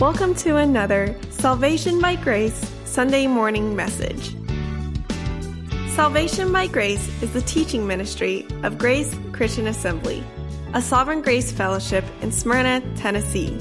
Welcome 0.00 0.34
to 0.36 0.56
another 0.58 1.16
Salvation 1.30 2.00
by 2.00 2.14
Grace 2.14 2.72
Sunday 2.84 3.26
morning 3.26 3.74
message. 3.74 4.36
Salvation 5.88 6.52
by 6.52 6.68
Grace 6.68 7.08
is 7.20 7.32
the 7.32 7.40
teaching 7.40 7.84
ministry 7.84 8.46
of 8.62 8.78
Grace 8.78 9.18
Christian 9.32 9.66
Assembly, 9.66 10.22
a 10.72 10.80
Sovereign 10.80 11.20
Grace 11.20 11.50
Fellowship 11.50 12.04
in 12.22 12.30
Smyrna, 12.30 12.80
Tennessee. 12.94 13.58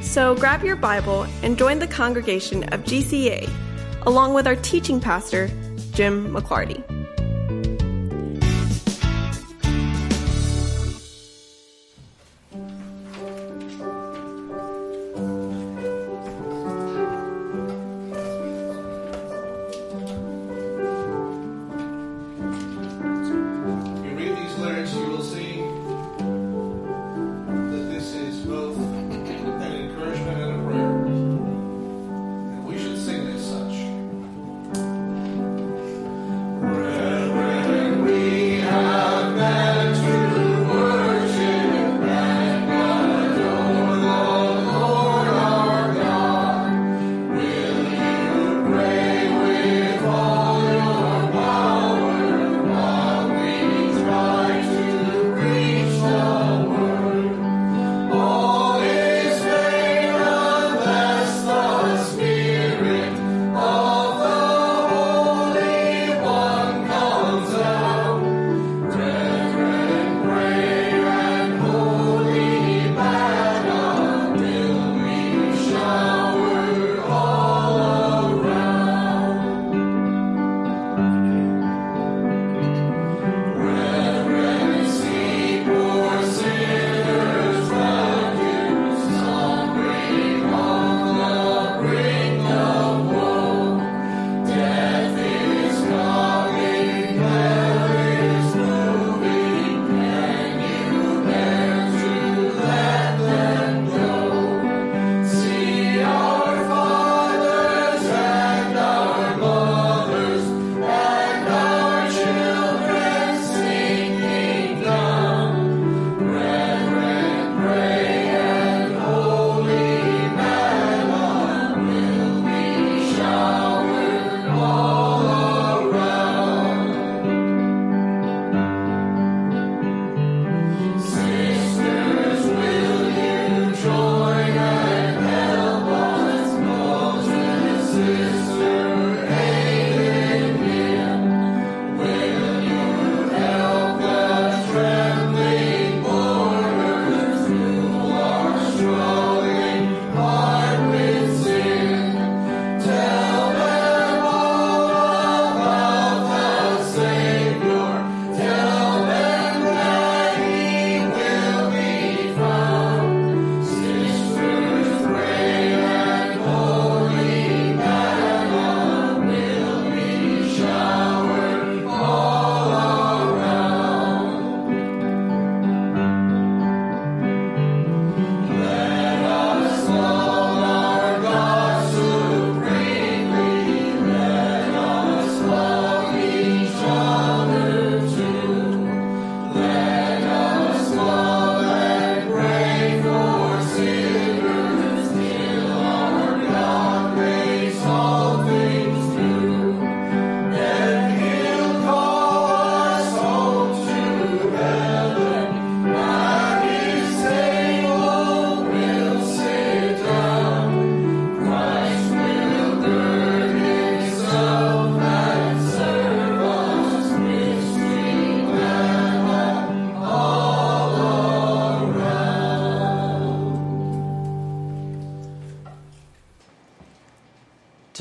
So 0.01 0.37
grab 0.37 0.63
your 0.63 0.77
Bible 0.77 1.27
and 1.43 1.59
join 1.59 1.81
the 1.81 1.89
congregation 1.89 2.63
of 2.73 2.85
GCA, 2.85 3.51
along 4.07 4.35
with 4.35 4.47
our 4.47 4.57
teaching 4.57 5.01
pastor, 5.01 5.49
Jim 5.93 6.33
McClarty. 6.33 6.92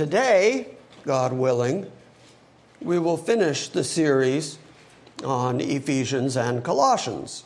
Today, 0.02 0.66
God 1.06 1.32
willing, 1.32 1.86
we 2.82 2.98
will 2.98 3.18
finish 3.18 3.68
the 3.68 3.84
series 3.84 4.58
on 5.24 5.62
Ephesians 5.62 6.36
and 6.36 6.64
Colossians. 6.64 7.44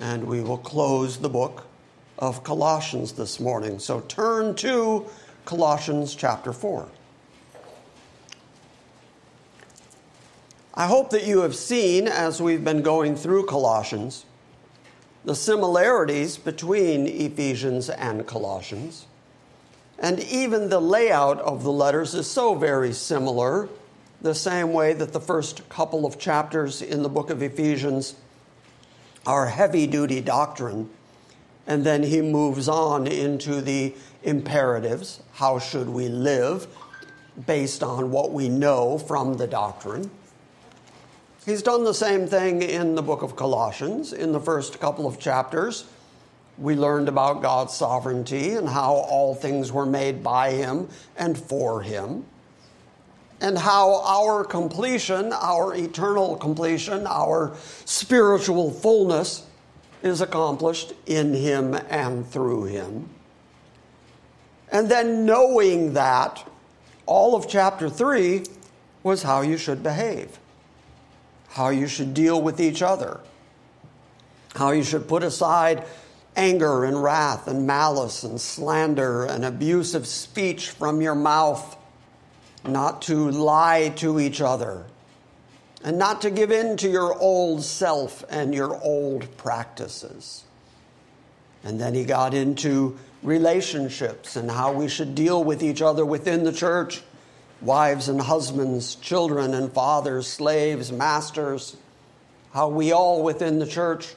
And 0.00 0.24
we 0.24 0.40
will 0.40 0.56
close 0.56 1.18
the 1.18 1.28
book 1.28 1.66
of 2.18 2.42
Colossians 2.42 3.12
this 3.12 3.38
morning. 3.38 3.78
So 3.80 4.00
turn 4.00 4.54
to 4.54 5.04
Colossians 5.44 6.14
chapter 6.14 6.54
4. 6.54 6.88
I 10.72 10.86
hope 10.86 11.10
that 11.10 11.26
you 11.26 11.42
have 11.42 11.54
seen, 11.54 12.08
as 12.08 12.40
we've 12.40 12.64
been 12.64 12.80
going 12.80 13.14
through 13.14 13.44
Colossians, 13.44 14.24
the 15.22 15.34
similarities 15.34 16.38
between 16.38 17.06
Ephesians 17.06 17.90
and 17.90 18.26
Colossians. 18.26 19.04
And 19.98 20.20
even 20.20 20.68
the 20.68 20.80
layout 20.80 21.40
of 21.40 21.64
the 21.64 21.72
letters 21.72 22.14
is 22.14 22.30
so 22.30 22.54
very 22.54 22.92
similar, 22.92 23.68
the 24.20 24.34
same 24.34 24.72
way 24.72 24.92
that 24.92 25.12
the 25.12 25.20
first 25.20 25.68
couple 25.68 26.06
of 26.06 26.18
chapters 26.18 26.82
in 26.82 27.02
the 27.02 27.08
book 27.08 27.30
of 27.30 27.42
Ephesians 27.42 28.14
are 29.26 29.46
heavy 29.46 29.86
duty 29.86 30.20
doctrine. 30.20 30.88
And 31.66 31.84
then 31.84 32.02
he 32.02 32.22
moves 32.22 32.68
on 32.68 33.06
into 33.06 33.60
the 33.60 33.94
imperatives. 34.22 35.20
How 35.34 35.58
should 35.58 35.88
we 35.88 36.08
live? 36.08 36.66
based 37.46 37.82
on 37.82 38.10
what 38.10 38.32
we 38.32 38.48
know 38.48 38.98
from 38.98 39.34
the 39.34 39.46
doctrine. 39.46 40.10
He's 41.46 41.62
done 41.62 41.84
the 41.84 41.94
same 41.94 42.26
thing 42.26 42.62
in 42.62 42.94
the 42.94 43.02
book 43.02 43.22
of 43.22 43.36
Colossians. 43.36 44.12
In 44.12 44.32
the 44.32 44.40
first 44.40 44.80
couple 44.80 45.06
of 45.06 45.18
chapters, 45.18 45.84
we 46.58 46.74
learned 46.74 47.08
about 47.08 47.42
God's 47.42 47.74
sovereignty 47.74 48.54
and 48.54 48.68
how 48.68 48.92
all 48.92 49.34
things 49.34 49.72
were 49.72 49.86
made 49.86 50.22
by 50.22 50.50
Him 50.50 50.88
and 51.16 51.38
for 51.38 51.82
Him, 51.82 52.24
and 53.40 53.56
how 53.56 54.02
our 54.02 54.44
completion, 54.44 55.32
our 55.32 55.74
eternal 55.74 56.36
completion, 56.36 57.06
our 57.06 57.54
spiritual 57.84 58.70
fullness 58.72 59.46
is 60.02 60.20
accomplished 60.20 60.92
in 61.06 61.32
Him 61.32 61.74
and 61.88 62.26
through 62.26 62.64
Him. 62.64 63.08
And 64.70 64.90
then 64.90 65.24
knowing 65.24 65.94
that, 65.94 66.46
all 67.06 67.34
of 67.34 67.48
chapter 67.48 67.88
3 67.88 68.44
was 69.02 69.22
how 69.22 69.40
you 69.40 69.56
should 69.56 69.82
behave, 69.82 70.38
how 71.50 71.68
you 71.70 71.86
should 71.86 72.12
deal 72.12 72.42
with 72.42 72.60
each 72.60 72.82
other, 72.82 73.20
how 74.56 74.72
you 74.72 74.82
should 74.82 75.08
put 75.08 75.22
aside 75.22 75.86
anger 76.38 76.84
and 76.84 77.02
wrath 77.02 77.48
and 77.48 77.66
malice 77.66 78.22
and 78.22 78.40
slander 78.40 79.24
and 79.24 79.44
abusive 79.44 80.06
speech 80.06 80.70
from 80.70 81.02
your 81.02 81.16
mouth, 81.16 81.76
not 82.64 83.02
to 83.02 83.30
lie 83.30 83.92
to 83.96 84.20
each 84.20 84.40
other, 84.40 84.86
and 85.82 85.98
not 85.98 86.22
to 86.22 86.30
give 86.30 86.52
in 86.52 86.76
to 86.76 86.88
your 86.88 87.18
old 87.18 87.62
self 87.62 88.24
and 88.30 88.54
your 88.54 88.80
old 88.82 89.36
practices. 89.36 90.44
And 91.64 91.80
then 91.80 91.92
he 91.92 92.04
got 92.04 92.34
into 92.34 92.96
relationships 93.22 94.36
and 94.36 94.48
how 94.48 94.72
we 94.72 94.88
should 94.88 95.16
deal 95.16 95.42
with 95.42 95.62
each 95.62 95.82
other 95.82 96.06
within 96.06 96.44
the 96.44 96.52
church 96.52 97.02
wives 97.60 98.08
and 98.08 98.20
husbands, 98.20 98.94
children 98.96 99.54
and 99.54 99.72
fathers, 99.72 100.28
slaves, 100.28 100.92
masters, 100.92 101.76
how 102.52 102.68
we 102.68 102.92
all 102.92 103.24
within 103.24 103.58
the 103.58 103.66
church 103.66 104.14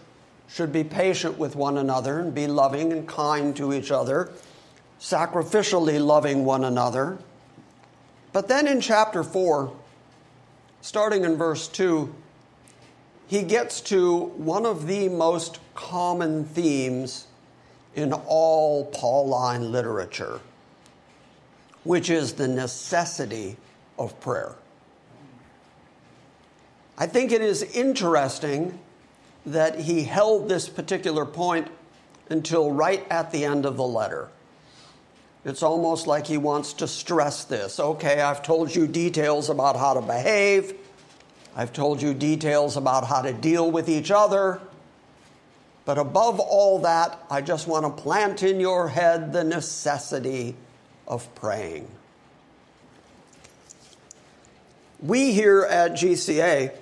should 0.54 0.74
be 0.74 0.84
patient 0.84 1.38
with 1.38 1.56
one 1.56 1.78
another 1.78 2.20
and 2.20 2.34
be 2.34 2.46
loving 2.46 2.92
and 2.92 3.08
kind 3.08 3.56
to 3.56 3.74
each 3.74 3.90
other, 3.90 4.32
sacrificially 5.00 6.04
loving 6.04 6.44
one 6.44 6.66
another. 6.66 7.18
But 8.34 8.48
then 8.50 8.68
in 8.68 8.82
chapter 8.82 9.24
4, 9.24 9.72
starting 10.82 11.24
in 11.24 11.38
verse 11.38 11.70
2, 11.70 12.14
he 13.28 13.44
gets 13.44 13.80
to 13.82 14.26
one 14.36 14.66
of 14.66 14.88
the 14.88 15.08
most 15.08 15.60
common 15.74 16.44
themes 16.44 17.28
in 17.96 18.12
all 18.12 18.86
Pauline 18.86 19.72
literature, 19.72 20.42
which 21.86 22.10
is 22.10 22.34
the 22.34 22.48
necessity 22.48 23.56
of 23.98 24.20
prayer. 24.20 24.56
I 26.98 27.08
think 27.08 27.32
it 27.32 27.42
is 27.42 27.64
interesting 27.64 28.78
that 29.46 29.80
he 29.80 30.04
held 30.04 30.48
this 30.48 30.70
particular 30.70 31.26
point 31.26 31.68
until 32.30 32.72
right 32.72 33.06
at 33.10 33.32
the 33.32 33.46
end 33.46 33.66
of 33.66 33.78
the 33.78 33.84
letter. 33.84 34.30
It's 35.44 35.64
almost 35.64 36.06
like 36.06 36.28
he 36.28 36.38
wants 36.38 36.74
to 36.74 36.88
stress 36.88 37.46
this. 37.46 37.80
Okay, 37.80 38.22
I've 38.22 38.44
told 38.44 38.76
you 38.76 38.88
details 38.88 39.50
about 39.50 39.76
how 39.76 39.96
to 39.96 40.02
behave. 40.02 40.76
I've 41.56 41.74
told 41.74 42.02
you 42.02 42.14
details 42.14 42.78
about 42.78 43.08
how 43.08 43.24
to 43.24 43.34
deal 43.34 43.70
with 43.72 43.90
each 43.90 44.12
other. 44.12 44.62
But 45.84 45.98
above 45.98 46.40
all 46.40 46.80
that, 46.80 47.20
I 47.30 47.42
just 47.42 47.68
want 47.68 47.86
to 47.86 48.02
plant 48.02 48.44
in 48.44 48.60
your 48.60 48.88
head 48.88 49.34
the 49.34 49.44
necessity 49.44 50.56
of 51.08 51.34
praying. 51.36 51.90
We 55.02 55.34
here 55.34 55.64
at 55.64 55.94
GCA 55.94 56.76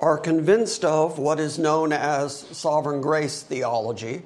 are 0.00 0.18
convinced 0.18 0.84
of 0.84 1.18
what 1.18 1.40
is 1.40 1.58
known 1.58 1.92
as 1.92 2.36
sovereign 2.36 3.00
grace 3.00 3.42
theology. 3.42 4.22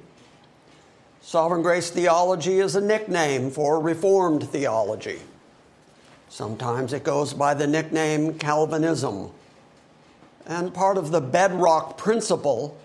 Sovereign 1.21 1.61
grace 1.61 1.89
theology 1.89 2.59
is 2.59 2.75
a 2.75 2.81
nickname 2.81 3.51
for 3.51 3.79
Reformed 3.79 4.49
theology. 4.49 5.19
Sometimes 6.29 6.93
it 6.93 7.03
goes 7.03 7.33
by 7.33 7.53
the 7.53 7.67
nickname 7.67 8.37
Calvinism. 8.37 9.31
And 10.45 10.73
part 10.73 10.97
of 10.97 11.11
the 11.11 11.21
bedrock 11.21 11.97
principle 11.97 12.77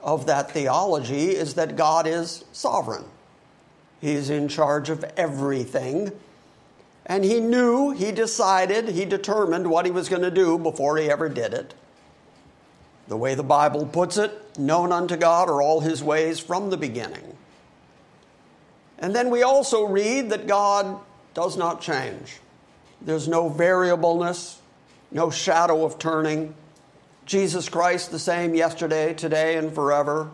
of 0.00 0.26
that 0.26 0.50
theology 0.52 1.30
is 1.30 1.54
that 1.54 1.76
God 1.76 2.06
is 2.06 2.44
sovereign. 2.52 3.04
He's 4.00 4.30
in 4.30 4.48
charge 4.48 4.88
of 4.88 5.04
everything. 5.16 6.12
And 7.06 7.24
he 7.24 7.40
knew, 7.40 7.90
he 7.90 8.12
decided, 8.12 8.88
he 8.88 9.04
determined 9.04 9.68
what 9.68 9.84
he 9.84 9.90
was 9.90 10.08
going 10.08 10.22
to 10.22 10.30
do 10.30 10.58
before 10.58 10.96
he 10.96 11.10
ever 11.10 11.28
did 11.28 11.52
it. 11.52 11.74
The 13.10 13.16
way 13.16 13.34
the 13.34 13.42
Bible 13.42 13.86
puts 13.86 14.18
it, 14.18 14.56
known 14.56 14.92
unto 14.92 15.16
God 15.16 15.50
are 15.50 15.60
all 15.60 15.80
his 15.80 16.00
ways 16.00 16.38
from 16.38 16.70
the 16.70 16.76
beginning. 16.76 17.36
And 19.00 19.12
then 19.12 19.30
we 19.30 19.42
also 19.42 19.84
read 19.84 20.30
that 20.30 20.46
God 20.46 20.96
does 21.34 21.56
not 21.56 21.80
change. 21.80 22.38
There's 23.02 23.26
no 23.26 23.48
variableness, 23.48 24.60
no 25.10 25.28
shadow 25.28 25.84
of 25.84 25.98
turning. 25.98 26.54
Jesus 27.26 27.68
Christ 27.68 28.12
the 28.12 28.18
same 28.20 28.54
yesterday, 28.54 29.12
today, 29.12 29.56
and 29.56 29.74
forever. 29.74 30.30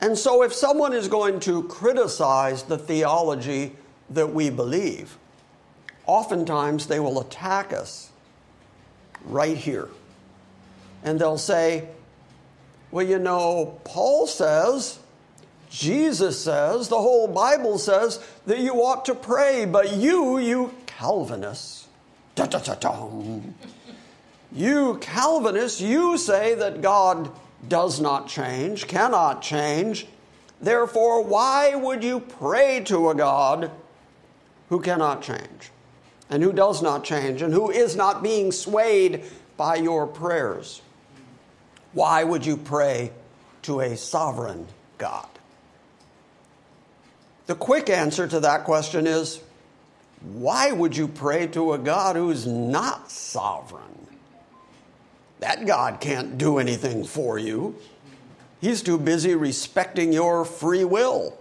And 0.00 0.16
so, 0.16 0.44
if 0.44 0.54
someone 0.54 0.92
is 0.92 1.08
going 1.08 1.40
to 1.40 1.64
criticize 1.64 2.62
the 2.62 2.78
theology 2.78 3.74
that 4.10 4.32
we 4.32 4.50
believe, 4.50 5.18
oftentimes 6.06 6.86
they 6.86 7.00
will 7.00 7.18
attack 7.18 7.72
us 7.72 8.12
right 9.24 9.56
here. 9.56 9.88
And 11.02 11.20
they'll 11.20 11.38
say, 11.38 11.88
Well, 12.90 13.06
you 13.06 13.18
know, 13.18 13.80
Paul 13.84 14.26
says, 14.26 14.98
Jesus 15.70 16.42
says, 16.42 16.88
the 16.88 17.00
whole 17.00 17.28
Bible 17.28 17.78
says 17.78 18.24
that 18.46 18.58
you 18.58 18.74
ought 18.82 19.04
to 19.04 19.14
pray, 19.14 19.64
but 19.66 19.92
you, 19.92 20.38
you 20.38 20.74
Calvinists. 20.86 21.86
You 24.50 24.98
Calvinists, 25.00 25.80
you 25.80 26.16
say 26.16 26.54
that 26.54 26.80
God 26.80 27.30
does 27.66 28.00
not 28.00 28.28
change, 28.28 28.86
cannot 28.86 29.42
change. 29.42 30.06
Therefore, 30.60 31.22
why 31.22 31.74
would 31.74 32.02
you 32.02 32.20
pray 32.20 32.80
to 32.84 33.10
a 33.10 33.14
God 33.14 33.70
who 34.70 34.80
cannot 34.80 35.22
change 35.22 35.70
and 36.30 36.42
who 36.42 36.52
does 36.52 36.82
not 36.82 37.04
change 37.04 37.42
and 37.42 37.52
who 37.52 37.70
is 37.70 37.94
not 37.94 38.22
being 38.22 38.52
swayed 38.52 39.24
by 39.56 39.76
your 39.76 40.06
prayers? 40.06 40.80
Why 41.92 42.24
would 42.24 42.44
you 42.44 42.56
pray 42.56 43.12
to 43.62 43.80
a 43.80 43.96
sovereign 43.96 44.66
God? 44.98 45.28
The 47.46 47.54
quick 47.54 47.88
answer 47.88 48.28
to 48.28 48.40
that 48.40 48.64
question 48.64 49.06
is 49.06 49.40
why 50.20 50.72
would 50.72 50.96
you 50.96 51.08
pray 51.08 51.46
to 51.48 51.72
a 51.72 51.78
God 51.78 52.16
who's 52.16 52.46
not 52.46 53.10
sovereign? 53.10 53.84
That 55.40 55.66
God 55.66 56.00
can't 56.00 56.36
do 56.36 56.58
anything 56.58 57.04
for 57.04 57.38
you. 57.38 57.76
He's 58.60 58.82
too 58.82 58.98
busy 58.98 59.34
respecting 59.34 60.12
your 60.12 60.44
free 60.44 60.84
will. 60.84 61.38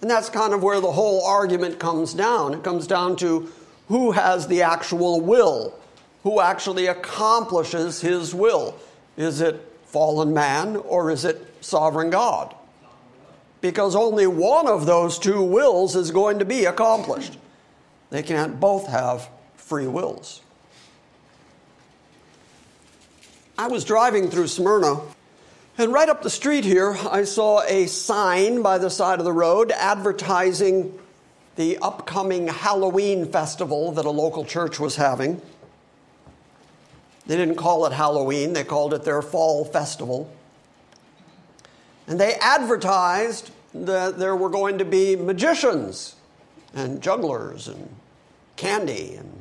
And 0.00 0.10
that's 0.10 0.30
kind 0.30 0.54
of 0.54 0.62
where 0.62 0.80
the 0.80 0.90
whole 0.90 1.26
argument 1.26 1.78
comes 1.78 2.14
down. 2.14 2.54
It 2.54 2.64
comes 2.64 2.86
down 2.86 3.16
to 3.16 3.52
who 3.88 4.12
has 4.12 4.46
the 4.46 4.62
actual 4.62 5.20
will, 5.20 5.74
who 6.22 6.40
actually 6.40 6.86
accomplishes 6.86 8.00
his 8.00 8.34
will. 8.34 8.74
Is 9.16 9.40
it 9.40 9.60
fallen 9.86 10.32
man 10.34 10.76
or 10.76 11.10
is 11.10 11.24
it 11.24 11.54
sovereign 11.60 12.10
God? 12.10 12.54
Because 13.60 13.94
only 13.94 14.26
one 14.26 14.66
of 14.66 14.86
those 14.86 15.18
two 15.18 15.42
wills 15.42 15.96
is 15.96 16.10
going 16.10 16.38
to 16.38 16.44
be 16.44 16.64
accomplished. 16.64 17.36
They 18.10 18.22
can't 18.22 18.58
both 18.58 18.86
have 18.88 19.28
free 19.56 19.86
wills. 19.86 20.40
I 23.58 23.68
was 23.68 23.84
driving 23.84 24.30
through 24.30 24.48
Smyrna, 24.48 25.00
and 25.76 25.92
right 25.92 26.08
up 26.08 26.22
the 26.22 26.30
street 26.30 26.64
here, 26.64 26.96
I 27.10 27.24
saw 27.24 27.62
a 27.62 27.86
sign 27.86 28.62
by 28.62 28.78
the 28.78 28.88
side 28.88 29.18
of 29.18 29.26
the 29.26 29.32
road 29.32 29.70
advertising 29.70 30.98
the 31.56 31.76
upcoming 31.78 32.48
Halloween 32.48 33.30
festival 33.30 33.92
that 33.92 34.06
a 34.06 34.10
local 34.10 34.46
church 34.46 34.80
was 34.80 34.96
having. 34.96 35.42
They 37.26 37.36
didn't 37.36 37.56
call 37.56 37.86
it 37.86 37.92
Halloween, 37.92 38.52
they 38.52 38.64
called 38.64 38.94
it 38.94 39.04
their 39.04 39.22
fall 39.22 39.64
festival. 39.64 40.32
And 42.06 42.18
they 42.18 42.34
advertised 42.34 43.50
that 43.72 44.18
there 44.18 44.34
were 44.34 44.48
going 44.48 44.78
to 44.78 44.84
be 44.84 45.14
magicians 45.14 46.16
and 46.74 47.00
jugglers 47.00 47.68
and 47.68 47.88
candy 48.56 49.14
and 49.14 49.40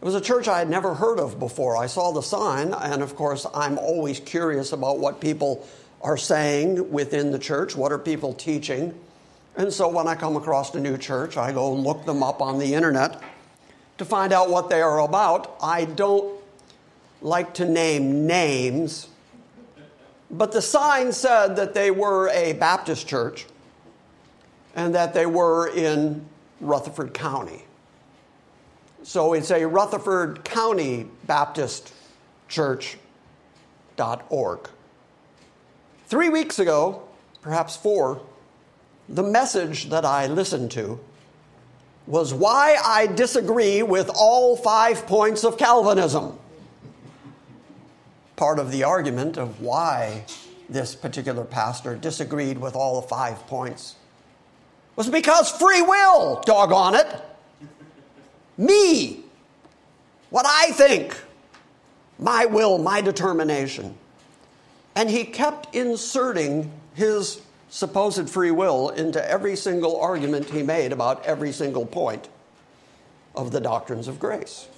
it 0.00 0.04
was 0.04 0.14
a 0.14 0.20
church 0.20 0.46
I 0.46 0.60
had 0.60 0.70
never 0.70 0.94
heard 0.94 1.18
of 1.18 1.40
before. 1.40 1.76
I 1.76 1.86
saw 1.86 2.12
the 2.12 2.22
sign, 2.22 2.72
and 2.72 3.02
of 3.02 3.16
course, 3.16 3.46
I'm 3.52 3.78
always 3.78 4.20
curious 4.20 4.72
about 4.72 5.00
what 5.00 5.20
people 5.20 5.66
are 6.02 6.16
saying 6.16 6.92
within 6.92 7.32
the 7.32 7.38
church. 7.38 7.74
What 7.74 7.90
are 7.90 7.98
people 7.98 8.32
teaching? 8.32 8.94
And 9.56 9.72
so 9.72 9.88
when 9.88 10.06
I 10.06 10.14
come 10.14 10.36
across 10.36 10.72
a 10.76 10.78
new 10.78 10.96
church, 10.96 11.36
I 11.36 11.50
go 11.50 11.72
look 11.72 12.06
them 12.06 12.22
up 12.22 12.40
on 12.40 12.60
the 12.60 12.74
internet 12.74 13.20
to 13.98 14.04
find 14.04 14.32
out 14.32 14.50
what 14.50 14.70
they 14.70 14.80
are 14.80 15.00
about. 15.00 15.56
I 15.60 15.84
don't 15.84 16.37
like 17.20 17.54
to 17.54 17.64
name 17.64 18.26
names, 18.26 19.08
but 20.30 20.52
the 20.52 20.62
sign 20.62 21.12
said 21.12 21.56
that 21.56 21.74
they 21.74 21.90
were 21.90 22.28
a 22.28 22.52
Baptist 22.54 23.08
church 23.08 23.46
and 24.74 24.94
that 24.94 25.14
they 25.14 25.26
were 25.26 25.68
in 25.68 26.24
Rutherford 26.60 27.14
County. 27.14 27.64
So 29.02 29.32
it's 29.32 29.50
a 29.50 29.66
Rutherford 29.66 30.44
County 30.44 31.06
Baptist 31.26 31.92
Church.org. 32.48 32.98
Three 36.06 36.28
weeks 36.28 36.58
ago, 36.58 37.02
perhaps 37.42 37.76
four, 37.76 38.20
the 39.08 39.22
message 39.22 39.88
that 39.88 40.04
I 40.04 40.26
listened 40.26 40.70
to 40.72 41.00
was 42.06 42.32
why 42.32 42.78
I 42.82 43.06
disagree 43.06 43.82
with 43.82 44.10
all 44.14 44.56
five 44.56 45.06
points 45.06 45.44
of 45.44 45.58
Calvinism. 45.58 46.38
Part 48.38 48.60
of 48.60 48.70
the 48.70 48.84
argument 48.84 49.36
of 49.36 49.60
why 49.60 50.24
this 50.68 50.94
particular 50.94 51.42
pastor 51.44 51.96
disagreed 51.96 52.56
with 52.56 52.76
all 52.76 53.00
the 53.00 53.08
five 53.08 53.44
points 53.48 53.96
was 54.94 55.10
because 55.10 55.50
free 55.50 55.82
will, 55.82 56.40
doggone 56.46 56.94
it. 56.94 57.08
Me, 58.56 59.24
what 60.30 60.46
I 60.46 60.70
think, 60.70 61.20
my 62.20 62.46
will, 62.46 62.78
my 62.78 63.00
determination. 63.00 63.96
And 64.94 65.10
he 65.10 65.24
kept 65.24 65.74
inserting 65.74 66.70
his 66.94 67.42
supposed 67.70 68.30
free 68.30 68.52
will 68.52 68.90
into 68.90 69.28
every 69.28 69.56
single 69.56 70.00
argument 70.00 70.48
he 70.48 70.62
made 70.62 70.92
about 70.92 71.26
every 71.26 71.50
single 71.50 71.86
point 71.86 72.28
of 73.34 73.50
the 73.50 73.60
doctrines 73.60 74.06
of 74.06 74.20
grace. 74.20 74.68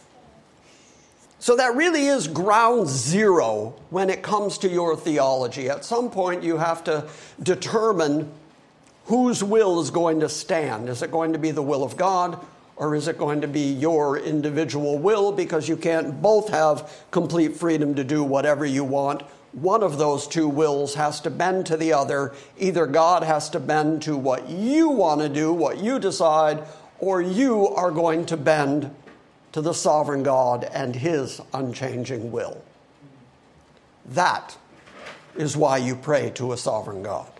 So 1.40 1.56
that 1.56 1.74
really 1.74 2.06
is 2.06 2.28
ground 2.28 2.86
zero 2.86 3.74
when 3.88 4.10
it 4.10 4.22
comes 4.22 4.58
to 4.58 4.68
your 4.68 4.94
theology. 4.94 5.70
At 5.70 5.86
some 5.86 6.10
point, 6.10 6.42
you 6.42 6.58
have 6.58 6.84
to 6.84 7.08
determine 7.42 8.30
whose 9.06 9.42
will 9.42 9.80
is 9.80 9.90
going 9.90 10.20
to 10.20 10.28
stand. 10.28 10.90
Is 10.90 11.00
it 11.02 11.10
going 11.10 11.32
to 11.32 11.38
be 11.38 11.50
the 11.50 11.62
will 11.62 11.82
of 11.82 11.96
God 11.96 12.38
or 12.76 12.94
is 12.94 13.08
it 13.08 13.16
going 13.16 13.40
to 13.40 13.48
be 13.48 13.72
your 13.72 14.18
individual 14.18 14.98
will? 14.98 15.32
Because 15.32 15.66
you 15.66 15.78
can't 15.78 16.20
both 16.20 16.50
have 16.50 16.92
complete 17.10 17.56
freedom 17.56 17.94
to 17.94 18.04
do 18.04 18.22
whatever 18.22 18.66
you 18.66 18.84
want. 18.84 19.22
One 19.52 19.82
of 19.82 19.96
those 19.96 20.28
two 20.28 20.46
wills 20.46 20.94
has 20.94 21.22
to 21.22 21.30
bend 21.30 21.64
to 21.66 21.76
the 21.78 21.94
other. 21.94 22.34
Either 22.58 22.86
God 22.86 23.22
has 23.22 23.48
to 23.50 23.60
bend 23.60 24.02
to 24.02 24.14
what 24.14 24.50
you 24.50 24.90
want 24.90 25.22
to 25.22 25.28
do, 25.30 25.54
what 25.54 25.78
you 25.78 25.98
decide, 25.98 26.62
or 26.98 27.22
you 27.22 27.66
are 27.66 27.90
going 27.90 28.26
to 28.26 28.36
bend 28.36 28.94
to 29.52 29.60
the 29.60 29.72
sovereign 29.72 30.22
God 30.22 30.64
and 30.64 30.94
His 30.94 31.40
unchanging 31.52 32.30
will. 32.30 32.62
That 34.06 34.56
is 35.36 35.56
why 35.56 35.78
you 35.78 35.96
pray 35.96 36.30
to 36.30 36.52
a 36.52 36.56
sovereign 36.56 37.02
God. 37.02 37.30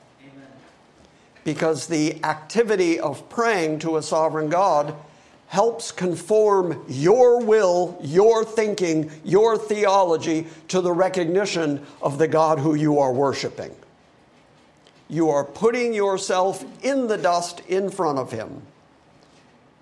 Because 1.45 1.87
the 1.87 2.23
activity 2.25 3.01
of 3.01 3.29
praying 3.29 3.81
to 3.81 3.97
a 3.97 4.03
sovereign 4.03 4.51
God 4.51 4.95
helps 5.49 5.91
conform 5.91 6.85
your 6.89 7.45
will, 7.45 7.99
your 8.03 8.45
thinking, 8.45 9.11
your 9.25 9.59
theology 9.59 10.47
to 10.69 10.81
the 10.81 10.93
recognition 10.93 11.85
of 12.01 12.19
the 12.19 12.29
God 12.29 12.61
who 12.61 12.75
you 12.75 13.01
are 13.01 13.13
worshiping. 13.13 13.75
You 15.09 15.31
are 15.31 15.45
putting 15.45 15.93
yourself 15.93 16.65
in 16.85 17.09
the 17.09 17.19
dust 17.19 17.63
in 17.67 17.91
front 17.91 18.21
of 18.21 18.31
Him. 18.31 18.63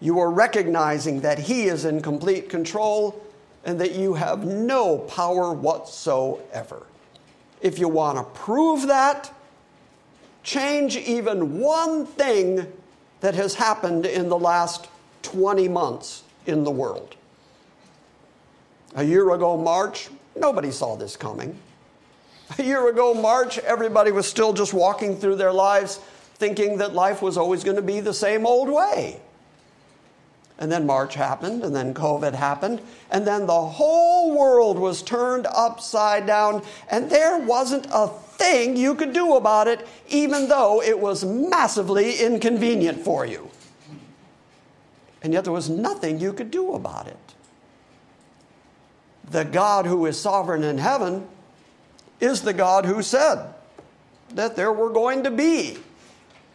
You 0.00 0.18
are 0.20 0.30
recognizing 0.30 1.20
that 1.22 1.38
He 1.38 1.64
is 1.64 1.84
in 1.84 2.02
complete 2.02 2.48
control 2.48 3.24
and 3.64 3.80
that 3.80 3.92
you 3.92 4.14
have 4.14 4.44
no 4.44 4.98
power 4.98 5.52
whatsoever. 5.52 6.86
If 7.60 7.78
you 7.78 7.88
want 7.88 8.18
to 8.18 8.24
prove 8.40 8.86
that, 8.86 9.32
change 10.42 10.96
even 10.96 11.58
one 11.58 12.06
thing 12.06 12.72
that 13.20 13.34
has 13.34 13.54
happened 13.54 14.06
in 14.06 14.28
the 14.28 14.38
last 14.38 14.86
20 15.22 15.68
months 15.68 16.22
in 16.46 16.62
the 16.62 16.70
world. 16.70 17.16
A 18.94 19.02
year 19.02 19.32
ago, 19.32 19.56
March, 19.56 20.08
nobody 20.36 20.70
saw 20.70 20.96
this 20.96 21.16
coming. 21.16 21.58
A 22.58 22.62
year 22.62 22.88
ago, 22.88 23.12
March, 23.12 23.58
everybody 23.58 24.12
was 24.12 24.26
still 24.26 24.52
just 24.52 24.72
walking 24.72 25.16
through 25.16 25.36
their 25.36 25.52
lives 25.52 25.98
thinking 26.36 26.78
that 26.78 26.94
life 26.94 27.20
was 27.20 27.36
always 27.36 27.64
going 27.64 27.76
to 27.76 27.82
be 27.82 28.00
the 28.00 28.14
same 28.14 28.46
old 28.46 28.70
way. 28.70 29.20
And 30.60 30.72
then 30.72 30.86
March 30.86 31.14
happened, 31.14 31.62
and 31.62 31.74
then 31.74 31.94
COVID 31.94 32.34
happened, 32.34 32.80
and 33.10 33.24
then 33.24 33.46
the 33.46 33.60
whole 33.62 34.36
world 34.36 34.76
was 34.76 35.02
turned 35.02 35.46
upside 35.46 36.26
down, 36.26 36.62
and 36.90 37.08
there 37.08 37.38
wasn't 37.38 37.86
a 37.92 38.08
thing 38.08 38.76
you 38.76 38.96
could 38.96 39.12
do 39.12 39.36
about 39.36 39.68
it, 39.68 39.86
even 40.08 40.48
though 40.48 40.82
it 40.82 40.98
was 40.98 41.24
massively 41.24 42.16
inconvenient 42.18 42.98
for 42.98 43.24
you. 43.24 43.50
And 45.22 45.32
yet 45.32 45.44
there 45.44 45.52
was 45.52 45.68
nothing 45.68 46.18
you 46.18 46.32
could 46.32 46.50
do 46.50 46.74
about 46.74 47.06
it. 47.06 47.16
The 49.30 49.44
God 49.44 49.86
who 49.86 50.06
is 50.06 50.18
sovereign 50.18 50.64
in 50.64 50.78
heaven 50.78 51.26
is 52.20 52.42
the 52.42 52.52
God 52.52 52.84
who 52.84 53.02
said 53.02 53.54
that 54.30 54.56
there 54.56 54.72
were 54.72 54.90
going 54.90 55.22
to 55.22 55.30
be 55.30 55.78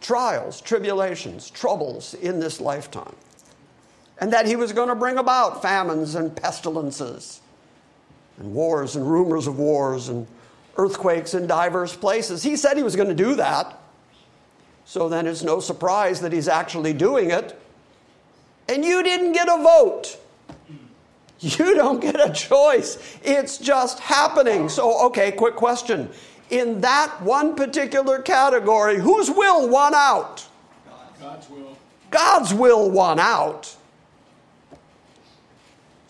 trials, 0.00 0.60
tribulations, 0.60 1.48
troubles 1.50 2.14
in 2.14 2.40
this 2.40 2.60
lifetime. 2.60 3.14
And 4.20 4.32
that 4.32 4.46
he 4.46 4.56
was 4.56 4.72
going 4.72 4.88
to 4.88 4.94
bring 4.94 5.18
about 5.18 5.60
famines 5.62 6.14
and 6.14 6.34
pestilences 6.34 7.40
and 8.38 8.54
wars 8.54 8.96
and 8.96 9.10
rumors 9.10 9.46
of 9.46 9.58
wars 9.58 10.08
and 10.08 10.26
earthquakes 10.76 11.34
in 11.34 11.46
diverse 11.46 11.96
places. 11.96 12.42
He 12.42 12.56
said 12.56 12.76
he 12.76 12.82
was 12.82 12.96
going 12.96 13.08
to 13.08 13.14
do 13.14 13.34
that. 13.36 13.80
So 14.84 15.08
then 15.08 15.26
it's 15.26 15.42
no 15.42 15.60
surprise 15.60 16.20
that 16.20 16.32
he's 16.32 16.48
actually 16.48 16.92
doing 16.92 17.30
it 17.30 17.58
and 18.68 18.84
you 18.84 19.02
didn't 19.02 19.32
get 19.32 19.48
a 19.48 19.62
vote. 19.62 20.18
You 21.40 21.74
don't 21.74 22.00
get 22.00 22.18
a 22.18 22.32
choice. 22.32 23.18
It's 23.22 23.58
just 23.58 23.98
happening. 23.98 24.70
So, 24.70 25.06
okay, 25.08 25.30
quick 25.30 25.56
question. 25.56 26.08
In 26.48 26.80
that 26.80 27.20
one 27.20 27.54
particular 27.54 28.22
category, 28.22 28.98
whose 28.98 29.30
will 29.30 29.68
won 29.68 29.94
out? 29.94 30.46
God's 31.20 31.50
will. 31.50 31.76
God's 32.10 32.54
will 32.54 32.90
won 32.90 33.18
out. 33.18 33.76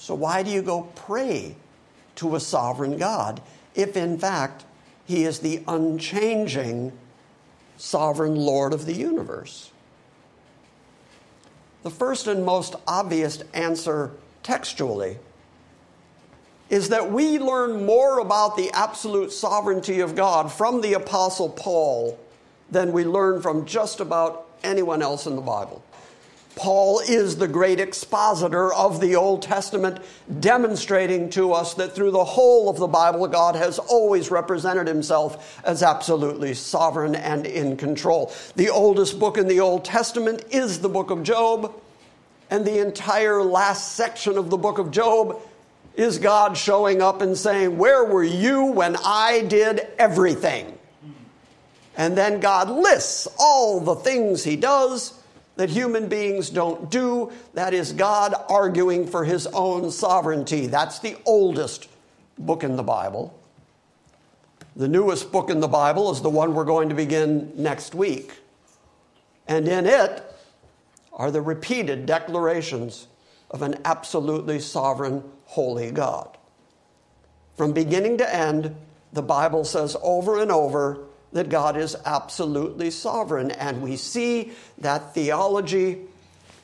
So, 0.05 0.15
why 0.15 0.43
do 0.43 0.51
you 0.51 0.61
go 0.61 0.83
pray 0.97 1.57
to 2.17 2.37
a 2.37 2.41
sovereign 2.41 2.99
God 2.99 3.41
if, 3.75 3.97
in 3.97 4.19
fact, 4.19 4.67
He 5.07 5.25
is 5.25 5.39
the 5.39 5.63
unchanging 5.67 6.93
sovereign 7.79 8.37
Lord 8.37 8.75
of 8.75 8.85
the 8.85 8.93
universe? 8.93 9.71
The 11.85 11.91
first 11.91 12.27
and 12.27 12.45
most 12.45 12.75
obvious 12.87 13.43
answer 13.55 14.11
textually 14.43 15.17
is 16.69 16.91
that 16.91 17.11
we 17.11 17.39
learn 17.39 17.87
more 17.87 18.19
about 18.19 18.59
the 18.59 18.71
absolute 18.73 19.33
sovereignty 19.33 20.01
of 20.01 20.15
God 20.15 20.53
from 20.53 20.83
the 20.83 20.93
Apostle 20.93 21.49
Paul 21.49 22.19
than 22.71 22.93
we 22.93 23.05
learn 23.05 23.41
from 23.41 23.65
just 23.65 24.01
about 24.01 24.51
anyone 24.63 25.01
else 25.01 25.25
in 25.25 25.35
the 25.35 25.41
Bible. 25.41 25.83
Paul 26.57 27.01
is 27.01 27.37
the 27.37 27.49
great 27.49 27.81
expositor 27.81 28.73
of 28.73 29.01
the 29.01 29.17
Old 29.17 29.43
Testament, 29.43 29.99
demonstrating 30.41 31.29
to 31.31 31.53
us 31.53 31.75
that 31.75 31.95
through 31.95 32.13
the 32.13 32.25
whole 32.25 32.69
of 32.69 32.77
the 32.77 32.87
Bible, 32.87 33.27
God 33.27 33.57
has 33.57 33.81
always 33.81 34.31
represented 34.31 34.87
himself 34.87 35.61
as 35.65 35.83
absolutely 35.83 36.55
sovereign 36.55 37.17
and 37.17 37.45
in 37.45 37.77
control. 37.77 38.33
The 38.55 38.71
oldest 38.71 39.19
book 39.19 39.37
in 39.37 39.49
the 39.49 39.61
Old 39.61 39.85
Testament 39.85 40.45
is 40.51 40.79
the 40.79 40.89
book 40.89 41.11
of 41.11 41.25
Job, 41.25 41.75
and 42.51 42.65
the 42.65 42.79
entire 42.79 43.43
last 43.43 43.95
section 43.95 44.39
of 44.39 44.51
the 44.51 44.57
book 44.57 44.79
of 44.79 44.93
Job 44.93 45.41
is 45.97 46.19
God 46.19 46.57
showing 46.57 47.03
up 47.03 47.21
and 47.21 47.37
saying, 47.37 47.79
Where 47.79 48.05
were 48.05 48.25
you 48.25 48.67
when 48.67 48.97
I 48.97 49.43
did 49.43 49.89
everything? 49.99 50.79
And 51.97 52.17
then 52.17 52.41
God 52.41 52.71
lists 52.71 53.27
all 53.39 53.81
the 53.81 53.95
things 53.95 54.45
he 54.45 54.57
does 54.57 55.21
that 55.57 55.71
human 55.71 56.09
beings 56.09 56.51
don't 56.51 56.91
do. 56.91 57.31
That 57.55 57.75
is 57.75 57.93
God 57.93 58.35
arguing 58.49 59.07
for 59.07 59.25
his 59.25 59.47
own 59.49 59.91
sovereignty. 59.91 60.67
That's 60.67 60.99
the 60.99 61.17
oldest 61.25 61.89
book 62.39 62.65
in 62.65 62.77
the 62.77 62.83
Bible. 62.83 63.39
The 64.77 64.89
newest 64.89 65.31
book 65.31 65.51
in 65.51 65.61
the 65.61 65.69
Bible 65.69 66.11
is 66.11 66.21
the 66.21 66.31
one 66.31 66.55
we're 66.55 66.65
going 66.65 66.89
to 66.89 66.95
begin 66.95 67.53
next 67.55 67.95
week. 67.95 68.33
And 69.47 69.69
in 69.69 69.87
it 69.87 70.25
are 71.13 71.31
the 71.31 71.41
repeated 71.41 72.07
declarations 72.07 73.07
of 73.51 73.63
an 73.63 73.77
absolutely 73.85 74.59
sovereign, 74.59 75.23
holy 75.45 75.93
God. 75.93 76.37
From 77.57 77.73
beginning 77.73 78.19
to 78.19 78.35
end, 78.35 78.75
the 79.13 79.23
Bible 79.23 79.65
says 79.65 79.97
over 80.03 80.41
and 80.41 80.51
over 80.51 81.05
that 81.35 81.51
God 81.51 81.77
is 81.77 81.97
absolutely 82.07 82.91
sovereign. 82.91 83.51
And 83.51 83.83
we 83.83 83.97
see 83.97 84.53
that 84.79 85.15
theology 85.15 85.99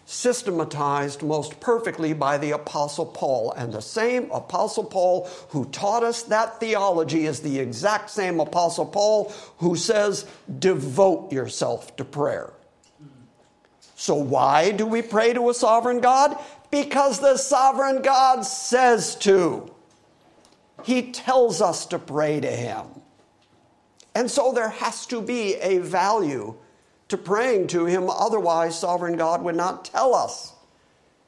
systematized 0.07 1.23
most 1.23 1.61
perfectly 1.61 2.13
by 2.13 2.39
the 2.39 2.53
Apostle 2.53 3.07
Paul. 3.07 3.53
And 3.53 3.73
the 3.73 3.83
same 3.83 4.31
Apostle 4.31 4.85
Paul 4.85 5.29
who 5.51 5.67
taught 5.67 6.03
us 6.03 6.23
that 6.25 6.59
theology 6.59 7.27
is 7.27 7.41
the 7.41 7.59
exact 7.59 8.11
same 8.11 8.41
Apostle 8.41 8.87
Paul 8.87 9.33
who 9.59 9.77
says, 9.77 10.27
devote 10.59 11.33
yourself 11.33 11.95
to 11.97 12.05
prayer. 12.05 12.53
So, 13.97 14.15
why 14.15 14.71
do 14.71 14.87
we 14.87 15.03
pray 15.03 15.35
to 15.35 15.51
a 15.51 15.55
sovereign 15.55 16.01
God? 16.01 16.39
Because 16.71 17.21
the 17.21 17.37
sovereign 17.37 18.03
God 18.03 18.43
says 18.43 19.15
to. 19.17 19.71
He 20.85 21.13
tells 21.13 21.61
us 21.61 21.85
to 21.87 21.99
pray 21.99 22.41
to 22.41 22.51
Him. 22.51 22.87
And 24.15 24.31
so 24.31 24.53
there 24.53 24.69
has 24.69 25.07
to 25.07 25.23
be 25.23 25.55
a 25.57 25.79
value 25.79 26.57
to 27.09 27.17
praying 27.17 27.69
to 27.69 27.87
Him. 27.87 28.09
Otherwise, 28.09 28.79
sovereign 28.79 29.17
God 29.17 29.43
would 29.43 29.57
not 29.57 29.85
tell 29.85 30.15
us 30.15 30.55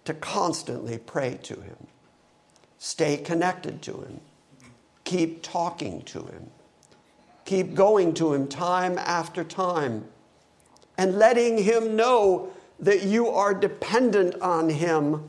to 0.04 0.14
constantly 0.14 0.98
pray 0.98 1.38
to 1.42 1.54
Him. 1.60 1.76
Stay 2.78 3.16
connected 3.16 3.82
to 3.82 3.92
Him. 3.92 4.20
Keep 5.04 5.42
talking 5.42 6.02
to 6.02 6.20
Him. 6.20 6.50
Keep 7.44 7.74
going 7.74 8.14
to 8.14 8.32
Him 8.32 8.48
time 8.48 8.98
after 8.98 9.44
time 9.44 10.04
and 10.98 11.18
letting 11.18 11.58
Him 11.58 11.96
know 11.96 12.50
that 12.80 13.04
you 13.04 13.28
are 13.28 13.54
dependent 13.54 14.40
on 14.40 14.68
Him 14.68 15.28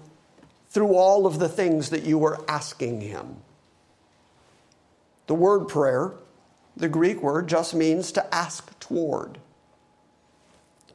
through 0.69 0.95
all 0.95 1.27
of 1.27 1.38
the 1.38 1.50
things 1.50 1.91
that 1.91 2.03
you 2.03 2.24
are 2.25 2.43
asking 2.48 3.01
Him. 3.01 3.38
The 5.27 5.36
word 5.36 5.67
prayer, 5.67 6.13
the 6.75 6.89
Greek 6.89 7.22
word, 7.22 7.48
just 7.48 7.74
means 7.74 8.12
to 8.13 8.36
ask 8.36 8.77
toward. 8.80 9.38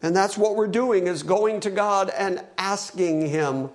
And 0.03 0.15
that's 0.15 0.39
what 0.39 0.57
we're 0.57 0.67
doing 0.67 1.07
is 1.07 1.23
going 1.23 1.61
to 1.61 1.71
God 1.71 2.11
and 2.11 2.45
asking 2.57 3.29
him 3.29 3.71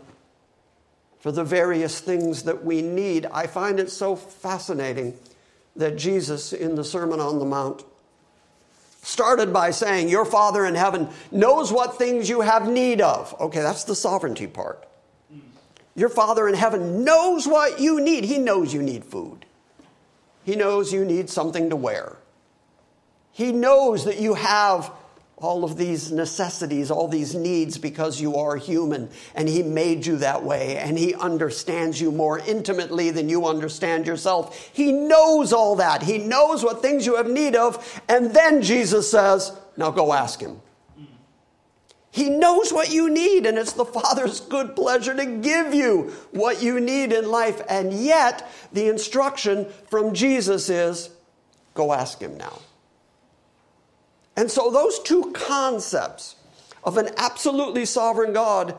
for 1.20 1.32
the 1.32 1.44
various 1.44 2.00
things 2.00 2.44
that 2.44 2.64
we 2.64 2.82
need. 2.82 3.26
I 3.28 3.48
find 3.48 3.80
it 3.80 3.90
so 3.90 4.16
fascinating 4.16 5.14
that 5.76 5.98
Jesus 5.98 6.54
in 6.54 6.76
the 6.76 6.84
Sermon 6.84 7.20
on 7.20 7.40
the 7.40 7.46
Mount 7.46 7.84
started 9.02 9.52
by 9.52 9.72
saying, 9.72 10.10
Your 10.10 10.26
Father 10.26 10.66
in 10.66 10.76
heaven 10.76 11.10
knows 11.32 11.72
what 11.72 11.98
things 11.98 12.30
you 12.30 12.42
have 12.42 12.68
need 12.68 13.02
of. 13.02 13.36
Okay, 13.40 13.62
that's 13.62 13.84
the 13.84 13.96
sovereignty 13.96 14.48
part. 14.48 14.88
Your 15.96 16.10
Father 16.10 16.48
in 16.48 16.56
heaven 16.56 17.04
knows 17.04 17.48
what 17.48 17.80
you 17.80 18.02
need. 18.02 18.24
He 18.24 18.40
knows 18.40 18.74
you 18.74 18.82
need 18.82 19.04
food. 19.04 19.46
He 20.44 20.56
knows 20.56 20.92
you 20.92 21.06
need 21.06 21.30
something 21.30 21.70
to 21.70 21.76
wear. 21.76 22.18
He 23.32 23.52
knows 23.52 24.06
that 24.06 24.20
you 24.20 24.36
have 24.36 24.92
all 25.38 25.64
of 25.64 25.76
these 25.76 26.12
necessities, 26.12 26.90
all 26.90 27.08
these 27.08 27.36
needs 27.36 27.78
because 27.78 28.22
you 28.22 28.36
are 28.38 28.56
human 28.56 29.10
and 29.36 29.50
He 29.50 29.62
made 29.62 30.06
you 30.06 30.18
that 30.18 30.44
way 30.44 30.78
and 30.78 30.98
He 30.98 31.14
understands 31.16 32.00
you 32.00 32.12
more 32.12 32.40
intimately 32.40 33.10
than 33.10 33.28
you 33.30 33.46
understand 33.46 34.08
yourself. 34.08 34.70
He 34.74 34.92
knows 34.92 35.52
all 35.52 35.76
that. 35.78 36.04
He 36.04 36.20
knows 36.20 36.64
what 36.64 36.82
things 36.82 37.06
you 37.06 37.16
have 37.16 37.28
need 37.28 37.56
of. 37.56 38.02
And 38.08 38.34
then 38.34 38.62
Jesus 38.62 39.10
says, 39.10 39.52
Now 39.76 39.92
go 39.92 40.14
ask 40.14 40.40
Him. 40.40 40.62
He 42.14 42.30
knows 42.30 42.72
what 42.72 42.92
you 42.92 43.10
need, 43.10 43.48
and 43.48 43.58
it's 43.58 43.74
the 43.74 43.86
Father's 43.86 44.40
good 44.40 44.76
pleasure 44.76 45.16
to 45.16 45.26
give 45.26 45.74
you 45.74 46.14
what 46.30 46.62
you 46.62 46.80
need 46.80 47.12
in 47.12 47.32
life. 47.32 47.60
And 47.68 47.92
yet, 47.92 48.48
the 48.72 48.88
instruction 48.88 49.66
from 49.90 50.14
Jesus 50.14 50.70
is 50.70 51.10
go 51.74 51.92
ask 51.92 52.20
Him 52.20 52.38
now. 52.38 52.60
And 54.38 54.52
so, 54.52 54.70
those 54.70 55.00
two 55.00 55.32
concepts 55.34 56.36
of 56.84 57.00
an 57.00 57.10
absolutely 57.18 57.84
sovereign 57.84 58.32
God 58.32 58.78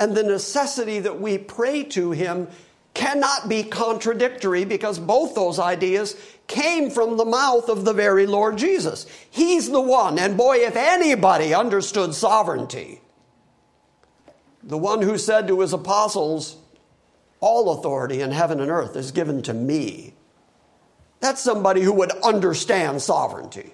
and 0.00 0.16
the 0.16 0.22
necessity 0.22 1.00
that 1.00 1.20
we 1.20 1.36
pray 1.36 1.84
to 1.84 2.12
Him 2.12 2.48
cannot 2.94 3.46
be 3.46 3.62
contradictory 3.62 4.64
because 4.64 4.98
both 4.98 5.34
those 5.34 5.58
ideas 5.58 6.16
came 6.46 6.90
from 6.90 7.16
the 7.16 7.24
mouth 7.24 7.68
of 7.68 7.84
the 7.84 7.92
very 7.92 8.26
Lord 8.26 8.58
Jesus. 8.58 9.06
He's 9.30 9.70
the 9.70 9.80
one, 9.80 10.18
and 10.18 10.36
boy, 10.36 10.58
if 10.58 10.76
anybody 10.76 11.54
understood 11.54 12.14
sovereignty, 12.14 13.00
the 14.62 14.78
one 14.78 15.02
who 15.02 15.18
said 15.18 15.46
to 15.48 15.60
his 15.60 15.72
apostles, 15.72 16.56
All 17.40 17.78
authority 17.78 18.20
in 18.20 18.30
heaven 18.30 18.60
and 18.60 18.70
earth 18.70 18.96
is 18.96 19.12
given 19.12 19.42
to 19.42 19.54
me. 19.54 20.14
That's 21.20 21.40
somebody 21.40 21.82
who 21.82 21.92
would 21.92 22.12
understand 22.22 23.00
sovereignty. 23.02 23.72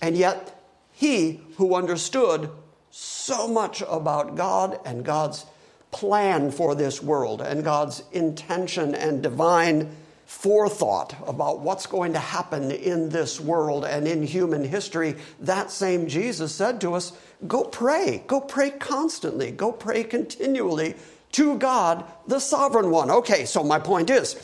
And 0.00 0.16
yet, 0.16 0.62
he 0.92 1.40
who 1.56 1.74
understood 1.74 2.50
so 2.90 3.48
much 3.48 3.82
about 3.88 4.36
God 4.36 4.78
and 4.84 5.04
God's 5.04 5.46
plan 5.90 6.50
for 6.50 6.74
this 6.74 7.02
world 7.02 7.40
and 7.40 7.64
God's 7.64 8.02
intention 8.12 8.94
and 8.94 9.22
divine 9.22 9.94
forethought 10.26 11.14
about 11.26 11.60
what's 11.60 11.86
going 11.86 12.12
to 12.12 12.18
happen 12.18 12.70
in 12.70 13.08
this 13.08 13.40
world 13.40 13.84
and 13.84 14.06
in 14.06 14.22
human 14.22 14.64
history, 14.64 15.14
that 15.40 15.70
same 15.70 16.08
Jesus 16.08 16.52
said 16.52 16.80
to 16.80 16.94
us, 16.94 17.12
Go 17.46 17.64
pray. 17.64 18.24
Go 18.26 18.40
pray 18.40 18.70
constantly. 18.70 19.50
Go 19.50 19.70
pray 19.70 20.02
continually 20.02 20.96
to 21.32 21.56
God, 21.58 22.04
the 22.26 22.40
sovereign 22.40 22.90
one. 22.90 23.10
Okay, 23.10 23.44
so 23.44 23.62
my 23.62 23.78
point 23.78 24.10
is 24.10 24.36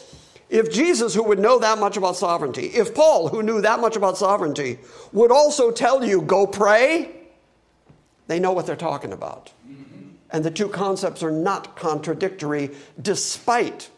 if 0.51 0.71
Jesus, 0.71 1.15
who 1.15 1.25
would 1.25 1.39
know 1.39 1.59
that 1.59 1.79
much 1.79 1.97
about 1.97 2.17
sovereignty, 2.17 2.67
if 2.67 2.95
Paul, 2.95 3.29
who 3.29 3.43
knew 3.43 3.63
that 3.63 3.81
much 3.81 3.97
about 3.97 4.19
sovereignty, 4.19 4.79
would 5.13 5.33
also 5.33 5.71
tell 5.71 6.05
you, 6.05 6.21
go 6.21 6.47
pray, 6.47 7.11
they 8.27 8.39
know 8.39 8.53
what 8.53 8.67
they're 8.67 8.77
talking 8.77 9.13
about. 9.13 9.53
And 10.31 10.45
the 10.45 10.51
two 10.51 10.69
concepts 10.69 11.23
are 11.23 11.31
not 11.31 11.77
contradictory, 11.77 12.71
despite 13.01 13.91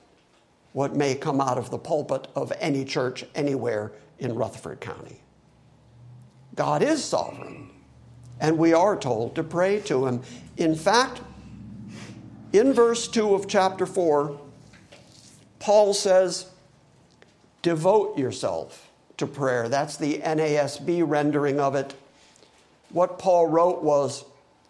what 0.75 0.97
may 0.97 1.15
come 1.15 1.41
out 1.41 1.57
of 1.57 1.71
the 1.71 1.79
pulpit 1.79 2.27
of 2.35 2.53
any 2.59 2.85
church 2.85 3.25
anywhere 3.37 3.93
in 4.19 4.35
Rutherford 4.35 4.81
County. 4.81 5.21
God 6.57 6.83
is 6.83 7.03
sovereign, 7.03 7.71
and 8.41 8.59
we 8.59 8.73
are 8.73 8.97
told 8.97 9.37
to 9.37 9.45
pray 9.45 9.79
to 9.83 10.07
Him. 10.07 10.23
In 10.57 10.75
fact, 10.75 11.21
in 12.53 12.73
verse 12.73 13.07
2 13.07 13.35
of 13.35 13.47
chapter 13.47 13.87
4, 13.87 14.37
Paul 15.61 15.95
says, 15.95 16.51
devote 17.63 18.19
yourself 18.19 18.91
to 19.17 19.29
prayer. 19.29 19.69
That's 19.69 19.97
the 19.97 20.19
NASB 20.19 21.05
rendering 21.07 21.61
of 21.61 21.77
it. 21.77 21.95
What 22.91 23.21
Paul 23.21 23.47
wrote 23.47 23.85
was, 23.85 24.25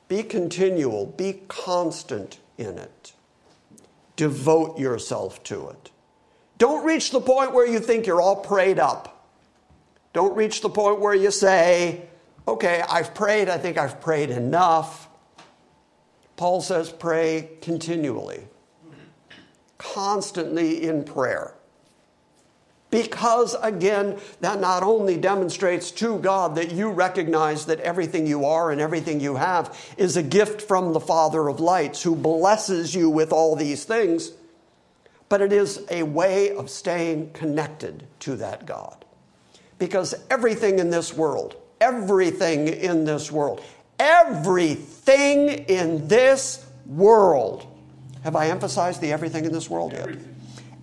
be 0.09 0.23
continual, 0.23 1.07
be 1.07 1.41
constant 1.49 2.39
in 2.59 2.77
it. 2.77 3.15
Devote 4.17 4.79
yourself 4.79 5.43
to 5.45 5.71
it. 5.71 5.91
Don't 6.59 6.85
reach 6.85 7.11
the 7.11 7.21
point 7.21 7.53
where 7.53 7.67
you 7.67 7.81
think 7.81 8.07
you're 8.07 8.21
all 8.21 8.37
prayed 8.37 8.79
up. 8.79 9.29
Don't 10.13 10.37
reach 10.37 10.61
the 10.61 10.69
point 10.69 11.01
where 11.01 11.15
you 11.15 11.31
say, 11.31 12.07
okay, 12.47 12.83
I've 12.89 13.15
prayed, 13.15 13.49
I 13.49 13.59
think 13.59 13.79
I've 13.79 14.01
prayed 14.01 14.31
enough. 14.31 15.09
Paul 16.37 16.61
says, 16.61 16.91
pray 16.91 17.51
continually 17.61 18.47
constantly 19.79 20.83
in 20.83 21.05
prayer. 21.05 21.55
Because 22.91 23.57
again, 23.61 24.19
that 24.41 24.61
not 24.61 24.83
only 24.83 25.17
demonstrates 25.17 25.91
to 25.93 26.19
God 26.19 26.55
that 26.55 26.73
you 26.73 26.91
recognize 26.91 27.67
that 27.67 27.81
everything 27.81 28.27
you 28.27 28.45
are 28.45 28.71
and 28.71 28.81
everything 28.81 29.21
you 29.21 29.35
have 29.35 29.77
is 29.97 30.17
a 30.17 30.23
gift 30.23 30.63
from 30.63 30.93
the 30.93 31.01
Father 31.01 31.49
of 31.49 31.59
lights 31.59 32.03
who 32.03 32.15
blesses 32.15 32.95
you 32.95 33.11
with 33.11 33.33
all 33.33 33.57
these 33.57 33.85
things, 33.85 34.31
but 35.35 35.43
it 35.43 35.53
is 35.53 35.83
a 35.91 36.05
way 36.05 36.55
of 36.55 36.71
staying 36.71 37.29
connected 37.33 38.07
to 38.21 38.37
that 38.37 38.67
God. 38.67 39.05
Because 39.81 40.15
everything 40.31 40.79
in 40.79 40.91
this 40.91 41.13
world, 41.13 41.57
everything 41.81 42.69
in 42.69 43.05
this 43.05 43.33
world, 43.33 43.61
everything 43.99 45.49
in 45.49 46.07
this 46.07 46.65
world 46.87 47.67
have 48.23 48.37
I 48.37 48.47
emphasized 48.47 49.01
the 49.01 49.11
everything 49.11 49.45
in 49.45 49.51
this 49.51 49.69
world 49.69 49.91
yet? 49.91 50.03
Everything. 50.03 50.37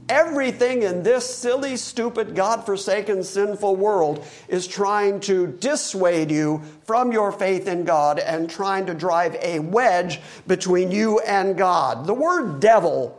everything 0.10 0.84
in 0.84 1.02
this 1.02 1.34
silly, 1.34 1.78
stupid, 1.78 2.36
God 2.36 2.66
forsaken, 2.66 3.24
sinful 3.24 3.78
world 3.78 4.26
is 4.50 4.68
trying 4.68 5.22
to 5.22 5.48
dissuade 5.48 6.30
you 6.30 6.62
from 6.84 7.14
your 7.14 7.32
faith 7.32 7.70
in 7.70 7.86
God 7.86 8.20
and 8.20 8.50
trying 8.50 8.86
to 8.88 8.94
drive 8.94 9.34
a 9.36 9.60
wedge 9.60 10.20
between 10.46 10.92
you 10.92 11.20
and 11.22 11.58
God. 11.58 12.06
The 12.06 12.14
word 12.14 12.60
devil 12.60 13.18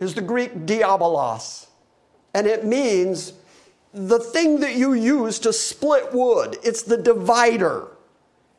is 0.00 0.14
the 0.14 0.22
Greek 0.22 0.66
diabolos, 0.66 1.68
and 2.34 2.46
it 2.46 2.64
means 2.64 3.34
the 3.92 4.18
thing 4.18 4.60
that 4.60 4.74
you 4.74 4.94
use 4.94 5.38
to 5.40 5.52
split 5.52 6.12
wood. 6.12 6.56
It's 6.64 6.82
the 6.82 6.96
divider. 6.96 7.88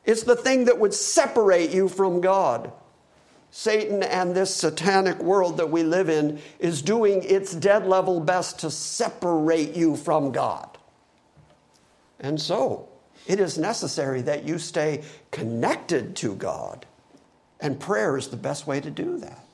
It's 0.06 0.24
the 0.24 0.36
thing 0.36 0.66
that 0.66 0.80
would 0.80 0.94
separate 0.94 1.72
you 1.72 1.90
from 1.90 2.22
God. 2.22 2.72
Satan 3.50 4.02
and 4.04 4.34
this 4.34 4.56
satanic 4.56 5.20
world 5.20 5.58
that 5.58 5.70
we 5.70 5.84
live 5.84 6.10
in 6.10 6.40
is 6.60 6.82
doing 6.82 7.22
its 7.24 7.54
dead 7.54 7.86
level 7.86 8.20
best 8.22 8.60
to 8.60 8.72
separate 8.72 9.76
you 9.76 9.98
from 9.98 10.32
God. 10.32 10.78
And 12.20 12.40
so, 12.40 12.88
it 13.28 13.40
is 13.40 13.58
necessary 13.58 14.22
that 14.22 14.46
you 14.46 14.58
stay 14.58 15.04
connected 15.32 16.16
to 16.18 16.36
God. 16.36 16.86
And 17.60 17.80
prayer 17.80 18.18
is 18.18 18.30
the 18.30 18.38
best 18.38 18.68
way 18.68 18.80
to 18.80 18.90
do 18.90 19.18
that. 19.18 19.46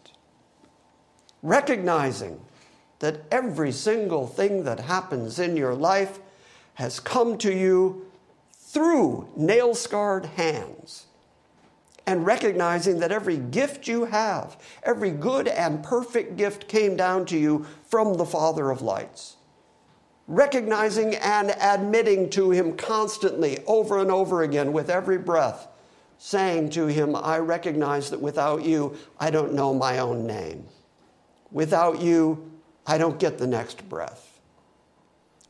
Recognizing 1.43 2.39
that 2.99 3.21
every 3.31 3.71
single 3.71 4.27
thing 4.27 4.63
that 4.63 4.81
happens 4.81 5.39
in 5.39 5.55
your 5.55 5.75
life 5.75 6.19
has 6.75 6.99
come 6.99 7.37
to 7.37 7.53
you 7.53 8.05
through 8.53 9.27
nail 9.35 9.75
scarred 9.75 10.25
hands. 10.25 11.05
And 12.05 12.25
recognizing 12.25 12.99
that 12.99 13.11
every 13.11 13.37
gift 13.37 13.87
you 13.87 14.05
have, 14.05 14.57
every 14.83 15.11
good 15.11 15.47
and 15.47 15.83
perfect 15.83 16.37
gift 16.37 16.67
came 16.67 16.95
down 16.95 17.25
to 17.27 17.37
you 17.37 17.65
from 17.87 18.15
the 18.15 18.25
Father 18.25 18.71
of 18.71 18.81
lights 18.81 19.37
recognizing 20.27 21.15
and 21.15 21.51
admitting 21.61 22.29
to 22.31 22.51
Him 22.51 22.75
constantly, 22.75 23.63
over 23.65 23.99
and 23.99 24.11
over 24.11 24.43
again, 24.43 24.73
with 24.73 24.89
every 24.89 25.17
breath, 25.17 25.67
saying 26.17 26.69
to 26.71 26.87
Him, 26.87 27.15
I 27.15 27.39
recognize 27.39 28.09
that 28.09 28.21
without 28.21 28.63
you, 28.63 28.97
I 29.19 29.29
don't 29.29 29.53
know 29.53 29.73
my 29.73 29.99
own 29.99 30.27
name. 30.27 30.65
Without 31.51 32.01
you, 32.01 32.51
I 32.85 32.97
don't 32.97 33.19
get 33.19 33.37
the 33.37 33.47
next 33.47 33.87
breath. 33.89 34.39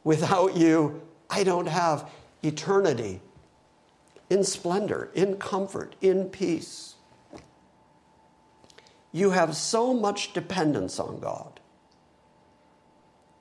Without 0.04 0.56
you, 0.56 1.02
I 1.30 1.44
don't 1.44 1.68
have 1.68 2.10
eternity 2.44 3.22
in 4.30 4.44
splendor, 4.44 5.10
in 5.14 5.38
comfort, 5.38 5.96
in 6.02 6.30
peace. 6.30 6.96
You 9.12 9.32
have 9.32 9.56
so 9.56 9.94
much 9.94 10.34
dependence 10.34 11.00
on 11.00 11.20
God 11.20 11.60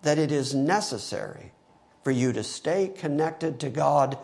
that 0.02 0.18
it 0.18 0.30
is 0.30 0.54
necessary 0.54 1.52
for 2.04 2.12
you 2.12 2.32
to 2.32 2.44
stay 2.44 2.88
connected 2.88 3.58
to 3.60 3.68
God 3.68 4.16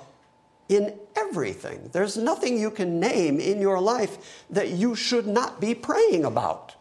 in 0.68 0.96
everything. 1.16 1.90
There's 1.92 2.16
nothing 2.16 2.58
you 2.58 2.70
can 2.70 3.00
name 3.00 3.40
in 3.40 3.60
your 3.60 3.80
life 3.80 4.44
that 4.50 4.70
you 4.70 4.94
should 4.94 5.26
not 5.26 5.60
be 5.60 5.74
praying 5.74 6.24
about. 6.24 6.76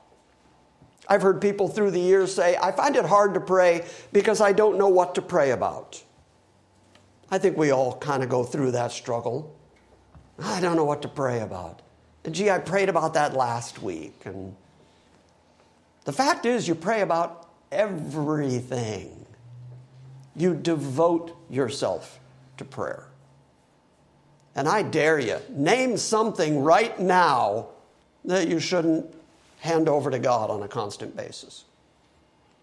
I've 1.12 1.22
heard 1.22 1.42
people 1.42 1.68
through 1.68 1.92
the 1.92 2.00
years 2.00 2.34
say, 2.34 2.56
I 2.56 2.72
find 2.72 2.96
it 2.96 3.04
hard 3.04 3.34
to 3.34 3.42
pray 3.42 3.86
because 4.14 4.40
I 4.40 4.54
don't 4.54 4.78
know 4.78 4.88
what 4.88 5.14
to 5.16 5.22
pray 5.22 5.52
about. 5.52 6.02
I 7.30 7.38
think 7.38 7.58
we 7.58 7.72
all 7.72 7.98
kind 7.98 8.24
of 8.24 8.30
go 8.30 8.46
through 8.46 8.72
that 8.72 8.94
struggle. 8.94 9.54
I 10.40 10.62
don't 10.62 10.78
know 10.78 10.86
what 10.86 11.02
to 11.02 11.10
pray 11.10 11.42
about. 11.42 11.82
And 12.24 12.34
gee, 12.34 12.50
I 12.50 12.60
prayed 12.60 12.88
about 12.88 13.14
that 13.16 13.34
last 13.34 13.84
week. 13.84 14.22
And 14.24 14.56
the 16.06 16.14
fact 16.14 16.46
is, 16.46 16.66
you 16.66 16.76
pray 16.76 17.02
about 17.02 17.50
everything. 17.74 19.26
You 20.34 20.54
devote 20.56 21.36
yourself 21.50 22.22
to 22.56 22.64
prayer. 22.64 23.08
And 24.56 24.66
I 24.66 24.82
dare 24.82 25.20
you, 25.20 25.40
name 25.50 25.98
something 25.98 26.64
right 26.64 26.98
now 26.98 27.68
that 28.24 28.48
you 28.48 28.62
shouldn't 28.62 29.14
hand 29.62 29.88
over 29.88 30.12
to 30.12 30.20
God 30.20 30.50
on 30.50 30.64
a 30.64 30.68
constant 30.68 31.16
basis. 31.16 31.64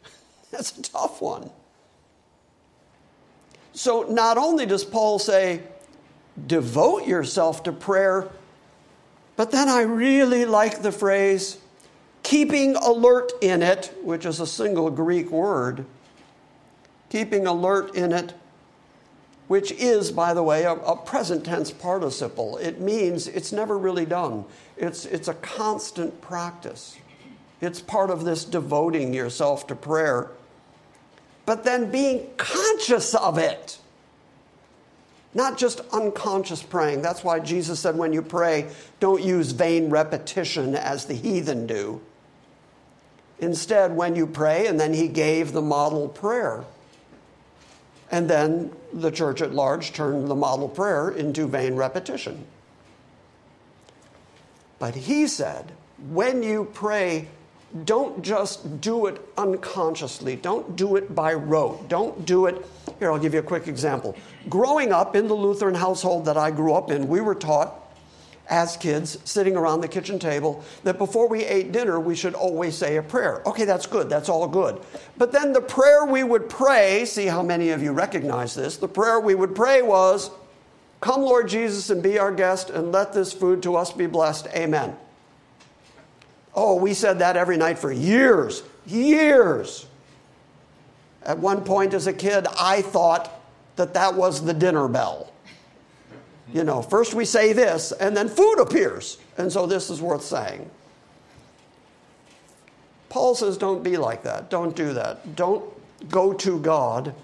That's 0.50 0.76
a 0.76 0.82
tough 0.82 1.22
one. 1.22 1.50
So, 3.72 4.02
not 4.02 4.36
only 4.36 4.66
does 4.66 4.84
Paul 4.84 5.20
say, 5.20 5.62
devote 6.46 7.06
yourself 7.06 7.62
to 7.62 7.72
prayer, 7.72 8.28
but 9.36 9.52
then 9.52 9.68
I 9.68 9.82
really 9.82 10.44
like 10.44 10.82
the 10.82 10.90
phrase, 10.90 11.58
keeping 12.24 12.74
alert 12.74 13.30
in 13.40 13.62
it, 13.62 13.94
which 14.02 14.26
is 14.26 14.40
a 14.40 14.46
single 14.46 14.90
Greek 14.90 15.30
word, 15.30 15.86
keeping 17.10 17.46
alert 17.46 17.94
in 17.94 18.12
it, 18.12 18.34
which 19.48 19.72
is, 19.72 20.12
by 20.12 20.34
the 20.34 20.42
way, 20.42 20.64
a, 20.64 20.72
a, 20.72 20.96
present 20.96 21.44
tense 21.44 21.70
participle. 21.70 22.58
It 22.58 22.80
means 22.80 23.26
it's 23.26 23.50
never 23.50 23.76
really 23.76 24.06
done, 24.06 24.44
it's, 24.76 25.04
it's 25.06 25.28
a 25.28 25.34
constant 25.34 26.20
practice. 26.20 26.96
It's 27.60 27.80
part 27.80 28.10
of 28.10 28.24
this 28.24 28.44
devoting 28.44 29.12
yourself 29.12 29.66
to 29.66 29.74
prayer. 29.74 30.30
But 31.44 31.64
then 31.64 31.90
being 31.90 32.28
conscious 32.36 33.14
of 33.16 33.36
it. 33.36 33.78
Not 35.34 35.58
just 35.58 35.80
unconscious 35.92 36.62
praying. 36.62 37.02
That's 37.02 37.24
why 37.24 37.40
Jesus 37.40 37.80
said 37.80 37.96
when 37.96 38.12
you 38.12 38.22
pray, 38.22 38.70
don't 39.00 39.22
use 39.22 39.50
vain 39.52 39.90
repetition 39.90 40.76
as 40.76 41.06
the 41.06 41.14
heathen 41.14 41.66
do. 41.66 42.00
Instead, 43.40 43.96
when 43.96 44.14
you 44.14 44.26
pray, 44.26 44.66
and 44.66 44.78
then 44.78 44.94
he 44.94 45.08
gave 45.08 45.52
the 45.52 45.62
model 45.62 46.08
prayer. 46.08 46.64
And 48.10 48.28
then 48.28 48.72
the 48.92 49.10
church 49.10 49.42
at 49.42 49.52
large 49.52 49.92
turned 49.92 50.28
the 50.28 50.34
model 50.34 50.68
prayer 50.68 51.10
into 51.10 51.46
vain 51.46 51.74
repetition. 51.74 52.46
But 54.78 54.94
he 54.94 55.26
said, 55.26 55.72
when 56.10 56.42
you 56.42 56.68
pray, 56.72 57.28
don't 57.84 58.22
just 58.22 58.80
do 58.80 59.06
it 59.06 59.20
unconsciously. 59.36 60.36
Don't 60.36 60.74
do 60.76 60.96
it 60.96 61.14
by 61.14 61.34
rote. 61.34 61.88
Don't 61.88 62.24
do 62.24 62.46
it. 62.46 62.64
Here, 62.98 63.12
I'll 63.12 63.18
give 63.18 63.34
you 63.34 63.40
a 63.40 63.42
quick 63.42 63.68
example. 63.68 64.16
Growing 64.48 64.92
up 64.92 65.14
in 65.14 65.28
the 65.28 65.34
Lutheran 65.34 65.74
household 65.74 66.24
that 66.24 66.36
I 66.36 66.50
grew 66.50 66.72
up 66.72 66.90
in, 66.90 67.08
we 67.08 67.20
were 67.20 67.34
taught 67.34 67.87
as 68.48 68.76
kids 68.76 69.18
sitting 69.24 69.56
around 69.56 69.80
the 69.80 69.88
kitchen 69.88 70.18
table 70.18 70.64
that 70.84 70.98
before 70.98 71.28
we 71.28 71.44
ate 71.44 71.72
dinner, 71.72 72.00
we 72.00 72.14
should 72.14 72.34
always 72.34 72.76
say 72.76 72.96
a 72.96 73.02
prayer. 73.02 73.42
Okay, 73.46 73.64
that's 73.64 73.86
good. 73.86 74.08
That's 74.08 74.28
all 74.28 74.46
good. 74.48 74.80
But 75.16 75.32
then 75.32 75.52
the 75.52 75.60
prayer 75.60 76.04
we 76.04 76.24
would 76.24 76.48
pray, 76.48 77.04
see 77.04 77.26
how 77.26 77.42
many 77.42 77.70
of 77.70 77.82
you 77.82 77.92
recognize 77.92 78.54
this, 78.54 78.76
the 78.76 78.88
prayer 78.88 79.20
we 79.20 79.34
would 79.34 79.54
pray 79.54 79.82
was, 79.82 80.30
Come, 81.00 81.22
Lord 81.22 81.48
Jesus, 81.48 81.90
and 81.90 82.02
be 82.02 82.18
our 82.18 82.32
guest, 82.32 82.70
and 82.70 82.90
let 82.90 83.12
this 83.12 83.32
food 83.32 83.62
to 83.62 83.76
us 83.76 83.92
be 83.92 84.06
blessed. 84.06 84.48
Amen. 84.48 84.96
Oh, 86.54 86.74
we 86.74 86.92
said 86.92 87.20
that 87.20 87.36
every 87.36 87.56
night 87.56 87.78
for 87.78 87.92
years, 87.92 88.64
years. 88.84 89.86
At 91.22 91.38
one 91.38 91.62
point 91.62 91.94
as 91.94 92.08
a 92.08 92.12
kid, 92.12 92.48
I 92.58 92.82
thought 92.82 93.30
that 93.76 93.94
that 93.94 94.14
was 94.14 94.44
the 94.44 94.54
dinner 94.54 94.88
bell. 94.88 95.27
You 96.52 96.64
know, 96.64 96.82
first 96.82 97.14
we 97.14 97.24
say 97.24 97.52
this, 97.52 97.92
and 97.92 98.16
then 98.16 98.28
food 98.28 98.58
appears. 98.58 99.18
And 99.36 99.52
so 99.52 99.66
this 99.66 99.90
is 99.90 100.00
worth 100.00 100.22
saying. 100.22 100.68
Paul 103.08 103.34
says, 103.34 103.56
don't 103.58 103.82
be 103.82 103.96
like 103.96 104.22
that. 104.22 104.50
Don't 104.50 104.74
do 104.74 104.92
that. 104.94 105.36
Don't 105.36 105.64
go 106.08 106.32
to 106.34 106.58
God. 106.60 107.14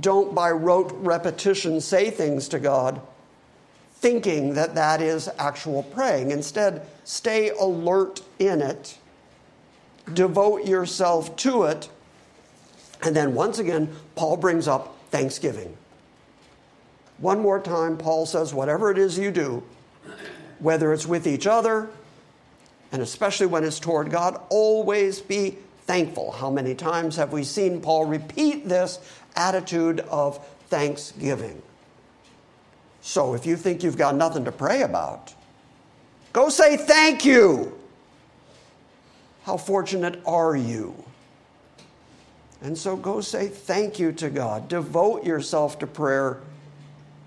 Don't, 0.00 0.34
by 0.34 0.50
rote 0.50 0.92
repetition, 0.94 1.80
say 1.80 2.10
things 2.10 2.48
to 2.48 2.58
God 2.58 3.00
thinking 4.00 4.54
that 4.54 4.76
that 4.76 5.00
is 5.02 5.28
actual 5.38 5.82
praying. 5.82 6.30
Instead, 6.30 6.86
stay 7.04 7.50
alert 7.50 8.22
in 8.38 8.62
it, 8.62 8.96
devote 10.14 10.64
yourself 10.66 11.34
to 11.36 11.64
it. 11.64 11.88
And 13.02 13.14
then 13.14 13.34
once 13.34 13.58
again, 13.58 13.92
Paul 14.14 14.36
brings 14.36 14.68
up 14.68 14.96
thanksgiving. 15.10 15.76
One 17.18 17.40
more 17.40 17.60
time, 17.60 17.96
Paul 17.96 18.26
says, 18.26 18.54
whatever 18.54 18.90
it 18.90 18.98
is 18.98 19.18
you 19.18 19.30
do, 19.30 19.62
whether 20.60 20.92
it's 20.92 21.06
with 21.06 21.26
each 21.26 21.46
other, 21.46 21.90
and 22.92 23.02
especially 23.02 23.46
when 23.46 23.64
it's 23.64 23.80
toward 23.80 24.10
God, 24.10 24.40
always 24.48 25.20
be 25.20 25.58
thankful. 25.82 26.32
How 26.32 26.50
many 26.50 26.74
times 26.74 27.16
have 27.16 27.32
we 27.32 27.44
seen 27.44 27.80
Paul 27.80 28.06
repeat 28.06 28.68
this 28.68 29.00
attitude 29.36 30.00
of 30.00 30.44
thanksgiving? 30.68 31.60
So 33.00 33.34
if 33.34 33.46
you 33.46 33.56
think 33.56 33.82
you've 33.82 33.96
got 33.96 34.14
nothing 34.14 34.44
to 34.44 34.52
pray 34.52 34.82
about, 34.82 35.34
go 36.32 36.48
say 36.48 36.76
thank 36.76 37.24
you. 37.24 37.78
How 39.44 39.56
fortunate 39.56 40.20
are 40.26 40.54
you? 40.54 40.94
And 42.60 42.76
so 42.76 42.96
go 42.96 43.20
say 43.20 43.48
thank 43.48 43.98
you 43.98 44.12
to 44.12 44.30
God. 44.30 44.68
Devote 44.68 45.24
yourself 45.24 45.78
to 45.78 45.86
prayer 45.86 46.40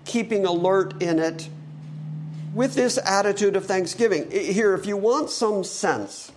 keeping 0.04 0.44
alert 0.44 1.02
in 1.02 1.18
it 1.18 1.48
with 2.54 2.74
this 2.74 2.98
attitude 2.98 3.56
of 3.56 3.66
thanksgiving. 3.66 4.30
Here, 4.30 4.74
if 4.74 4.86
you 4.86 4.96
want 4.96 5.30
some 5.30 5.64
sense 5.64 6.32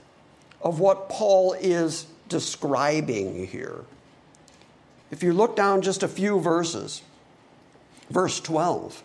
of 0.62 0.80
what 0.80 1.10
Paul 1.10 1.54
is 1.54 2.08
describing 2.30 3.48
here, 3.48 3.82
if 5.12 5.24
you 5.24 5.34
look 5.34 5.56
down 5.56 5.82
just 5.82 6.04
a 6.04 6.08
few 6.08 6.40
verses, 6.40 7.02
verse 8.10 8.40
12, 8.40 9.04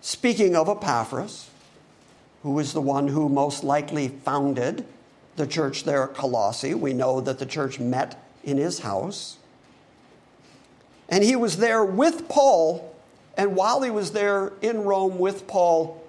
speaking 0.00 0.56
of 0.56 0.68
Epaphras, 0.68 1.50
who 2.42 2.58
is 2.58 2.72
the 2.72 2.80
one 2.80 3.08
who 3.08 3.28
most 3.28 3.64
likely 3.64 4.08
founded 4.08 4.84
the 5.36 5.46
church 5.46 5.84
there 5.84 6.04
at 6.04 6.14
Colossae, 6.14 6.74
we 6.74 6.92
know 6.92 7.20
that 7.20 7.38
the 7.38 7.46
church 7.46 7.78
met 7.78 8.22
in 8.44 8.56
his 8.56 8.80
house. 8.80 9.37
And 11.08 11.24
he 11.24 11.36
was 11.36 11.56
there 11.56 11.84
with 11.84 12.28
Paul. 12.28 12.94
And 13.36 13.54
while 13.56 13.82
he 13.82 13.90
was 13.90 14.12
there 14.12 14.52
in 14.60 14.82
Rome 14.82 15.18
with 15.18 15.46
Paul, 15.46 16.04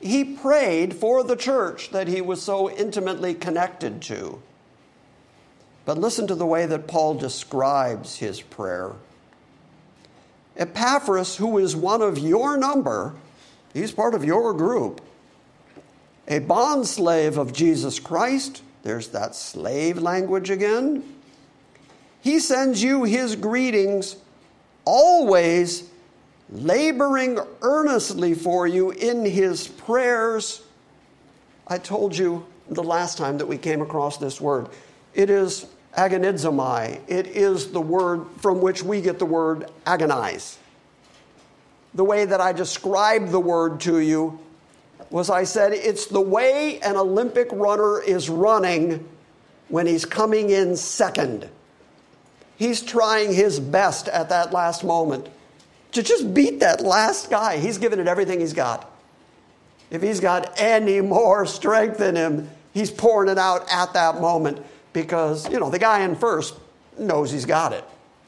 he 0.00 0.24
prayed 0.24 0.94
for 0.94 1.22
the 1.22 1.36
church 1.36 1.90
that 1.90 2.08
he 2.08 2.20
was 2.20 2.42
so 2.42 2.70
intimately 2.70 3.34
connected 3.34 4.02
to. 4.02 4.42
But 5.84 5.98
listen 5.98 6.26
to 6.26 6.34
the 6.34 6.46
way 6.46 6.66
that 6.66 6.88
Paul 6.88 7.14
describes 7.14 8.16
his 8.16 8.40
prayer. 8.40 8.92
Epaphras, 10.56 11.36
who 11.36 11.58
is 11.58 11.74
one 11.74 12.02
of 12.02 12.18
your 12.18 12.56
number, 12.56 13.14
he's 13.72 13.92
part 13.92 14.14
of 14.14 14.24
your 14.24 14.52
group, 14.52 15.00
a 16.28 16.40
bondslave 16.40 17.36
of 17.36 17.52
Jesus 17.52 17.98
Christ, 17.98 18.62
there's 18.82 19.08
that 19.08 19.34
slave 19.34 19.98
language 19.98 20.50
again. 20.50 21.02
He 22.20 22.38
sends 22.38 22.82
you 22.82 23.04
his 23.04 23.36
greetings, 23.36 24.16
always 24.84 25.88
laboring 26.50 27.38
earnestly 27.62 28.34
for 28.34 28.66
you 28.66 28.90
in 28.90 29.24
his 29.24 29.68
prayers. 29.68 30.62
I 31.66 31.78
told 31.78 32.16
you 32.16 32.46
the 32.68 32.82
last 32.82 33.18
time 33.18 33.38
that 33.38 33.46
we 33.46 33.58
came 33.58 33.80
across 33.80 34.18
this 34.18 34.40
word. 34.40 34.68
It 35.14 35.30
is 35.30 35.66
agonizomai. 35.96 37.00
It 37.08 37.26
is 37.28 37.70
the 37.70 37.80
word 37.80 38.26
from 38.38 38.60
which 38.60 38.82
we 38.82 39.00
get 39.00 39.18
the 39.18 39.26
word 39.26 39.70
agonize. 39.86 40.58
The 41.94 42.04
way 42.04 42.24
that 42.24 42.40
I 42.40 42.52
described 42.52 43.30
the 43.30 43.40
word 43.40 43.80
to 43.82 43.98
you 43.98 44.38
was 45.10 45.28
I 45.28 45.44
said 45.44 45.72
it's 45.74 46.06
the 46.06 46.20
way 46.20 46.80
an 46.80 46.96
Olympic 46.96 47.48
runner 47.52 48.00
is 48.00 48.30
running 48.30 49.06
when 49.68 49.86
he's 49.86 50.06
coming 50.06 50.50
in 50.50 50.76
second. 50.76 51.48
He's 52.62 52.80
trying 52.80 53.32
his 53.32 53.58
best 53.58 54.06
at 54.06 54.28
that 54.28 54.52
last 54.52 54.84
moment 54.84 55.28
to 55.90 56.00
just 56.00 56.32
beat 56.32 56.60
that 56.60 56.80
last 56.80 57.28
guy. 57.28 57.56
He's 57.56 57.76
given 57.76 57.98
it 57.98 58.06
everything 58.06 58.38
he's 58.38 58.52
got. 58.52 58.88
If 59.90 60.00
he's 60.00 60.20
got 60.20 60.60
any 60.60 61.00
more 61.00 61.44
strength 61.44 62.00
in 62.00 62.14
him, 62.14 62.48
he's 62.72 62.88
pouring 62.88 63.28
it 63.28 63.36
out 63.36 63.66
at 63.68 63.94
that 63.94 64.20
moment 64.20 64.64
because, 64.92 65.50
you 65.50 65.58
know, 65.58 65.70
the 65.70 65.78
guy 65.80 66.02
in 66.04 66.14
first 66.14 66.54
knows 66.96 67.32
he's 67.32 67.46
got 67.46 67.72
it. 67.72 67.84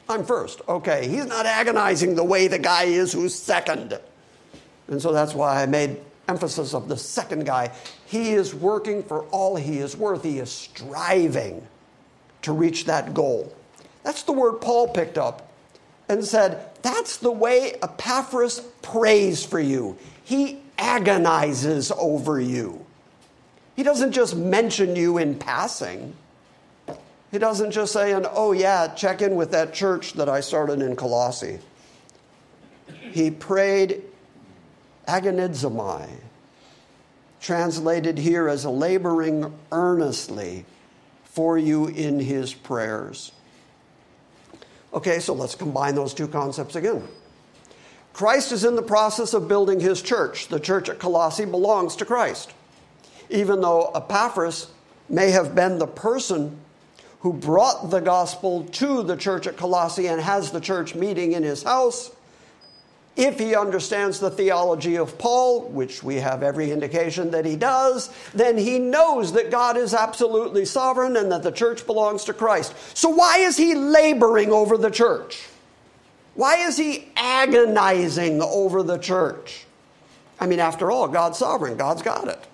I'm 0.09 0.25
first. 0.25 0.59
Okay. 0.67 1.07
He's 1.07 1.27
not 1.27 1.45
agonizing 1.45 2.15
the 2.15 2.25
way 2.25 2.49
the 2.49 2.59
guy 2.59 2.83
is 2.83 3.13
who's 3.13 3.33
second. 3.33 3.97
And 4.89 5.01
so 5.01 5.13
that's 5.13 5.33
why 5.33 5.63
I 5.63 5.65
made 5.65 5.95
emphasis 6.27 6.73
of 6.73 6.89
the 6.89 6.97
second 6.97 7.45
guy. 7.45 7.71
He 8.05 8.33
is 8.33 8.53
working 8.53 9.01
for 9.01 9.23
all 9.27 9.55
he 9.55 9.77
is 9.77 9.95
worth. 9.95 10.25
He 10.25 10.39
is 10.39 10.51
striving 10.51 11.65
to 12.41 12.51
reach 12.51 12.83
that 12.83 13.13
goal. 13.13 13.55
That's 14.05 14.21
the 14.21 14.33
word 14.33 14.61
Paul 14.61 14.87
picked 14.87 15.17
up 15.17 15.51
and 16.07 16.23
said, 16.23 16.69
That's 16.83 17.17
the 17.17 17.31
way 17.31 17.73
Epaphras 17.81 18.59
prays 18.83 19.43
for 19.43 19.59
you. 19.59 19.97
He 20.23 20.61
agonizes 20.77 21.91
over 21.91 22.39
you. 22.39 22.85
He 23.75 23.81
doesn't 23.81 24.11
just 24.11 24.35
mention 24.35 24.95
you 24.95 25.17
in 25.17 25.39
passing. 25.39 26.15
He 27.31 27.39
doesn't 27.39 27.71
just 27.71 27.91
say, 27.91 28.13
and 28.13 28.27
oh 28.31 28.51
yeah, 28.51 28.93
check 28.93 29.23
in 29.23 29.35
with 29.35 29.51
that 29.51 29.73
church 29.73 30.13
that 30.13 30.29
I 30.29 30.39
started 30.39 30.81
in 30.81 30.95
Colossae. 30.95 31.59
He 33.11 33.31
prayed 33.31 34.03
agonizomai, 35.07 36.07
translated 37.41 38.19
here 38.19 38.47
as 38.47 38.65
laboring 38.65 39.53
earnestly 39.71 40.65
for 41.23 41.57
you 41.57 41.87
in 41.87 42.19
his 42.19 42.53
prayers. 42.53 43.31
Okay, 44.95 45.19
so 45.19 45.33
let's 45.33 45.55
combine 45.55 45.93
those 45.93 46.13
two 46.13 46.27
concepts 46.27 46.75
again. 46.75 47.05
Christ 48.13 48.53
is 48.53 48.63
in 48.63 48.77
the 48.77 48.81
process 48.81 49.33
of 49.33 49.49
building 49.49 49.81
his 49.81 50.01
church. 50.01 50.47
The 50.47 50.59
church 50.59 50.87
at 50.87 50.99
Colossae 50.99 51.43
belongs 51.43 51.97
to 51.97 52.05
Christ. 52.05 52.53
Even 53.29 53.59
though 53.59 53.91
Epaphras 53.93 54.71
may 55.09 55.31
have 55.31 55.53
been 55.53 55.79
the 55.79 55.87
person 55.87 56.57
who 57.19 57.33
brought 57.33 57.89
the 57.89 57.99
gospel 57.99 58.63
to 58.63 59.03
the 59.03 59.17
church 59.17 59.47
at 59.47 59.57
Colossae 59.57 60.07
and 60.07 60.21
has 60.21 60.51
the 60.51 60.61
church 60.61 60.95
meeting 60.95 61.33
in 61.33 61.43
his 61.43 61.63
house, 61.63 62.14
if 63.15 63.39
he 63.39 63.55
understands 63.55 64.19
the 64.19 64.29
theology 64.29 64.97
of 64.97 65.17
Paul, 65.17 65.69
which 65.69 66.03
we 66.03 66.15
have 66.15 66.43
every 66.43 66.71
indication 66.71 67.31
that 67.31 67.45
he 67.45 67.55
does, 67.55 68.09
then 68.33 68.57
he 68.57 68.77
knows 68.77 69.31
that 69.33 69.51
God 69.51 69.77
is 69.77 69.93
absolutely 69.93 70.65
sovereign 70.65 71.15
and 71.15 71.31
that 71.31 71.41
the 71.41 71.51
church 71.51 71.85
belongs 71.85 72.25
to 72.25 72.33
Christ. 72.33 72.73
So, 72.93 73.09
why 73.09 73.37
is 73.37 73.55
he 73.55 73.73
laboring 73.73 74.51
over 74.51 74.77
the 74.77 74.89
church? 74.89 75.47
Why 76.33 76.57
is 76.57 76.75
he 76.75 77.07
agonizing 77.15 78.41
over 78.41 78.83
the 78.83 78.97
church? 78.97 79.65
I 80.37 80.47
mean, 80.47 80.59
after 80.59 80.91
all, 80.91 81.07
God's 81.07 81.37
sovereign, 81.37 81.77
God's 81.77 82.01
got 82.01 82.27
it. 82.27 82.45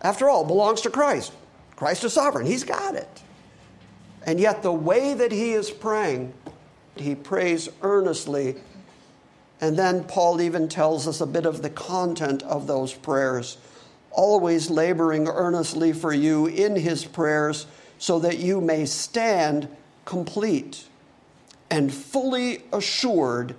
After 0.00 0.30
all, 0.30 0.46
belongs 0.46 0.80
to 0.82 0.90
Christ. 0.90 1.32
Christ 1.76 2.04
is 2.04 2.14
sovereign, 2.14 2.46
he's 2.46 2.64
got 2.64 2.94
it. 2.94 3.22
And 4.24 4.40
yet, 4.40 4.62
the 4.62 4.72
way 4.72 5.12
that 5.12 5.32
he 5.32 5.52
is 5.52 5.70
praying, 5.70 6.32
he 6.96 7.14
prays 7.14 7.68
earnestly 7.82 8.56
and 9.60 9.76
then 9.76 10.04
Paul 10.04 10.40
even 10.40 10.68
tells 10.68 11.06
us 11.06 11.20
a 11.20 11.26
bit 11.26 11.46
of 11.46 11.62
the 11.62 11.70
content 11.70 12.42
of 12.42 12.66
those 12.66 12.94
prayers, 12.94 13.58
always 14.10 14.70
laboring 14.70 15.28
earnestly 15.28 15.92
for 15.92 16.12
you 16.12 16.46
in 16.46 16.76
his 16.76 17.04
prayers 17.04 17.66
so 17.98 18.18
that 18.20 18.38
you 18.38 18.60
may 18.60 18.86
stand 18.86 19.68
complete 20.04 20.84
and 21.70 21.92
fully 21.92 22.62
assured 22.72 23.54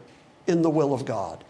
in 0.48 0.64
the 0.64 0.70
will 0.70 0.94
of 0.94 1.06
God. 1.06 1.44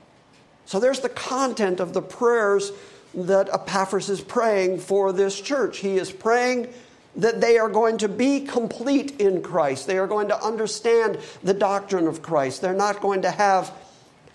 So 0.66 0.80
there's 0.80 1.00
the 1.00 1.10
content 1.10 1.80
of 1.80 1.94
the 1.94 2.02
prayers 2.02 2.72
that 3.14 3.50
Epaphras 3.54 4.10
is 4.10 4.22
praying 4.22 4.80
for 4.80 5.12
this 5.12 5.40
church. 5.40 5.80
He 5.80 5.98
is 5.98 6.12
praying 6.12 6.74
that 7.16 7.42
they 7.42 7.58
are 7.58 7.70
going 7.70 7.98
to 7.98 8.08
be 8.08 8.42
complete 8.42 9.20
in 9.20 9.42
Christ. 9.42 9.88
They 9.88 9.98
are 9.98 10.08
going 10.08 10.30
to 10.30 10.44
understand 10.44 11.18
the 11.44 11.54
doctrine 11.54 12.08
of 12.08 12.22
Christ. 12.22 12.62
They're 12.62 12.74
not 12.74 13.02
going 13.02 13.24
to 13.24 13.32
have 13.32 13.74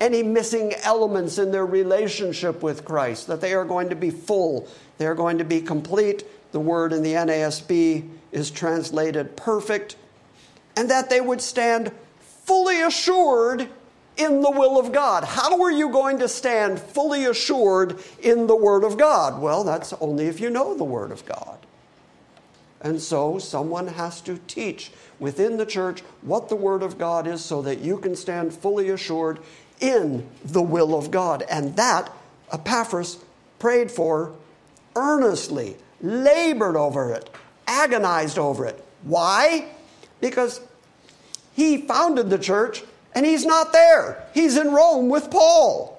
any 0.00 0.22
missing 0.22 0.74
elements 0.82 1.38
in 1.38 1.50
their 1.50 1.66
relationship 1.66 2.62
with 2.62 2.84
Christ, 2.84 3.26
that 3.26 3.40
they 3.40 3.54
are 3.54 3.64
going 3.64 3.88
to 3.88 3.96
be 3.96 4.10
full, 4.10 4.68
they 4.98 5.06
are 5.06 5.14
going 5.14 5.38
to 5.38 5.44
be 5.44 5.60
complete. 5.60 6.24
The 6.52 6.60
word 6.60 6.92
in 6.92 7.02
the 7.02 7.14
NASB 7.14 8.08
is 8.32 8.50
translated 8.50 9.36
perfect, 9.36 9.96
and 10.76 10.90
that 10.90 11.10
they 11.10 11.20
would 11.20 11.40
stand 11.40 11.92
fully 12.44 12.82
assured 12.82 13.68
in 14.16 14.40
the 14.40 14.50
will 14.50 14.78
of 14.78 14.92
God. 14.92 15.24
How 15.24 15.60
are 15.62 15.70
you 15.70 15.90
going 15.90 16.18
to 16.18 16.28
stand 16.28 16.80
fully 16.80 17.24
assured 17.26 17.98
in 18.22 18.46
the 18.46 18.56
Word 18.56 18.84
of 18.84 18.96
God? 18.96 19.40
Well, 19.40 19.64
that's 19.64 19.92
only 19.94 20.26
if 20.26 20.40
you 20.40 20.50
know 20.50 20.74
the 20.74 20.84
Word 20.84 21.10
of 21.10 21.24
God. 21.26 21.58
And 22.80 23.00
so 23.00 23.38
someone 23.38 23.88
has 23.88 24.20
to 24.22 24.38
teach 24.46 24.90
within 25.18 25.56
the 25.56 25.66
church 25.66 26.02
what 26.22 26.48
the 26.48 26.56
Word 26.56 26.82
of 26.82 26.98
God 26.98 27.26
is 27.26 27.44
so 27.44 27.62
that 27.62 27.80
you 27.80 27.98
can 27.98 28.14
stand 28.16 28.54
fully 28.54 28.90
assured 28.90 29.38
in 29.80 30.26
the 30.44 30.62
will 30.62 30.96
of 30.96 31.10
God. 31.10 31.42
And 31.50 31.76
that 31.76 32.10
Epaphras 32.52 33.18
prayed 33.58 33.90
for 33.90 34.34
earnestly, 34.94 35.76
labored 36.00 36.76
over 36.76 37.12
it, 37.12 37.30
agonized 37.66 38.38
over 38.38 38.66
it. 38.66 38.82
Why? 39.02 39.68
Because 40.20 40.60
he 41.54 41.78
founded 41.78 42.30
the 42.30 42.38
church 42.38 42.82
and 43.14 43.24
he's 43.24 43.46
not 43.46 43.72
there. 43.72 44.24
He's 44.34 44.56
in 44.56 44.72
Rome 44.72 45.08
with 45.08 45.30
Paul. 45.30 45.96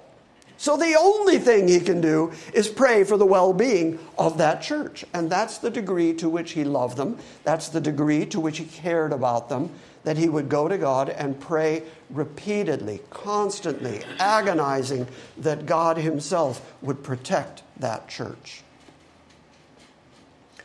So 0.59 0.75
the 0.75 0.95
only 0.99 1.37
thing 1.37 1.67
he 1.67 1.79
can 1.79 2.01
do 2.01 2.31
is 2.53 2.67
pray 2.67 3.03
for 3.03 3.15
the 3.15 3.25
well 3.25 3.53
being 3.53 3.99
of 4.17 4.39
that 4.39 4.61
church. 4.61 5.05
And 5.13 5.29
that's 5.29 5.59
the 5.59 5.69
degree 5.69 6.13
to 6.15 6.27
which 6.27 6.51
he 6.51 6.63
loved 6.63 6.97
them. 6.97 7.17
That's 7.43 7.69
the 7.69 7.81
degree 7.81 8.25
to 8.27 8.39
which 8.39 8.57
he 8.57 8.65
cared 8.65 9.13
about 9.13 9.49
them 9.49 9.69
that 10.07 10.17
he 10.17 10.29
would 10.29 10.47
go 10.47 10.69
to 10.69 10.77
God 10.77 11.09
and 11.09 11.37
pray 11.37 11.83
repeatedly, 12.11 13.01
constantly, 13.09 14.05
agonizing 14.19 15.05
that 15.35 15.65
God 15.65 15.97
himself 15.97 16.73
would 16.81 17.03
protect 17.03 17.61
that 17.81 18.07
church. 18.07 18.63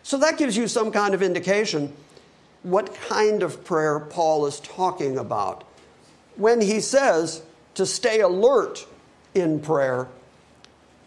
So 0.05 0.17
that 0.19 0.39
gives 0.39 0.57
you 0.57 0.69
some 0.69 0.93
kind 0.93 1.13
of 1.13 1.25
indication 1.25 1.93
what 2.63 2.95
kind 3.09 3.43
of 3.43 3.65
prayer 3.65 3.99
Paul 3.99 4.47
is 4.47 4.61
talking 4.61 5.19
about. 5.19 5.65
When 6.37 6.61
he 6.61 6.79
says 6.79 7.43
to 7.75 7.85
stay 7.85 8.21
alert 8.21 8.87
in 9.35 9.59
prayer, 9.59 10.07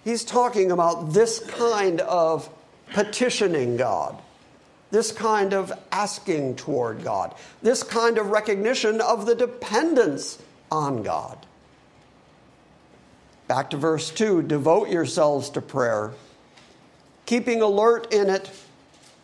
he's 0.03 0.25
talking 0.25 0.73
about 0.73 1.13
this 1.13 1.39
kind 1.39 2.01
of 2.01 2.49
petitioning 2.91 3.77
God 3.77 4.21
this 4.95 5.11
kind 5.11 5.53
of 5.53 5.73
asking 5.91 6.55
toward 6.55 7.03
God, 7.03 7.35
this 7.61 7.83
kind 7.83 8.17
of 8.17 8.27
recognition 8.27 9.01
of 9.01 9.25
the 9.25 9.35
dependence 9.35 10.41
on 10.71 11.03
God. 11.03 11.45
Back 13.49 13.71
to 13.71 13.77
verse 13.77 14.09
2 14.09 14.43
devote 14.43 14.87
yourselves 14.87 15.49
to 15.49 15.61
prayer, 15.61 16.13
keeping 17.25 17.61
alert 17.61 18.13
in 18.13 18.29
it 18.29 18.49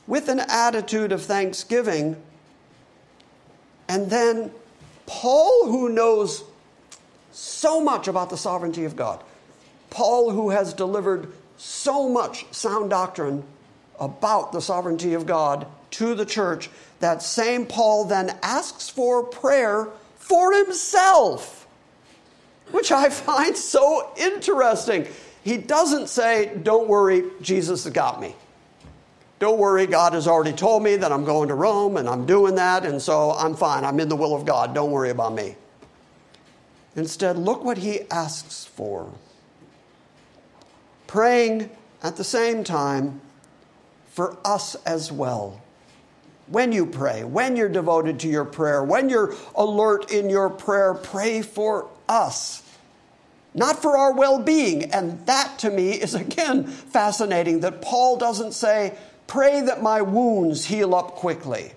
with 0.08 0.28
an 0.28 0.42
attitude 0.42 1.14
of 1.14 1.22
thanksgiving. 1.22 2.22
And 3.88 4.10
then 4.10 4.52
Paul, 5.06 5.68
who 5.68 5.88
knows 5.88 6.44
so 7.32 7.80
much 7.80 8.10
about 8.10 8.30
the 8.30 8.36
sovereignty 8.36 8.84
of 8.84 8.98
God, 8.98 9.24
Paul, 9.90 10.32
who 10.32 10.50
has 10.50 10.74
delivered 10.74 11.32
so 11.56 12.10
much 12.10 12.46
sound 12.52 12.90
doctrine 12.90 13.46
about 14.02 14.52
the 14.52 14.60
sovereignty 14.60 15.14
of 15.14 15.26
God 15.26 15.68
to 15.92 16.16
the 16.16 16.26
church, 16.26 16.70
that 17.00 17.22
same 17.22 17.66
Paul 17.66 18.06
then 18.06 18.38
asks 18.42 18.90
for 18.90 19.24
prayer 19.24 19.88
for 20.18 20.54
himself. 20.54 21.60
which 22.72 22.92
I 22.92 23.10
find 23.10 23.56
so 23.56 24.14
interesting. 24.18 25.06
He 25.44 25.58
doesn't 25.58 26.08
say, 26.08 26.58
Don't 26.64 26.88
worry, 26.88 27.24
Jesus 27.42 27.84
has 27.84 27.92
got 27.94 28.22
me. 28.22 28.34
Don't 29.40 29.58
worry, 29.58 29.88
God 29.88 30.14
has 30.14 30.28
already 30.28 30.54
told 30.54 30.84
me 30.84 30.96
that 30.96 31.12
I'm 31.12 31.26
going 31.26 31.50
to 31.50 31.56
Rome 31.56 31.98
and 31.98 32.08
I'm 32.08 32.26
doing 32.26 32.56
that, 32.56 32.86
and 32.86 33.02
so 33.02 33.32
I'm 33.32 33.56
fine. 33.56 33.84
I'm 33.84 34.00
in 34.00 34.08
the 34.08 34.16
will 34.16 34.36
of 34.36 34.46
God. 34.46 34.74
Don't 34.74 34.92
worry 34.92 35.10
about 35.10 35.34
me. 35.34 35.56
Instead, 36.96 37.38
look 37.38 37.64
what 37.64 37.80
he 37.80 38.02
asks 38.10 38.66
for 38.66 39.12
praying 41.08 41.70
at 42.04 42.16
the 42.16 42.24
same 42.24 42.64
time 42.64 43.20
for 44.12 44.38
us 44.44 44.76
as 44.86 45.12
well. 45.12 45.62
When 46.48 46.72
you 46.72 46.86
pray, 46.86 47.24
when 47.24 47.56
you're 47.56 47.70
devoted 47.70 48.20
to 48.22 48.28
your 48.28 48.46
prayer, 48.46 48.84
when 48.84 49.08
you're 49.08 49.34
alert 49.56 50.12
in 50.12 50.30
your 50.30 50.50
prayer, 50.50 50.94
pray 50.94 51.42
for 51.42 51.90
us, 52.10 52.62
not 53.54 53.82
for 53.82 53.98
our 53.98 54.14
well 54.14 54.40
being. 54.40 54.92
And 54.92 55.26
that 55.28 55.60
to 55.60 55.70
me 55.70 55.92
is 55.92 56.14
again 56.26 56.66
fascinating 56.66 57.62
that 57.62 57.82
Paul 57.82 58.18
doesn't 58.18 58.54
say, 58.54 58.98
Pray 59.28 59.62
that 59.62 59.82
my 59.82 60.02
wounds 60.02 60.66
heal 60.66 60.94
up 60.94 61.12
quickly. 61.12 61.72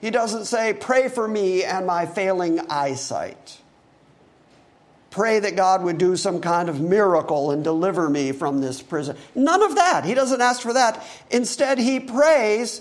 He 0.00 0.10
doesn't 0.10 0.46
say, 0.46 0.72
Pray 0.72 1.08
for 1.08 1.28
me 1.28 1.62
and 1.62 1.86
my 1.86 2.06
failing 2.06 2.58
eyesight. 2.68 3.58
Pray 5.14 5.38
that 5.38 5.54
God 5.54 5.84
would 5.84 5.96
do 5.96 6.16
some 6.16 6.40
kind 6.40 6.68
of 6.68 6.80
miracle 6.80 7.52
and 7.52 7.62
deliver 7.62 8.10
me 8.10 8.32
from 8.32 8.60
this 8.60 8.82
prison. 8.82 9.16
None 9.36 9.62
of 9.62 9.76
that. 9.76 10.04
He 10.04 10.12
doesn't 10.12 10.40
ask 10.40 10.60
for 10.60 10.72
that. 10.72 11.06
Instead, 11.30 11.78
he 11.78 12.00
prays 12.00 12.80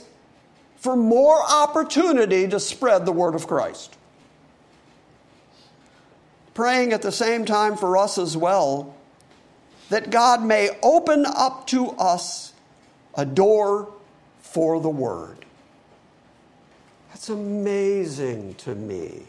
for 0.78 0.96
more 0.96 1.39
opportunity 1.48 2.48
to 2.48 2.60
spread 2.60 3.06
the 3.06 3.12
word 3.12 3.36
of 3.36 3.46
Christ. 3.46 3.96
Praying 6.56 6.91
at 6.91 7.04
the 7.04 7.12
same 7.12 7.46
time 7.46 7.78
for 7.78 7.98
us 7.98 8.17
as 8.17 8.36
well, 8.36 8.96
that 9.89 10.10
God 10.10 10.41
may 10.41 10.72
open 10.82 11.28
up 11.28 11.67
to 11.67 11.89
us 11.91 12.52
a 13.13 13.28
door 13.28 13.93
for 14.39 14.82
the 14.82 14.89
word. 14.89 15.46
That's 17.10 17.30
amazing 17.30 18.56
to 18.56 18.74
me. 18.74 19.28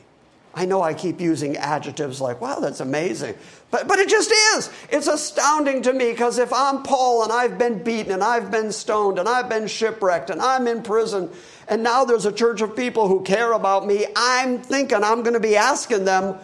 I 0.57 0.67
know 0.67 0.83
I 0.83 0.95
keep 0.95 1.21
using 1.21 1.57
adjectives 1.57 2.21
like, 2.21 2.41
wow, 2.41 2.61
that's 2.61 2.81
amazing. 2.81 3.35
But, 3.71 3.89
but 3.89 3.99
it 3.99 4.09
just 4.09 4.31
is. 4.31 4.71
It's 4.89 5.09
astounding 5.09 5.83
to 5.83 5.93
me 5.93 6.13
because 6.13 6.39
if 6.39 6.53
I'm 6.53 6.83
Paul 6.85 7.25
and 7.25 7.33
I've 7.33 7.59
been 7.59 7.83
beaten 7.83 8.13
and 8.13 8.23
I've 8.23 8.51
been 8.51 8.71
stoned 8.71 9.19
and 9.19 9.29
I've 9.29 9.49
been 9.49 9.67
shipwrecked 9.67 10.31
and 10.31 10.41
I'm 10.41 10.69
in 10.69 10.83
prison 10.83 11.29
and 11.69 11.83
now 11.83 12.05
there's 12.05 12.27
a 12.27 12.33
church 12.33 12.61
of 12.61 12.77
people 12.77 13.09
who 13.09 13.23
care 13.23 13.53
about 13.53 13.87
me, 13.87 14.07
I'm 14.15 14.61
thinking 14.61 15.03
I'm 15.03 15.23
going 15.23 15.35
to 15.35 15.41
be 15.41 15.57
asking 15.57 16.05
them, 16.05 16.37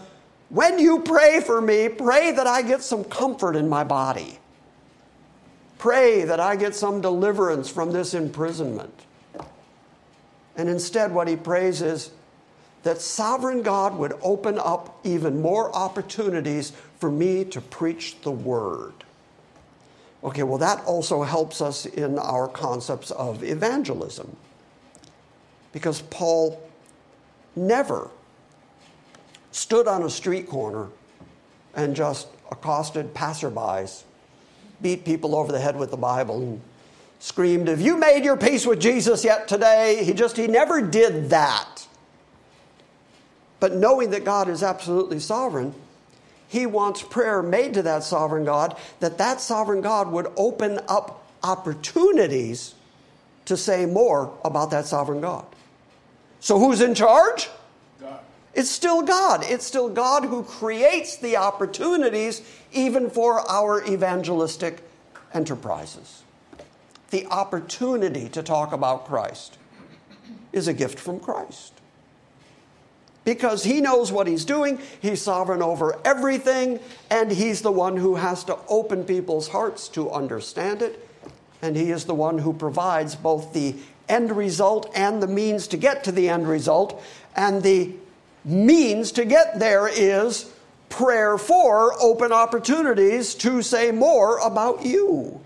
when 0.48 0.78
you 0.80 1.00
pray 1.00 1.40
for 1.40 1.60
me, 1.60 1.88
pray 1.88 2.32
that 2.32 2.46
I 2.46 2.62
get 2.62 2.82
some 2.82 3.04
comfort 3.04 3.54
in 3.54 3.68
my 3.68 3.84
body. 3.84 4.38
Pray 5.78 6.24
that 6.24 6.40
I 6.40 6.56
get 6.56 6.74
some 6.74 7.00
deliverance 7.00 7.70
from 7.70 7.92
this 7.92 8.12
imprisonment. 8.12 8.92
And 10.56 10.68
instead, 10.68 11.12
what 11.12 11.28
he 11.28 11.36
prays 11.36 11.80
is, 11.80 12.10
that 12.82 13.00
sovereign 13.00 13.62
God 13.62 13.96
would 13.96 14.14
open 14.22 14.58
up 14.58 15.00
even 15.04 15.40
more 15.40 15.74
opportunities 15.74 16.72
for 16.98 17.10
me 17.10 17.44
to 17.46 17.60
preach 17.60 18.20
the 18.22 18.30
word. 18.30 18.94
Okay, 20.22 20.42
well, 20.42 20.58
that 20.58 20.84
also 20.84 21.22
helps 21.22 21.60
us 21.60 21.86
in 21.86 22.18
our 22.18 22.46
concepts 22.46 23.10
of 23.10 23.42
evangelism. 23.42 24.36
Because 25.72 26.02
Paul 26.02 26.60
never 27.56 28.10
stood 29.52 29.88
on 29.88 30.02
a 30.02 30.10
street 30.10 30.48
corner 30.48 30.88
and 31.74 31.94
just 31.96 32.28
accosted 32.50 33.14
passerbys, 33.14 34.02
beat 34.82 35.04
people 35.04 35.34
over 35.34 35.52
the 35.52 35.60
head 35.60 35.76
with 35.76 35.90
the 35.90 35.96
Bible, 35.96 36.38
and 36.38 36.60
screamed, 37.18 37.68
Have 37.68 37.80
you 37.80 37.96
made 37.96 38.24
your 38.24 38.36
peace 38.36 38.66
with 38.66 38.80
Jesus 38.80 39.24
yet 39.24 39.48
today? 39.48 40.04
He 40.04 40.12
just, 40.12 40.36
he 40.36 40.46
never 40.46 40.82
did 40.82 41.30
that. 41.30 41.69
But 43.60 43.74
knowing 43.74 44.10
that 44.10 44.24
God 44.24 44.48
is 44.48 44.62
absolutely 44.62 45.20
sovereign, 45.20 45.74
he 46.48 46.66
wants 46.66 47.02
prayer 47.02 47.42
made 47.42 47.74
to 47.74 47.82
that 47.82 48.02
sovereign 48.02 48.44
God, 48.44 48.76
that 48.98 49.18
that 49.18 49.40
sovereign 49.40 49.82
God 49.82 50.10
would 50.10 50.26
open 50.36 50.80
up 50.88 51.24
opportunities 51.42 52.74
to 53.44 53.56
say 53.56 53.86
more 53.86 54.36
about 54.44 54.70
that 54.70 54.86
sovereign 54.86 55.20
God. 55.20 55.44
So 56.40 56.58
who's 56.58 56.80
in 56.80 56.94
charge? 56.94 57.50
God. 58.00 58.20
It's 58.54 58.70
still 58.70 59.02
God. 59.02 59.44
It's 59.44 59.64
still 59.64 59.88
God 59.88 60.24
who 60.24 60.42
creates 60.42 61.16
the 61.18 61.36
opportunities 61.36 62.42
even 62.72 63.10
for 63.10 63.48
our 63.48 63.84
evangelistic 63.84 64.82
enterprises. 65.34 66.22
The 67.10 67.26
opportunity 67.26 68.28
to 68.30 68.42
talk 68.42 68.72
about 68.72 69.06
Christ 69.06 69.58
is 70.52 70.66
a 70.66 70.72
gift 70.72 70.98
from 70.98 71.20
Christ 71.20 71.79
because 73.24 73.64
he 73.64 73.80
knows 73.80 74.10
what 74.10 74.26
he's 74.26 74.44
doing. 74.44 74.80
He's 75.00 75.22
sovereign 75.22 75.62
over 75.62 75.98
everything, 76.04 76.80
and 77.10 77.30
he's 77.30 77.62
the 77.62 77.72
one 77.72 77.96
who 77.96 78.16
has 78.16 78.44
to 78.44 78.58
open 78.68 79.04
people's 79.04 79.48
hearts 79.48 79.88
to 79.88 80.10
understand 80.10 80.82
it. 80.82 81.06
And 81.62 81.76
he 81.76 81.90
is 81.90 82.04
the 82.04 82.14
one 82.14 82.38
who 82.38 82.52
provides 82.52 83.14
both 83.14 83.52
the 83.52 83.74
end 84.08 84.34
result 84.34 84.90
and 84.94 85.22
the 85.22 85.26
means 85.26 85.68
to 85.68 85.76
get 85.76 86.04
to 86.04 86.12
the 86.12 86.28
end 86.28 86.48
result. 86.48 87.02
And 87.36 87.62
the 87.62 87.92
means 88.44 89.12
to 89.12 89.24
get 89.26 89.58
there 89.58 89.86
is 89.86 90.50
prayer 90.88 91.36
for 91.36 91.94
open 92.02 92.32
opportunities 92.32 93.34
to 93.36 93.62
say 93.62 93.92
more 93.92 94.38
about 94.38 94.84
you. 94.84 95.40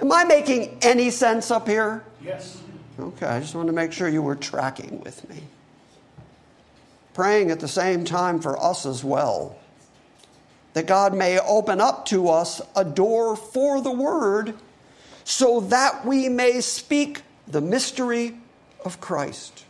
Am 0.00 0.10
I 0.10 0.24
making 0.24 0.78
any 0.82 1.10
sense 1.10 1.50
up 1.50 1.68
here? 1.68 2.02
Yes. 2.22 2.60
Okay, 2.98 3.26
I 3.26 3.40
just 3.40 3.54
wanted 3.54 3.68
to 3.68 3.72
make 3.72 3.92
sure 3.92 4.08
you 4.08 4.22
were 4.22 4.34
tracking 4.34 5.00
with 5.00 5.26
me 5.30 5.42
praying 7.14 7.50
at 7.50 7.60
the 7.60 7.68
same 7.68 8.04
time 8.04 8.40
for 8.40 8.60
us 8.62 8.86
as 8.86 9.04
well. 9.04 9.56
That 10.74 10.86
God 10.86 11.14
may 11.14 11.38
open 11.38 11.80
up 11.80 12.06
to 12.06 12.28
us 12.28 12.60
a 12.76 12.84
door 12.84 13.36
for 13.36 13.80
the 13.80 13.90
word 13.90 14.54
so 15.24 15.60
that 15.60 16.06
we 16.06 16.28
may 16.28 16.60
speak 16.60 17.22
the 17.48 17.60
mystery 17.60 18.36
of 18.84 19.00
Christ. 19.00 19.64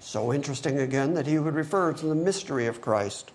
So 0.00 0.32
interesting 0.32 0.78
again 0.78 1.14
that 1.14 1.26
he 1.26 1.38
would 1.38 1.54
refer 1.54 1.92
to 1.92 2.06
the 2.06 2.14
mystery 2.14 2.66
of 2.66 2.80
Christ. 2.80 3.30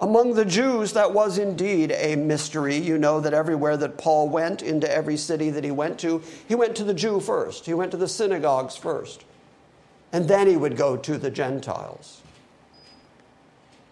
Among 0.00 0.34
the 0.34 0.44
Jews, 0.44 0.92
that 0.92 1.12
was 1.12 1.38
indeed 1.38 1.90
a 1.90 2.14
mystery. 2.14 2.76
You 2.76 2.98
know 2.98 3.18
that 3.18 3.34
everywhere 3.34 3.76
that 3.78 3.98
Paul 3.98 4.28
went, 4.28 4.62
into 4.62 4.88
every 4.88 5.16
city 5.16 5.50
that 5.50 5.64
he 5.64 5.72
went 5.72 5.98
to, 6.00 6.22
he 6.46 6.54
went 6.54 6.76
to 6.76 6.84
the 6.84 6.94
Jew 6.94 7.18
first. 7.18 7.66
He 7.66 7.74
went 7.74 7.90
to 7.90 7.96
the 7.96 8.06
synagogues 8.06 8.76
first 8.76 9.24
and 10.12 10.28
then 10.28 10.46
he 10.46 10.56
would 10.56 10.76
go 10.76 10.96
to 10.96 11.18
the 11.18 11.30
Gentiles. 11.30 12.22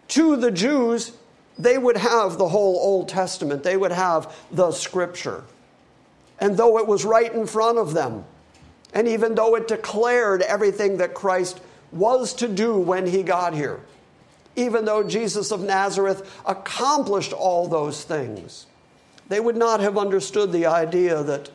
To 0.09 0.37
the 0.37 0.50
Jews, 0.50 1.12
they 1.59 1.79
would 1.79 1.96
have 1.96 2.38
the 2.38 2.48
whole 2.48 2.76
Old 2.76 3.09
Testament, 3.09 3.62
they 3.62 3.76
would 3.76 3.92
have 3.92 4.35
the 4.50 4.72
scripture. 4.72 5.44
And 6.38 6.57
though 6.57 6.79
it 6.79 6.87
was 6.87 7.05
right 7.05 7.33
in 7.33 7.46
front 7.46 7.79
of 7.79 7.94
them, 7.94 8.24
and 8.94 9.09
even 9.09 9.35
though 9.35 9.57
it 9.57 9.68
declared 9.68 10.42
everything 10.42 10.98
that 10.98 11.14
Christ 11.14 11.61
was 11.92 12.35
to 12.35 12.48
do 12.48 12.76
when 12.76 13.07
he 13.07 13.22
got 13.22 13.55
here, 13.55 13.81
even 14.55 14.85
though 14.85 15.02
Jesus 15.02 15.50
of 15.50 15.61
Nazareth 15.62 16.40
accomplished 16.46 17.33
all 17.33 17.68
those 17.68 18.05
things, 18.05 18.66
they 19.29 19.40
would 19.40 19.57
not 19.57 19.81
have 19.81 19.98
understood 19.98 20.52
the 20.52 20.66
idea 20.66 21.22
that 21.24 21.50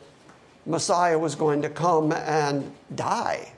Messiah 0.66 1.18
was 1.18 1.34
going 1.34 1.62
to 1.62 1.68
come 1.68 2.12
and 2.12 2.70
die 2.94 3.51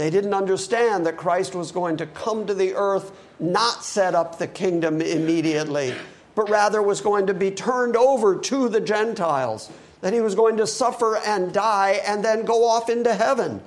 they 0.00 0.08
didn't 0.08 0.32
understand 0.32 1.04
that 1.04 1.18
Christ 1.18 1.54
was 1.54 1.72
going 1.72 1.98
to 1.98 2.06
come 2.06 2.46
to 2.46 2.54
the 2.54 2.74
earth, 2.74 3.12
not 3.38 3.84
set 3.84 4.14
up 4.14 4.38
the 4.38 4.46
kingdom 4.46 5.02
immediately, 5.02 5.94
but 6.34 6.48
rather 6.48 6.80
was 6.80 7.02
going 7.02 7.26
to 7.26 7.34
be 7.34 7.50
turned 7.50 7.98
over 7.98 8.38
to 8.38 8.70
the 8.70 8.80
Gentiles, 8.80 9.70
that 10.00 10.14
he 10.14 10.22
was 10.22 10.34
going 10.34 10.56
to 10.56 10.66
suffer 10.66 11.18
and 11.18 11.52
die 11.52 12.00
and 12.06 12.24
then 12.24 12.46
go 12.46 12.66
off 12.66 12.88
into 12.88 13.12
heaven, 13.12 13.60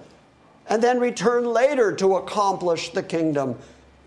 and 0.68 0.82
then 0.82 1.00
return 1.00 1.46
later 1.46 1.96
to 1.98 2.16
accomplish 2.16 2.90
the 2.90 3.04
kingdom. 3.04 3.56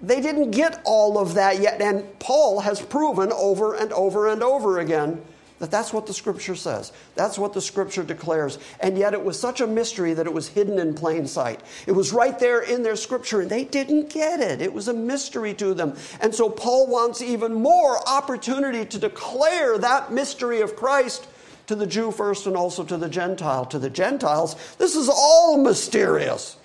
They 0.03 0.21
didn't 0.21 0.51
get 0.51 0.81
all 0.85 1.19
of 1.19 1.35
that 1.35 1.61
yet, 1.61 1.81
and 1.81 2.19
Paul 2.19 2.59
has 2.59 2.83
proven 2.83 3.31
over 3.31 3.77
and 3.77 3.93
over 3.93 4.27
and 4.27 4.43
over 4.43 4.81
again 4.81 5.23
that 5.59 5.71
that's 5.71 5.93
what 5.93 6.07
the 6.07 6.13
scripture 6.13 6.55
says. 6.55 6.93
That's 7.15 7.39
what 7.39 7.55
the 7.55 7.63
scripture 7.63 8.03
declares. 8.03 8.59
And 8.81 8.99
yet 8.99 9.15
it 9.15 9.25
was 9.25 9.39
such 9.39 9.61
a 9.61 9.67
mystery 9.67 10.13
that 10.13 10.27
it 10.27 10.33
was 10.33 10.49
hidden 10.49 10.79
in 10.79 10.95
plain 10.95 11.27
sight. 11.27 11.61
It 11.87 11.93
was 11.93 12.13
right 12.13 12.39
there 12.39 12.61
in 12.61 12.83
their 12.83 12.97
scripture 12.97 13.41
and 13.41 13.51
they 13.51 13.65
didn't 13.65 14.11
get 14.11 14.41
it. 14.41 14.61
It 14.61 14.73
was 14.73 14.89
a 14.89 14.95
mystery 14.95 15.55
to 15.55 15.73
them. 15.73 15.97
And 16.21 16.35
so 16.35 16.51
Paul 16.51 16.89
wants 16.89 17.23
even 17.23 17.55
more 17.55 18.07
opportunity 18.07 18.85
to 18.85 18.99
declare 18.99 19.79
that 19.79 20.13
mystery 20.13 20.61
of 20.61 20.77
Christ 20.77 21.27
to 21.69 21.75
the 21.75 21.87
Jew 21.87 22.11
first 22.11 22.47
and 22.47 22.57
also 22.57 22.85
to 22.85 22.97
the 22.99 23.09
Gentile. 23.09 23.65
To 23.67 23.79
the 23.79 23.91
Gentiles, 23.91 24.57
this 24.79 24.95
is 24.95 25.09
all 25.09 25.59
mysterious. 25.59 26.59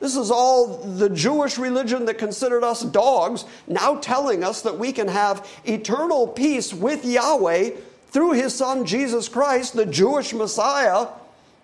This 0.00 0.16
is 0.16 0.30
all 0.30 0.76
the 0.76 1.08
Jewish 1.08 1.56
religion 1.56 2.04
that 2.04 2.18
considered 2.18 2.62
us 2.62 2.82
dogs, 2.82 3.46
now 3.66 3.96
telling 3.96 4.44
us 4.44 4.60
that 4.60 4.78
we 4.78 4.92
can 4.92 5.08
have 5.08 5.48
eternal 5.64 6.28
peace 6.28 6.74
with 6.74 7.06
Yahweh 7.06 7.70
through 8.14 8.30
his 8.30 8.54
son 8.54 8.86
Jesus 8.86 9.28
Christ, 9.28 9.74
the 9.74 9.84
Jewish 9.84 10.32
Messiah. 10.32 11.08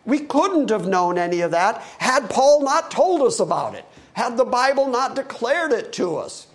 We 0.05 0.19
couldn't 0.19 0.71
have 0.71 0.89
known 0.89 1.17
any 1.17 1.43
of 1.43 1.53
that 1.53 1.81
had 1.99 2.29
Paul 2.29 2.65
not 2.65 2.91
told 2.91 3.23
us 3.23 3.39
about 3.39 3.77
it, 3.77 3.85
had 4.15 4.37
the 4.37 4.45
Bible 4.45 4.89
not 4.89 5.15
declared 5.15 5.71
it 5.71 5.93
to 5.95 6.17
us. 6.17 6.49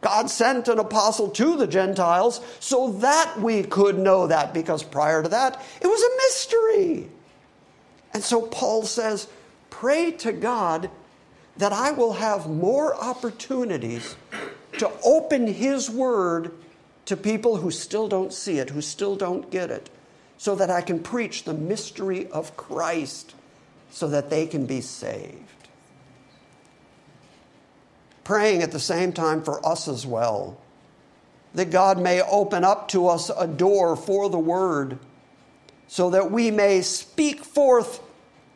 God 0.00 0.30
sent 0.30 0.68
an 0.68 0.78
apostle 0.78 1.28
to 1.32 1.56
the 1.58 1.66
Gentiles 1.66 2.40
so 2.60 2.92
that 2.92 3.38
we 3.38 3.62
could 3.62 3.98
know 3.98 4.26
that, 4.26 4.54
because 4.54 4.82
prior 4.82 5.22
to 5.22 5.28
that, 5.28 5.62
it 5.82 5.86
was 5.86 6.02
a 6.02 6.16
mystery. 6.16 7.10
And 8.14 8.22
so 8.22 8.40
Paul 8.40 8.84
says, 8.84 9.28
Pray 9.68 10.12
to 10.12 10.32
God 10.32 10.88
that 11.58 11.74
I 11.74 11.90
will 11.90 12.14
have 12.14 12.48
more 12.48 12.94
opportunities 12.94 14.16
to 14.78 14.90
open 15.04 15.46
His 15.46 15.90
Word 15.90 16.52
to 17.06 17.16
people 17.16 17.56
who 17.56 17.70
still 17.70 18.08
don't 18.08 18.32
see 18.32 18.58
it, 18.58 18.70
who 18.70 18.80
still 18.80 19.16
don't 19.16 19.50
get 19.50 19.70
it, 19.70 19.88
so 20.38 20.54
that 20.54 20.70
I 20.70 20.82
can 20.82 21.00
preach 21.00 21.44
the 21.44 21.54
mystery 21.54 22.28
of 22.28 22.56
Christ 22.56 23.34
so 23.90 24.08
that 24.08 24.28
they 24.28 24.46
can 24.46 24.66
be 24.66 24.80
saved. 24.80 25.38
Praying 28.24 28.62
at 28.62 28.72
the 28.72 28.80
same 28.80 29.12
time 29.12 29.42
for 29.42 29.64
us 29.66 29.88
as 29.88 30.04
well, 30.04 30.58
that 31.54 31.70
God 31.70 31.98
may 31.98 32.20
open 32.20 32.64
up 32.64 32.88
to 32.88 33.08
us 33.08 33.30
a 33.30 33.46
door 33.46 33.96
for 33.96 34.28
the 34.28 34.38
Word 34.38 34.98
so 35.88 36.10
that 36.10 36.30
we 36.30 36.50
may 36.50 36.82
speak 36.82 37.44
forth 37.44 38.00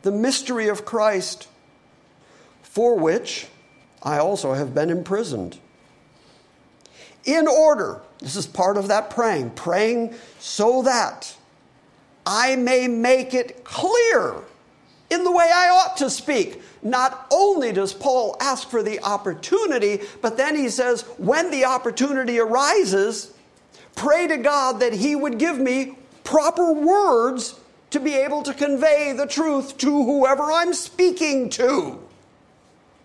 the 0.01 0.11
mystery 0.11 0.67
of 0.67 0.85
Christ 0.85 1.47
for 2.61 2.97
which 2.97 3.47
I 4.03 4.17
also 4.17 4.53
have 4.53 4.73
been 4.73 4.89
imprisoned. 4.89 5.57
In 7.25 7.47
order, 7.47 8.01
this 8.21 8.35
is 8.35 8.45
part 8.45 8.77
of 8.77 8.87
that 8.89 9.09
praying, 9.09 9.51
praying 9.51 10.13
so 10.39 10.83
that 10.83 11.35
I 12.25 12.55
may 12.55 12.87
make 12.87 13.33
it 13.33 13.63
clear 13.63 14.35
in 15.09 15.23
the 15.23 15.31
way 15.31 15.49
I 15.53 15.69
ought 15.69 15.97
to 15.97 16.09
speak. 16.09 16.61
Not 16.83 17.27
only 17.31 17.71
does 17.71 17.93
Paul 17.93 18.37
ask 18.39 18.69
for 18.69 18.83
the 18.83 19.03
opportunity, 19.03 20.01
but 20.21 20.37
then 20.37 20.55
he 20.55 20.69
says, 20.69 21.01
when 21.17 21.51
the 21.51 21.65
opportunity 21.65 22.39
arises, 22.39 23.33
pray 23.95 24.27
to 24.27 24.37
God 24.37 24.79
that 24.79 24.93
he 24.93 25.15
would 25.15 25.37
give 25.37 25.57
me 25.57 25.97
proper 26.23 26.71
words 26.71 27.59
to 27.89 27.99
be 27.99 28.13
able 28.13 28.43
to 28.43 28.53
convey 28.53 29.13
the 29.13 29.27
truth 29.27 29.77
to 29.79 30.03
whoever 30.03 30.43
I'm 30.43 30.73
speaking 30.73 31.49
to 31.51 31.99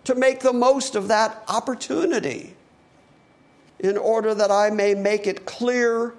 to 0.04 0.14
make 0.14 0.40
the 0.40 0.52
most 0.52 0.94
of 0.94 1.08
that 1.08 1.42
opportunity 1.48 2.55
in 3.78 3.96
order 3.96 4.34
that 4.34 4.50
I 4.50 4.70
may 4.70 4.94
make 4.94 5.26
it 5.26 5.44
clear 5.44 6.14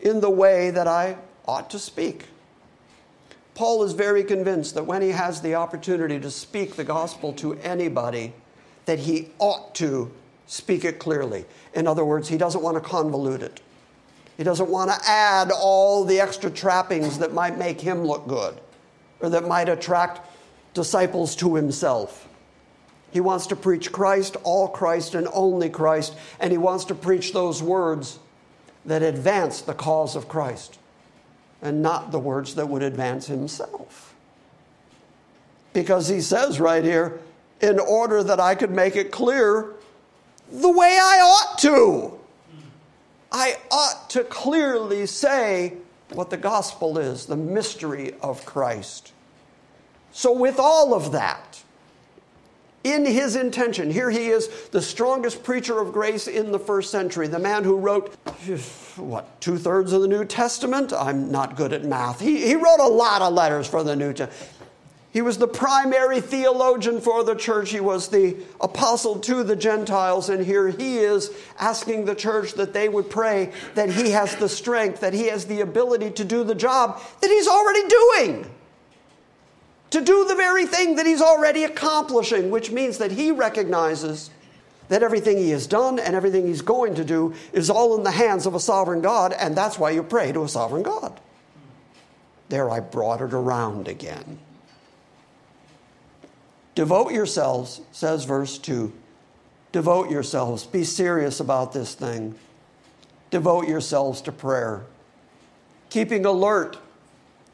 in 0.00 0.20
the 0.20 0.30
way 0.30 0.70
that 0.70 0.86
I 0.86 1.16
ought 1.46 1.70
to 1.70 1.78
speak. 1.78 2.26
Paul 3.54 3.82
is 3.84 3.92
very 3.92 4.22
convinced 4.22 4.74
that 4.74 4.84
when 4.84 5.00
he 5.00 5.10
has 5.10 5.40
the 5.40 5.54
opportunity 5.54 6.20
to 6.20 6.30
speak 6.30 6.76
the 6.76 6.84
gospel 6.84 7.32
to 7.34 7.54
anybody, 7.54 8.34
that 8.84 8.98
he 8.98 9.30
ought 9.38 9.74
to 9.76 10.10
speak 10.46 10.84
it 10.84 10.98
clearly. 10.98 11.44
In 11.74 11.86
other 11.86 12.04
words, 12.04 12.28
he 12.28 12.36
doesn't 12.36 12.62
want 12.62 12.82
to 12.82 12.88
convolute 12.88 13.40
it. 13.40 13.60
He 14.36 14.44
doesn't 14.44 14.68
want 14.68 14.90
to 14.90 15.08
add 15.08 15.50
all 15.50 16.04
the 16.04 16.20
extra 16.20 16.50
trappings 16.50 17.18
that 17.18 17.32
might 17.32 17.56
make 17.56 17.80
him 17.80 18.04
look 18.04 18.28
good 18.28 18.60
or 19.20 19.30
that 19.30 19.48
might 19.48 19.68
attract 19.68 20.20
disciples 20.74 21.34
to 21.36 21.54
himself. 21.54 22.25
He 23.12 23.20
wants 23.20 23.46
to 23.48 23.56
preach 23.56 23.92
Christ, 23.92 24.36
all 24.42 24.68
Christ, 24.68 25.14
and 25.14 25.28
only 25.32 25.70
Christ. 25.70 26.14
And 26.40 26.52
he 26.52 26.58
wants 26.58 26.84
to 26.86 26.94
preach 26.94 27.32
those 27.32 27.62
words 27.62 28.18
that 28.84 29.02
advance 29.02 29.62
the 29.62 29.74
cause 29.74 30.16
of 30.16 30.28
Christ 30.28 30.78
and 31.62 31.82
not 31.82 32.12
the 32.12 32.18
words 32.18 32.54
that 32.56 32.68
would 32.68 32.82
advance 32.82 33.26
himself. 33.26 34.14
Because 35.72 36.08
he 36.08 36.20
says 36.20 36.60
right 36.60 36.84
here, 36.84 37.20
in 37.60 37.78
order 37.78 38.22
that 38.22 38.40
I 38.40 38.54
could 38.54 38.70
make 38.70 38.96
it 38.96 39.10
clear 39.10 39.74
the 40.50 40.70
way 40.70 40.98
I 41.00 41.18
ought 41.20 41.58
to. 41.58 42.18
I 43.32 43.56
ought 43.70 44.08
to 44.10 44.24
clearly 44.24 45.06
say 45.06 45.74
what 46.12 46.30
the 46.30 46.36
gospel 46.36 46.98
is, 46.98 47.26
the 47.26 47.36
mystery 47.36 48.14
of 48.22 48.44
Christ. 48.46 49.12
So, 50.12 50.32
with 50.32 50.58
all 50.58 50.94
of 50.94 51.12
that, 51.12 51.55
in 52.92 53.04
his 53.04 53.36
intention. 53.36 53.90
Here 53.90 54.10
he 54.10 54.28
is, 54.28 54.48
the 54.70 54.80
strongest 54.80 55.42
preacher 55.42 55.78
of 55.80 55.92
grace 55.92 56.28
in 56.28 56.52
the 56.52 56.58
first 56.58 56.90
century, 56.90 57.26
the 57.26 57.38
man 57.38 57.64
who 57.64 57.76
wrote, 57.76 58.14
what, 58.96 59.40
two 59.40 59.58
thirds 59.58 59.92
of 59.92 60.02
the 60.02 60.08
New 60.08 60.24
Testament? 60.24 60.92
I'm 60.92 61.30
not 61.30 61.56
good 61.56 61.72
at 61.72 61.84
math. 61.84 62.20
He, 62.20 62.46
he 62.46 62.54
wrote 62.54 62.80
a 62.80 62.88
lot 62.88 63.22
of 63.22 63.32
letters 63.32 63.66
for 63.66 63.82
the 63.82 63.96
New 63.96 64.12
Testament. 64.12 64.52
He 65.12 65.22
was 65.22 65.38
the 65.38 65.48
primary 65.48 66.20
theologian 66.20 67.00
for 67.00 67.24
the 67.24 67.34
church. 67.34 67.70
He 67.70 67.80
was 67.80 68.08
the 68.08 68.36
apostle 68.60 69.18
to 69.20 69.42
the 69.42 69.56
Gentiles. 69.56 70.28
And 70.28 70.44
here 70.44 70.68
he 70.68 70.98
is 70.98 71.30
asking 71.58 72.04
the 72.04 72.14
church 72.14 72.52
that 72.52 72.74
they 72.74 72.90
would 72.90 73.08
pray 73.08 73.50
that 73.76 73.88
he 73.88 74.10
has 74.10 74.36
the 74.36 74.48
strength, 74.48 75.00
that 75.00 75.14
he 75.14 75.28
has 75.28 75.46
the 75.46 75.62
ability 75.62 76.10
to 76.10 76.24
do 76.24 76.44
the 76.44 76.54
job 76.54 77.00
that 77.22 77.30
he's 77.30 77.48
already 77.48 77.88
doing 77.88 78.50
to 79.90 80.00
do 80.00 80.24
the 80.26 80.34
very 80.34 80.66
thing 80.66 80.96
that 80.96 81.06
he's 81.06 81.22
already 81.22 81.64
accomplishing, 81.64 82.50
which 82.50 82.70
means 82.70 82.98
that 82.98 83.12
he 83.12 83.30
recognizes 83.30 84.30
that 84.88 85.02
everything 85.02 85.36
he 85.36 85.50
has 85.50 85.66
done 85.66 85.98
and 85.98 86.14
everything 86.14 86.46
he's 86.46 86.62
going 86.62 86.94
to 86.94 87.04
do 87.04 87.34
is 87.52 87.70
all 87.70 87.96
in 87.96 88.02
the 88.02 88.10
hands 88.10 88.46
of 88.46 88.54
a 88.54 88.60
sovereign 88.60 89.00
God, 89.00 89.32
and 89.32 89.56
that's 89.56 89.78
why 89.78 89.90
you 89.90 90.02
pray 90.02 90.32
to 90.32 90.44
a 90.44 90.48
sovereign 90.48 90.82
God. 90.82 91.20
There, 92.48 92.70
I 92.70 92.80
brought 92.80 93.20
it 93.20 93.32
around 93.32 93.88
again. 93.88 94.38
Devote 96.76 97.12
yourselves, 97.12 97.80
says 97.90 98.24
verse 98.24 98.58
2. 98.58 98.92
Devote 99.72 100.10
yourselves. 100.10 100.64
Be 100.64 100.84
serious 100.84 101.40
about 101.40 101.72
this 101.72 101.94
thing. 101.94 102.34
Devote 103.30 103.66
yourselves 103.66 104.20
to 104.22 104.32
prayer. 104.32 104.84
Keeping 105.90 106.24
alert 106.24 106.78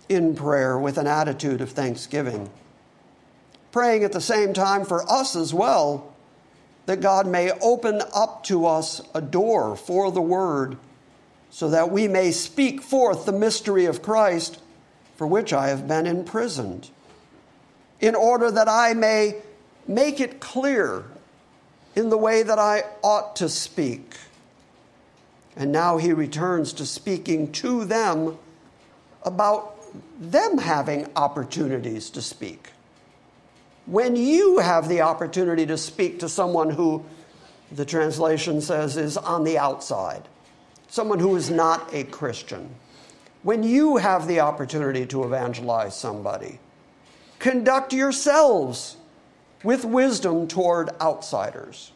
in 0.09 0.35
prayer 0.35 0.79
with 0.79 0.99
an 0.99 1.07
attitude 1.07 1.61
of 1.61 1.71
thanksgiving. 1.71 2.51
Praying 3.71 4.05
at 4.05 4.13
the 4.13 4.21
same 4.21 4.53
time 4.53 4.85
for 4.85 5.11
us 5.11 5.35
as 5.35 5.55
well, 5.55 6.13
that 6.87 7.01
God 7.01 7.27
may 7.27 7.53
open 7.61 8.03
up 8.15 8.45
to 8.45 8.67
us 8.67 9.01
a 9.15 9.21
door 9.21 9.77
for 9.77 10.11
the 10.11 10.21
Word, 10.21 10.77
so 11.51 11.71
that 11.71 11.91
we 11.91 12.09
may 12.09 12.31
speak 12.33 12.83
forth 12.83 13.25
the 13.25 13.33
mystery 13.33 13.85
of 13.87 14.03
Christ, 14.03 14.61
for 15.17 15.27
which 15.27 15.53
I 15.53 15.69
have 15.69 15.87
been 15.87 16.07
imprisoned, 16.07 16.91
in 18.01 18.15
order 18.15 18.51
that 18.51 18.69
I 18.69 18.95
may 18.95 19.37
make 19.87 20.21
it 20.21 20.41
clear 20.41 21.05
in 21.95 22.11
the 22.11 22.19
way 22.19 22.43
that 22.43 22.59
I 22.59 22.85
ought 23.03 23.37
to 23.37 23.49
speak. 23.49 24.17
And 25.55 25.71
now 25.71 25.99
he 25.99 26.13
returns 26.13 26.73
to 26.75 26.87
speaking 26.87 27.53
to 27.53 27.85
them 27.85 28.39
about 29.23 29.72
them 30.21 30.59
having 30.59 31.11
opportunities 31.17 32.11
to 32.11 32.23
speak. 32.23 32.71
When 33.87 34.15
you 34.15 34.59
have 34.59 34.89
the 34.89 35.01
opportunity 35.01 35.67
to 35.67 35.77
speak 35.77 36.21
to 36.21 36.29
someone 36.29 36.71
who, 36.71 37.05
the 37.73 37.85
translation 37.85 38.61
says, 38.61 38.97
is 38.97 39.17
on 39.17 39.45
the 39.45 39.59
outside, 39.59 40.29
someone 40.89 41.19
who 41.19 41.35
is 41.37 41.51
not 41.51 41.93
a 41.93 42.05
Christian, 42.05 42.75
when 43.43 43.63
you 43.65 43.97
have 43.97 44.29
the 44.29 44.41
opportunity 44.41 45.05
to 45.07 45.25
evangelize 45.25 45.99
somebody, 45.99 46.61
conduct 47.41 47.93
yourselves 47.93 48.97
with 49.65 49.85
wisdom 49.85 50.47
toward 50.47 50.91
outsiders. 51.01 51.91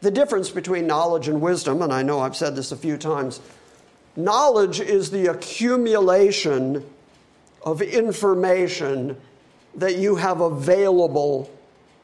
The 0.00 0.10
difference 0.10 0.50
between 0.50 0.86
knowledge 0.86 1.28
and 1.28 1.40
wisdom, 1.40 1.82
and 1.82 1.92
I 1.92 2.02
know 2.02 2.20
I've 2.20 2.36
said 2.36 2.54
this 2.54 2.72
a 2.72 2.76
few 2.76 2.96
times, 2.96 3.40
Knowledge 4.16 4.80
is 4.80 5.10
the 5.10 5.26
accumulation 5.26 6.84
of 7.62 7.80
information 7.80 9.16
that 9.74 9.96
you 9.96 10.16
have 10.16 10.40
available 10.40 11.50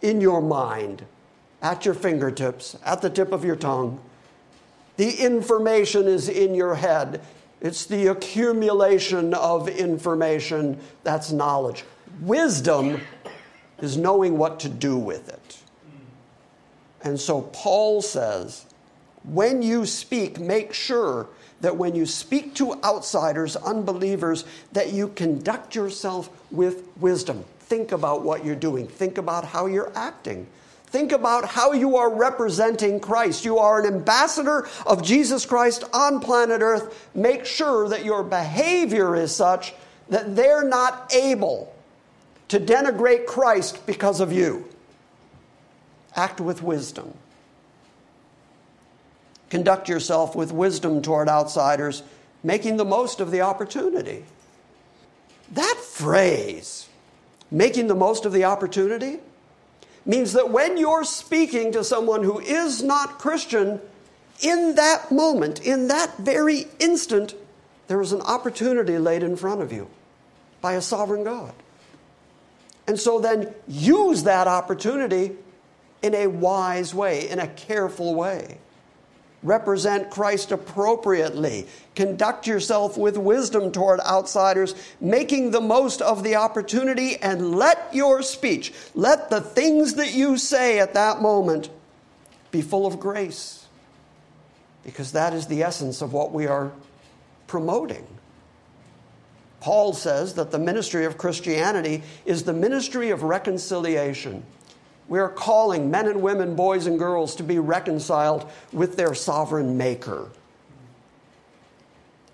in 0.00 0.20
your 0.20 0.40
mind, 0.40 1.04
at 1.60 1.84
your 1.84 1.94
fingertips, 1.94 2.78
at 2.84 3.02
the 3.02 3.10
tip 3.10 3.32
of 3.32 3.44
your 3.44 3.56
tongue. 3.56 4.00
The 4.96 5.10
information 5.16 6.06
is 6.06 6.28
in 6.28 6.54
your 6.54 6.74
head. 6.74 7.20
It's 7.60 7.86
the 7.86 8.06
accumulation 8.06 9.34
of 9.34 9.68
information 9.68 10.78
that's 11.02 11.30
knowledge. 11.30 11.84
Wisdom 12.20 13.00
is 13.80 13.96
knowing 13.96 14.38
what 14.38 14.60
to 14.60 14.68
do 14.68 14.96
with 14.96 15.28
it. 15.28 15.58
And 17.02 17.18
so 17.18 17.42
Paul 17.42 18.00
says, 18.02 18.64
when 19.24 19.62
you 19.62 19.86
speak, 19.86 20.40
make 20.40 20.72
sure 20.72 21.28
that 21.60 21.76
when 21.76 21.94
you 21.94 22.06
speak 22.06 22.54
to 22.54 22.74
outsiders, 22.84 23.56
unbelievers, 23.56 24.44
that 24.72 24.92
you 24.92 25.08
conduct 25.08 25.74
yourself 25.74 26.30
with 26.50 26.88
wisdom. 26.98 27.44
think 27.60 27.92
about 27.92 28.22
what 28.22 28.46
you're 28.46 28.56
doing, 28.56 28.86
think 28.86 29.18
about 29.18 29.44
how 29.44 29.66
you're 29.66 29.92
acting. 29.94 30.46
Think 30.86 31.12
about 31.12 31.44
how 31.44 31.72
you 31.72 31.98
are 31.98 32.10
representing 32.10 32.98
Christ. 32.98 33.44
You 33.44 33.58
are 33.58 33.78
an 33.78 33.94
ambassador 33.94 34.66
of 34.86 35.02
Jesus 35.02 35.44
Christ 35.44 35.84
on 35.92 36.18
planet 36.18 36.62
Earth. 36.62 37.10
Make 37.14 37.44
sure 37.44 37.90
that 37.90 38.06
your 38.06 38.22
behavior 38.22 39.14
is 39.14 39.36
such 39.36 39.74
that 40.08 40.34
they're 40.34 40.64
not 40.64 41.12
able 41.12 41.74
to 42.48 42.58
denigrate 42.58 43.26
Christ 43.26 43.84
because 43.86 44.20
of 44.20 44.32
you. 44.32 44.66
Act 46.16 46.40
with 46.40 46.62
wisdom. 46.62 47.12
Conduct 49.50 49.88
yourself 49.88 50.36
with 50.36 50.52
wisdom 50.52 51.00
toward 51.00 51.28
outsiders, 51.28 52.02
making 52.42 52.76
the 52.76 52.84
most 52.84 53.20
of 53.20 53.30
the 53.30 53.40
opportunity. 53.40 54.24
That 55.52 55.76
phrase, 55.76 56.88
making 57.50 57.86
the 57.86 57.94
most 57.94 58.26
of 58.26 58.32
the 58.32 58.44
opportunity, 58.44 59.20
means 60.04 60.34
that 60.34 60.50
when 60.50 60.76
you're 60.76 61.04
speaking 61.04 61.72
to 61.72 61.82
someone 61.82 62.22
who 62.22 62.38
is 62.40 62.82
not 62.82 63.18
Christian, 63.18 63.80
in 64.40 64.74
that 64.76 65.10
moment, 65.10 65.60
in 65.60 65.88
that 65.88 66.16
very 66.18 66.66
instant, 66.78 67.34
there 67.88 68.00
is 68.00 68.12
an 68.12 68.20
opportunity 68.20 68.98
laid 68.98 69.22
in 69.22 69.36
front 69.36 69.62
of 69.62 69.72
you 69.72 69.88
by 70.60 70.74
a 70.74 70.82
sovereign 70.82 71.24
God. 71.24 71.54
And 72.86 72.98
so 72.98 73.18
then 73.18 73.54
use 73.66 74.22
that 74.24 74.46
opportunity 74.46 75.36
in 76.02 76.14
a 76.14 76.26
wise 76.26 76.94
way, 76.94 77.28
in 77.28 77.38
a 77.38 77.48
careful 77.48 78.14
way 78.14 78.58
represent 79.42 80.10
Christ 80.10 80.50
appropriately, 80.52 81.66
conduct 81.94 82.46
yourself 82.46 82.98
with 82.98 83.16
wisdom 83.16 83.70
toward 83.70 84.00
outsiders, 84.00 84.74
making 85.00 85.50
the 85.50 85.60
most 85.60 86.02
of 86.02 86.24
the 86.24 86.36
opportunity, 86.36 87.16
and 87.16 87.54
let 87.54 87.88
your 87.92 88.22
speech, 88.22 88.72
let 88.94 89.30
the 89.30 89.40
things 89.40 89.94
that 89.94 90.12
you 90.12 90.36
say 90.36 90.78
at 90.80 90.94
that 90.94 91.22
moment 91.22 91.70
be 92.50 92.62
full 92.62 92.86
of 92.86 92.98
grace. 92.98 93.66
Because 94.84 95.12
that 95.12 95.34
is 95.34 95.46
the 95.46 95.62
essence 95.62 96.02
of 96.02 96.12
what 96.12 96.32
we 96.32 96.46
are 96.46 96.72
promoting. 97.46 98.06
Paul 99.60 99.92
says 99.92 100.34
that 100.34 100.50
the 100.50 100.58
ministry 100.58 101.04
of 101.04 101.18
Christianity 101.18 102.02
is 102.24 102.44
the 102.44 102.52
ministry 102.52 103.10
of 103.10 103.22
reconciliation. 103.22 104.44
We 105.08 105.18
are 105.18 105.30
calling 105.30 105.90
men 105.90 106.06
and 106.06 106.22
women, 106.22 106.54
boys 106.54 106.86
and 106.86 106.98
girls, 106.98 107.34
to 107.36 107.42
be 107.42 107.58
reconciled 107.58 108.48
with 108.72 108.96
their 108.96 109.14
sovereign 109.14 109.76
maker. 109.78 110.28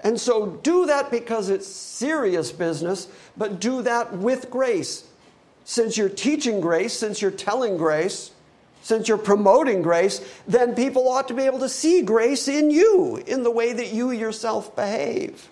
And 0.00 0.20
so 0.20 0.46
do 0.62 0.84
that 0.86 1.10
because 1.10 1.48
it's 1.48 1.66
serious 1.66 2.52
business, 2.52 3.08
but 3.36 3.60
do 3.60 3.80
that 3.82 4.12
with 4.12 4.50
grace. 4.50 5.04
Since 5.64 5.96
you're 5.96 6.10
teaching 6.10 6.60
grace, 6.60 6.92
since 6.92 7.22
you're 7.22 7.30
telling 7.30 7.78
grace, 7.78 8.32
since 8.82 9.08
you're 9.08 9.16
promoting 9.16 9.80
grace, 9.80 10.20
then 10.46 10.74
people 10.74 11.08
ought 11.08 11.26
to 11.28 11.34
be 11.34 11.44
able 11.44 11.60
to 11.60 11.70
see 11.70 12.02
grace 12.02 12.48
in 12.48 12.70
you, 12.70 13.22
in 13.26 13.42
the 13.42 13.50
way 13.50 13.72
that 13.72 13.94
you 13.94 14.10
yourself 14.10 14.76
behave, 14.76 15.48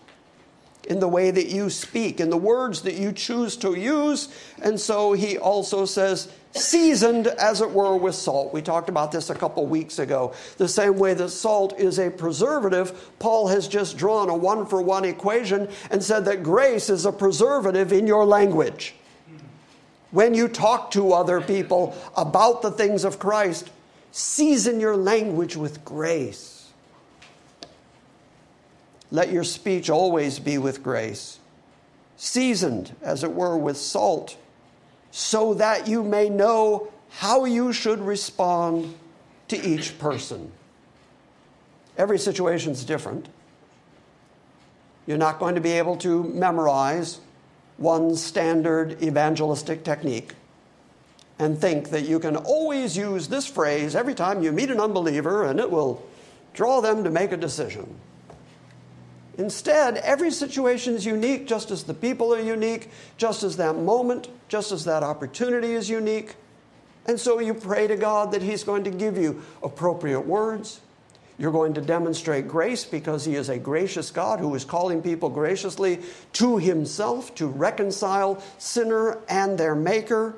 in 0.84 1.00
the 1.00 1.08
way 1.08 1.30
that 1.30 1.46
you 1.46 1.70
speak, 1.70 2.20
in 2.20 2.28
the 2.28 2.36
words 2.36 2.82
that 2.82 2.96
you 2.96 3.10
choose 3.10 3.56
to 3.56 3.74
use. 3.74 4.28
And 4.60 4.78
so 4.78 5.14
he 5.14 5.38
also 5.38 5.86
says, 5.86 6.30
seasoned, 6.53 7.28
as 7.28 7.61
it 7.61 7.70
were, 7.70 7.96
with 7.96 8.14
salt. 8.14 8.53
We 8.53 8.62
talked 8.62 8.88
about 8.88 9.12
this 9.12 9.30
a 9.30 9.34
couple 9.34 9.66
weeks 9.66 9.98
ago. 9.98 10.34
The 10.59 10.68
same 10.68 10.98
way 10.98 11.14
that 11.14 11.30
salt 11.30 11.78
is 11.78 11.98
a 11.98 12.11
preservative, 12.11 13.11
Paul 13.18 13.48
has 13.48 13.68
just 13.68 13.96
drawn 13.96 14.28
a 14.28 14.36
one 14.36 14.66
for 14.66 14.82
one 14.82 15.05
equation 15.05 15.68
and 15.90 16.03
said 16.03 16.24
that 16.26 16.42
grace 16.42 16.90
is 16.90 17.07
a 17.07 17.12
preservative 17.12 17.92
in 17.92 18.07
your 18.07 18.24
language. 18.24 18.94
When 20.11 20.34
you 20.34 20.46
talk 20.48 20.90
to 20.92 21.14
other 21.14 21.40
people 21.40 21.96
about 22.16 22.61
the 22.61 22.70
things 22.70 23.05
of 23.05 23.18
Christ, 23.18 23.70
season 24.11 24.78
your 24.78 24.96
language 24.96 25.57
with 25.57 25.84
grace. 25.84 26.70
Let 29.11 29.32
your 29.32 29.44
speech 29.44 29.88
always 29.90 30.38
be 30.38 30.59
with 30.59 30.82
grace, 30.82 31.38
seasoned, 32.16 32.94
as 33.03 33.24
it 33.24 33.32
were, 33.32 33.57
with 33.57 33.76
salt 33.76 34.36
so 35.12 35.54
that 35.54 35.86
you 35.86 36.02
may 36.02 36.28
know 36.28 36.90
how 37.10 37.44
you 37.44 37.72
should 37.72 38.00
respond 38.00 38.94
to 39.46 39.62
each 39.62 39.98
person. 39.98 40.50
Every 41.98 42.18
situation 42.18 42.72
is 42.72 42.84
different. 42.84 43.28
You're 45.06 45.18
not 45.18 45.38
going 45.38 45.54
to 45.54 45.60
be 45.60 45.72
able 45.72 45.96
to 45.98 46.24
memorize 46.24 47.20
one 47.76 48.16
standard 48.16 49.02
evangelistic 49.02 49.84
technique 49.84 50.32
and 51.38 51.58
think 51.58 51.90
that 51.90 52.08
you 52.08 52.18
can 52.18 52.36
always 52.36 52.96
use 52.96 53.28
this 53.28 53.46
phrase 53.46 53.94
every 53.94 54.14
time 54.14 54.42
you 54.42 54.50
meet 54.50 54.70
an 54.70 54.80
unbeliever 54.80 55.44
and 55.44 55.60
it 55.60 55.70
will 55.70 56.02
draw 56.54 56.80
them 56.80 57.04
to 57.04 57.10
make 57.10 57.32
a 57.32 57.36
decision. 57.36 57.94
Instead, 59.38 59.96
every 59.98 60.30
situation 60.30 60.94
is 60.94 61.06
unique, 61.06 61.46
just 61.46 61.70
as 61.70 61.84
the 61.84 61.94
people 61.94 62.34
are 62.34 62.40
unique, 62.40 62.90
just 63.16 63.42
as 63.42 63.56
that 63.56 63.76
moment, 63.76 64.28
just 64.48 64.72
as 64.72 64.84
that 64.84 65.02
opportunity 65.02 65.72
is 65.72 65.88
unique. 65.88 66.36
And 67.06 67.18
so 67.18 67.40
you 67.40 67.54
pray 67.54 67.86
to 67.86 67.96
God 67.96 68.32
that 68.32 68.42
He's 68.42 68.62
going 68.62 68.84
to 68.84 68.90
give 68.90 69.16
you 69.16 69.42
appropriate 69.62 70.20
words. 70.20 70.80
You're 71.38 71.50
going 71.50 71.74
to 71.74 71.80
demonstrate 71.80 72.46
grace 72.46 72.84
because 72.84 73.24
He 73.24 73.34
is 73.34 73.48
a 73.48 73.58
gracious 73.58 74.10
God 74.10 74.38
who 74.38 74.54
is 74.54 74.64
calling 74.64 75.00
people 75.02 75.30
graciously 75.30 76.00
to 76.34 76.58
Himself 76.58 77.34
to 77.36 77.46
reconcile 77.46 78.42
sinner 78.58 79.18
and 79.28 79.56
their 79.56 79.74
Maker. 79.74 80.34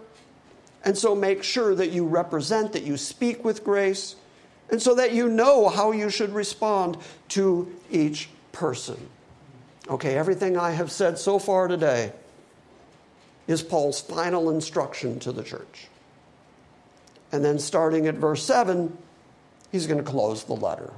And 0.85 0.97
so 0.97 1.15
make 1.15 1.43
sure 1.43 1.75
that 1.75 1.91
you 1.91 2.07
represent, 2.07 2.73
that 2.73 2.85
you 2.85 2.97
speak 2.97 3.45
with 3.45 3.65
grace, 3.65 4.17
and 4.71 4.81
so 4.81 4.95
that 4.95 5.13
you 5.13 5.29
know 5.29 5.69
how 5.69 5.93
you 5.93 6.11
should 6.11 6.33
respond 6.33 6.97
to 7.31 7.75
each 7.91 8.29
person. 8.55 9.09
Okay, 9.89 10.17
everything 10.17 10.57
I 10.57 10.71
have 10.71 10.91
said 10.91 11.19
so 11.19 11.39
far 11.39 11.69
today 11.69 12.13
is 13.47 13.63
Paul's 13.63 14.01
final 14.01 14.49
instruction 14.49 15.21
to 15.21 15.33
the 15.33 15.43
church. 15.43 15.89
And 17.31 17.45
then 17.45 17.59
starting 17.59 18.07
at 18.07 18.15
verse 18.15 18.43
7, 18.45 18.97
he's 19.71 19.87
going 19.87 20.03
to 20.03 20.11
close 20.11 20.45
the 20.45 20.55
letter. 20.55 20.91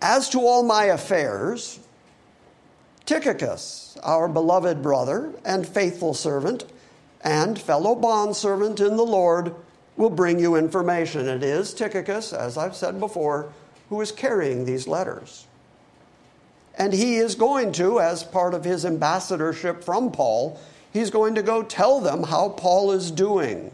As 0.00 0.28
to 0.30 0.38
all 0.38 0.62
my 0.62 0.84
affairs, 0.84 1.80
Tychicus, 3.06 3.96
our 4.02 4.28
beloved 4.28 4.82
brother 4.82 5.32
and 5.44 5.66
faithful 5.66 6.14
servant 6.14 6.66
and 7.22 7.58
fellow 7.58 7.94
bondservant 7.94 8.80
in 8.80 8.96
the 8.96 9.04
Lord, 9.04 9.54
will 9.96 10.10
bring 10.10 10.38
you 10.38 10.56
information. 10.56 11.26
It 11.26 11.42
is 11.42 11.72
Tychicus, 11.72 12.32
as 12.32 12.58
I've 12.58 12.76
said 12.76 13.00
before, 13.00 13.52
who 13.94 14.00
is 14.00 14.10
carrying 14.10 14.64
these 14.64 14.88
letters. 14.88 15.46
And 16.76 16.92
he 16.92 17.16
is 17.16 17.36
going 17.36 17.72
to, 17.74 18.00
as 18.00 18.24
part 18.24 18.52
of 18.52 18.64
his 18.64 18.84
ambassadorship 18.84 19.84
from 19.84 20.10
Paul, 20.10 20.60
he's 20.92 21.10
going 21.10 21.36
to 21.36 21.42
go 21.42 21.62
tell 21.62 22.00
them 22.00 22.24
how 22.24 22.48
Paul 22.48 22.90
is 22.90 23.12
doing. 23.12 23.70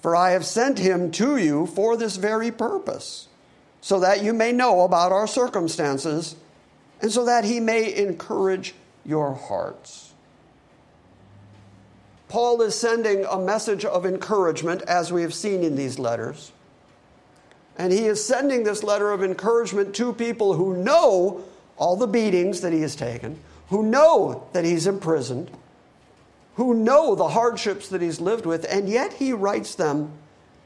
For 0.00 0.16
I 0.16 0.30
have 0.30 0.44
sent 0.44 0.80
him 0.80 1.12
to 1.12 1.36
you 1.36 1.66
for 1.66 1.96
this 1.96 2.16
very 2.16 2.50
purpose, 2.50 3.28
so 3.80 4.00
that 4.00 4.24
you 4.24 4.32
may 4.32 4.50
know 4.50 4.80
about 4.80 5.12
our 5.12 5.28
circumstances, 5.28 6.34
and 7.00 7.12
so 7.12 7.24
that 7.24 7.44
he 7.44 7.60
may 7.60 7.94
encourage 7.94 8.74
your 9.04 9.34
hearts. 9.34 10.12
Paul 12.28 12.62
is 12.62 12.74
sending 12.74 13.24
a 13.26 13.38
message 13.38 13.84
of 13.84 14.04
encouragement, 14.04 14.82
as 14.82 15.12
we 15.12 15.22
have 15.22 15.34
seen 15.34 15.62
in 15.62 15.76
these 15.76 16.00
letters. 16.00 16.50
And 17.76 17.92
he 17.92 18.06
is 18.06 18.24
sending 18.24 18.64
this 18.64 18.82
letter 18.82 19.12
of 19.12 19.24
encouragement 19.24 19.94
to 19.96 20.12
people 20.12 20.54
who 20.54 20.76
know 20.76 21.44
all 21.76 21.96
the 21.96 22.06
beatings 22.06 22.60
that 22.60 22.72
he 22.72 22.82
has 22.82 22.94
taken, 22.94 23.38
who 23.68 23.82
know 23.82 24.46
that 24.52 24.64
he's 24.64 24.86
imprisoned, 24.86 25.50
who 26.56 26.74
know 26.74 27.14
the 27.14 27.28
hardships 27.28 27.88
that 27.88 28.02
he's 28.02 28.20
lived 28.20 28.44
with, 28.44 28.66
and 28.70 28.88
yet 28.88 29.14
he 29.14 29.32
writes 29.32 29.74
them 29.74 30.12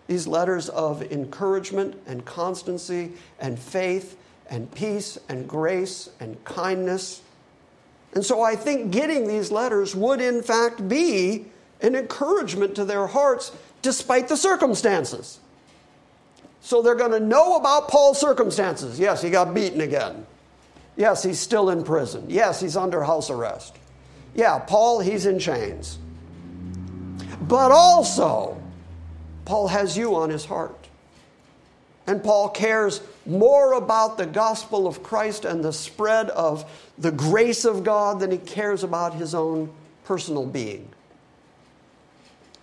these 0.09 0.26
letters 0.26 0.68
of 0.68 1.02
encouragement 1.12 1.96
and 2.07 2.24
constancy 2.24 3.12
and 3.40 3.59
faith 3.59 4.16
and 4.50 4.72
peace 4.74 5.18
and 5.28 5.48
grace 5.48 6.11
and 6.20 6.42
kindness. 6.44 7.22
And 8.14 8.24
so 8.24 8.42
I 8.42 8.57
think 8.57 8.92
getting 8.92 9.26
these 9.26 9.50
letters 9.50 9.94
would, 9.94 10.20
in 10.20 10.42
fact, 10.42 10.88
be 10.88 11.46
an 11.82 11.94
encouragement 11.94 12.74
to 12.76 12.84
their 12.84 13.07
hearts 13.07 13.52
despite 13.82 14.28
the 14.28 14.36
circumstances. 14.36 15.40
So 16.67 16.83
they're 16.83 16.97
going 16.97 17.12
to 17.12 17.21
know 17.21 17.55
about 17.55 17.87
Paul's 17.87 18.19
circumstances. 18.19 18.99
Yes, 18.99 19.23
he 19.23 19.31
got 19.31 19.55
beaten 19.55 19.83
again. 19.83 20.27
Yes, 20.97 21.23
he's 21.23 21.39
still 21.39 21.71
in 21.71 21.85
prison. 21.85 22.25
Yes, 22.27 22.61
he's 22.61 22.77
under 22.77 23.05
house 23.05 23.31
arrest. 23.31 23.77
Yeah, 24.35 24.59
Paul, 24.59 24.99
he's 24.99 25.27
in 25.27 25.39
chains. 25.39 26.01
But 27.43 27.71
also, 27.71 28.61
Paul 29.45 29.69
has 29.69 29.97
you 29.97 30.17
on 30.17 30.29
his 30.29 30.45
heart. 30.45 30.89
And 32.09 32.21
Paul 32.21 32.49
cares 32.49 33.01
more 33.27 33.75
about 33.75 34.19
the 34.19 34.27
gospel 34.27 34.89
of 34.89 35.05
Christ 35.05 35.45
and 35.45 35.62
the 35.62 35.73
spread 35.73 36.31
of 36.31 36.69
the 36.99 37.12
grace 37.12 37.64
of 37.64 37.85
God 37.85 38.19
than 38.19 38.33
he 38.33 38.39
cares 38.39 38.83
about 38.83 39.14
his 39.14 39.37
own 39.37 39.73
personal 40.03 40.45
being. 40.45 40.89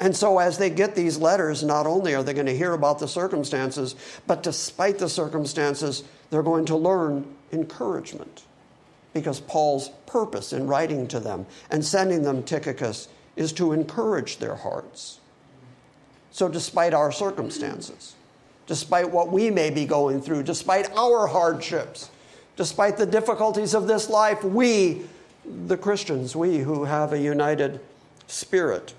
And 0.04 0.14
so, 0.14 0.38
as 0.38 0.58
they 0.58 0.70
get 0.70 0.96
these 0.96 1.18
letters, 1.18 1.64
not 1.64 1.88
only 1.88 2.14
are 2.14 2.24
they 2.24 2.34
going 2.34 2.48
to 2.48 2.58
hear 2.58 2.74
about 2.74 3.00
the 3.00 3.08
circumstances, 3.08 3.96
but 4.28 4.44
despite 4.44 5.00
the 5.00 5.08
circumstances, 5.08 6.04
they're 6.30 6.44
going 6.44 6.66
to 6.66 6.76
learn 6.76 7.26
encouragement. 7.54 8.44
Because 9.14 9.40
Paul's 9.40 9.92
purpose 10.06 10.52
in 10.52 10.68
writing 10.68 11.08
to 11.08 11.22
them 11.22 11.46
and 11.72 11.86
sending 11.86 12.24
them 12.24 12.44
Tychicus 12.44 13.08
is 13.38 13.54
to 13.54 13.72
encourage 13.72 14.40
their 14.40 14.56
hearts. 14.56 15.22
So, 16.32 16.50
despite 16.50 16.94
our 16.94 17.14
circumstances, 17.14 18.16
despite 18.68 19.10
what 19.10 19.32
we 19.32 19.50
may 19.50 19.70
be 19.70 19.86
going 19.86 20.22
through, 20.22 20.44
despite 20.44 20.92
our 20.98 21.28
hardships, 21.28 22.10
despite 22.58 22.98
the 22.98 23.06
difficulties 23.06 23.74
of 23.74 23.88
this 23.88 24.10
life, 24.10 24.44
we, 24.44 25.04
the 25.46 25.78
Christians, 25.78 26.36
we 26.36 26.58
who 26.58 26.84
have 26.84 27.14
a 27.14 27.20
united 27.20 27.80
spirit, 28.28 28.94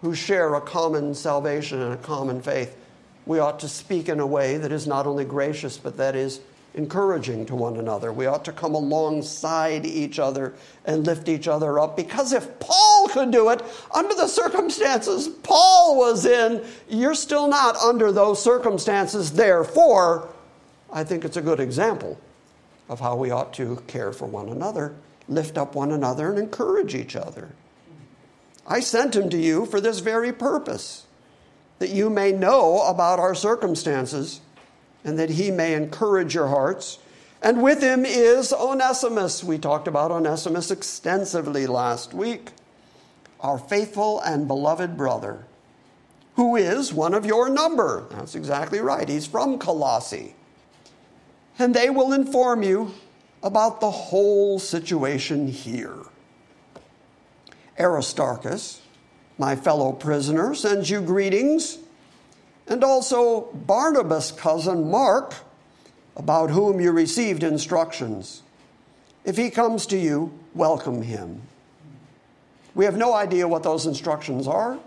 who 0.00 0.14
share 0.14 0.54
a 0.54 0.60
common 0.60 1.14
salvation 1.14 1.80
and 1.80 1.94
a 1.94 1.98
common 1.98 2.40
faith, 2.40 2.76
we 3.26 3.38
ought 3.38 3.60
to 3.60 3.68
speak 3.68 4.08
in 4.08 4.20
a 4.20 4.26
way 4.26 4.56
that 4.56 4.72
is 4.72 4.86
not 4.86 5.06
only 5.06 5.24
gracious, 5.24 5.76
but 5.76 5.96
that 5.96 6.16
is 6.16 6.40
encouraging 6.74 7.44
to 7.46 7.54
one 7.54 7.76
another. 7.76 8.12
We 8.12 8.26
ought 8.26 8.44
to 8.44 8.52
come 8.52 8.74
alongside 8.74 9.84
each 9.84 10.18
other 10.18 10.54
and 10.84 11.04
lift 11.04 11.28
each 11.28 11.48
other 11.48 11.78
up 11.78 11.96
because 11.96 12.32
if 12.32 12.58
Paul 12.60 13.08
could 13.08 13.30
do 13.30 13.50
it 13.50 13.62
under 13.94 14.14
the 14.14 14.28
circumstances 14.28 15.28
Paul 15.42 15.96
was 15.96 16.24
in, 16.24 16.64
you're 16.88 17.14
still 17.14 17.48
not 17.48 17.76
under 17.76 18.12
those 18.12 18.42
circumstances. 18.42 19.32
Therefore, 19.32 20.28
I 20.92 21.04
think 21.04 21.24
it's 21.24 21.36
a 21.36 21.42
good 21.42 21.60
example 21.60 22.18
of 22.88 23.00
how 23.00 23.16
we 23.16 23.30
ought 23.30 23.52
to 23.54 23.82
care 23.86 24.12
for 24.12 24.26
one 24.26 24.48
another, 24.48 24.94
lift 25.28 25.58
up 25.58 25.74
one 25.74 25.92
another, 25.92 26.30
and 26.30 26.38
encourage 26.38 26.94
each 26.94 27.16
other. 27.16 27.50
I 28.68 28.80
sent 28.80 29.16
him 29.16 29.30
to 29.30 29.38
you 29.38 29.64
for 29.64 29.80
this 29.80 30.00
very 30.00 30.30
purpose, 30.30 31.06
that 31.78 31.88
you 31.88 32.10
may 32.10 32.32
know 32.32 32.82
about 32.82 33.18
our 33.18 33.34
circumstances 33.34 34.42
and 35.04 35.18
that 35.18 35.30
he 35.30 35.50
may 35.50 35.72
encourage 35.72 36.34
your 36.34 36.48
hearts. 36.48 36.98
And 37.40 37.62
with 37.62 37.80
him 37.80 38.04
is 38.04 38.52
Onesimus. 38.52 39.42
We 39.42 39.56
talked 39.56 39.88
about 39.88 40.10
Onesimus 40.10 40.70
extensively 40.70 41.66
last 41.66 42.12
week, 42.12 42.50
our 43.40 43.58
faithful 43.58 44.20
and 44.20 44.46
beloved 44.46 44.98
brother, 44.98 45.46
who 46.34 46.56
is 46.56 46.92
one 46.92 47.14
of 47.14 47.24
your 47.24 47.48
number. 47.48 48.04
That's 48.10 48.34
exactly 48.34 48.80
right. 48.80 49.08
He's 49.08 49.26
from 49.26 49.58
Colossae. 49.58 50.34
And 51.58 51.74
they 51.74 51.88
will 51.88 52.12
inform 52.12 52.62
you 52.62 52.92
about 53.42 53.80
the 53.80 53.90
whole 53.90 54.58
situation 54.58 55.48
here. 55.48 55.96
Aristarchus, 57.78 58.80
my 59.38 59.54
fellow 59.54 59.92
prisoner, 59.92 60.54
sends 60.54 60.90
you 60.90 61.00
greetings, 61.00 61.78
and 62.66 62.84
also 62.84 63.52
Barnabas' 63.52 64.32
cousin 64.32 64.90
Mark, 64.90 65.34
about 66.16 66.50
whom 66.50 66.80
you 66.80 66.90
received 66.90 67.42
instructions. 67.42 68.42
If 69.24 69.36
he 69.36 69.50
comes 69.50 69.86
to 69.86 69.96
you, 69.96 70.32
welcome 70.54 71.02
him. 71.02 71.42
We 72.74 72.84
have 72.84 72.96
no 72.96 73.14
idea 73.14 73.48
what 73.48 73.62
those 73.62 73.86
instructions 73.86 74.46
are. 74.46 74.78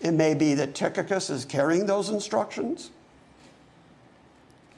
It 0.00 0.12
may 0.12 0.34
be 0.34 0.54
that 0.54 0.74
Tychicus 0.74 1.30
is 1.30 1.44
carrying 1.44 1.86
those 1.86 2.08
instructions. 2.10 2.90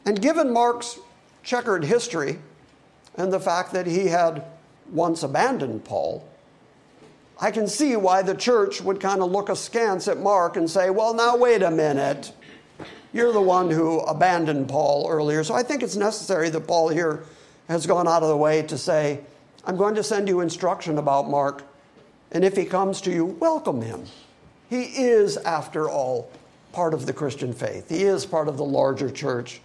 And 0.05 0.21
given 0.21 0.53
Mark's 0.53 0.99
checkered 1.43 1.85
history 1.85 2.39
and 3.17 3.33
the 3.33 3.41
fact 3.41 3.73
that 3.73 3.87
he 3.87 4.07
had 4.07 4.45
once 4.93 5.23
abandoned 5.23 5.85
Paul, 5.85 6.27
I 7.39 7.51
can 7.51 7.69
see 7.69 7.97
why 7.97 8.23
the 8.23 8.35
church 8.35 8.81
would 8.81 9.01
kind 9.01 9.21
of 9.21 9.31
look 9.31 9.49
askance 9.49 10.09
at 10.09 10.19
Mark 10.19 10.57
and 10.57 10.71
say, 10.71 10.89
well, 10.91 11.13
now 11.13 11.37
wait 11.37 11.63
a 11.63 11.71
minute. 11.71 12.33
You're 13.13 13.33
the 13.33 13.41
one 13.41 13.71
who 13.71 14.01
abandoned 14.01 14.69
Paul 14.69 15.07
earlier. 15.11 15.45
So 15.45 15.55
I 15.55 15.63
think 15.63 15.83
it's 15.83 15.97
necessary 15.97 16.49
that 16.51 16.67
Paul 16.67 16.89
here 16.89 17.25
has 17.69 17.87
gone 17.87 18.09
out 18.09 18.23
of 18.23 18.29
the 18.29 18.37
way 18.37 18.63
to 18.63 18.79
say, 18.79 19.21
I'm 19.65 19.77
going 19.77 19.95
to 19.97 20.03
send 20.03 20.29
you 20.29 20.41
instruction 20.41 20.99
about 20.99 21.29
Mark. 21.29 21.65
And 22.33 22.45
if 22.45 22.57
he 22.57 22.65
comes 22.65 23.01
to 23.03 23.11
you, 23.11 23.25
welcome 23.25 23.83
him. 23.83 24.05
He 24.71 24.83
is, 24.83 25.37
after 25.37 25.89
all, 25.89 26.31
part 26.73 26.95
of 26.95 27.07
the 27.07 27.13
Christian 27.13 27.53
faith, 27.53 27.89
he 27.89 28.03
is 28.03 28.27
part 28.27 28.49
of 28.49 28.57
the 28.57 28.65
larger 28.65 29.11
church. 29.11 29.61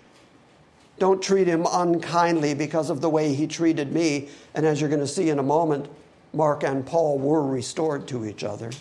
Don't 1.00 1.22
treat 1.22 1.48
him 1.48 1.66
unkindly 1.72 2.54
because 2.54 2.90
of 2.90 3.02
the 3.02 3.10
way 3.10 3.34
he 3.34 3.48
treated 3.48 3.92
me. 3.92 4.30
And 4.54 4.66
as 4.66 4.80
you're 4.80 4.90
going 4.90 5.02
to 5.02 5.08
see 5.08 5.30
in 5.30 5.40
a 5.40 5.44
moment, 5.44 5.88
Mark 6.34 6.64
and 6.64 6.86
Paul 6.86 7.20
were 7.20 7.46
restored 7.46 8.08
to 8.10 8.26
each 8.26 8.44
other. 8.44 8.72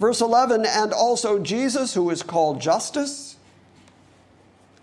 Verse 0.00 0.20
11, 0.20 0.66
and 0.66 0.92
also 0.92 1.38
Jesus, 1.38 1.94
who 1.94 2.10
is 2.10 2.22
called 2.22 2.60
Justus. 2.60 3.36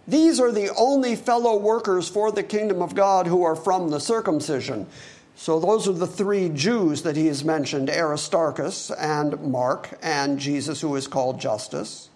These 0.07 0.39
are 0.39 0.51
the 0.51 0.73
only 0.75 1.15
fellow 1.15 1.57
workers 1.57 2.07
for 2.09 2.31
the 2.31 2.43
kingdom 2.43 2.81
of 2.81 2.95
God 2.95 3.27
who 3.27 3.43
are 3.43 3.55
from 3.55 3.89
the 3.89 3.99
circumcision. 3.99 4.87
So 5.35 5.59
those 5.59 5.87
are 5.87 5.93
the 5.93 6.07
three 6.07 6.49
Jews 6.49 7.01
that 7.03 7.15
he 7.15 7.27
has 7.27 7.43
mentioned 7.43 7.89
Aristarchus 7.89 8.91
and 8.91 9.39
Mark 9.41 9.97
and 10.01 10.39
Jesus, 10.39 10.81
who 10.81 10.95
is 10.95 11.07
called 11.07 11.39
Justus. 11.39 12.09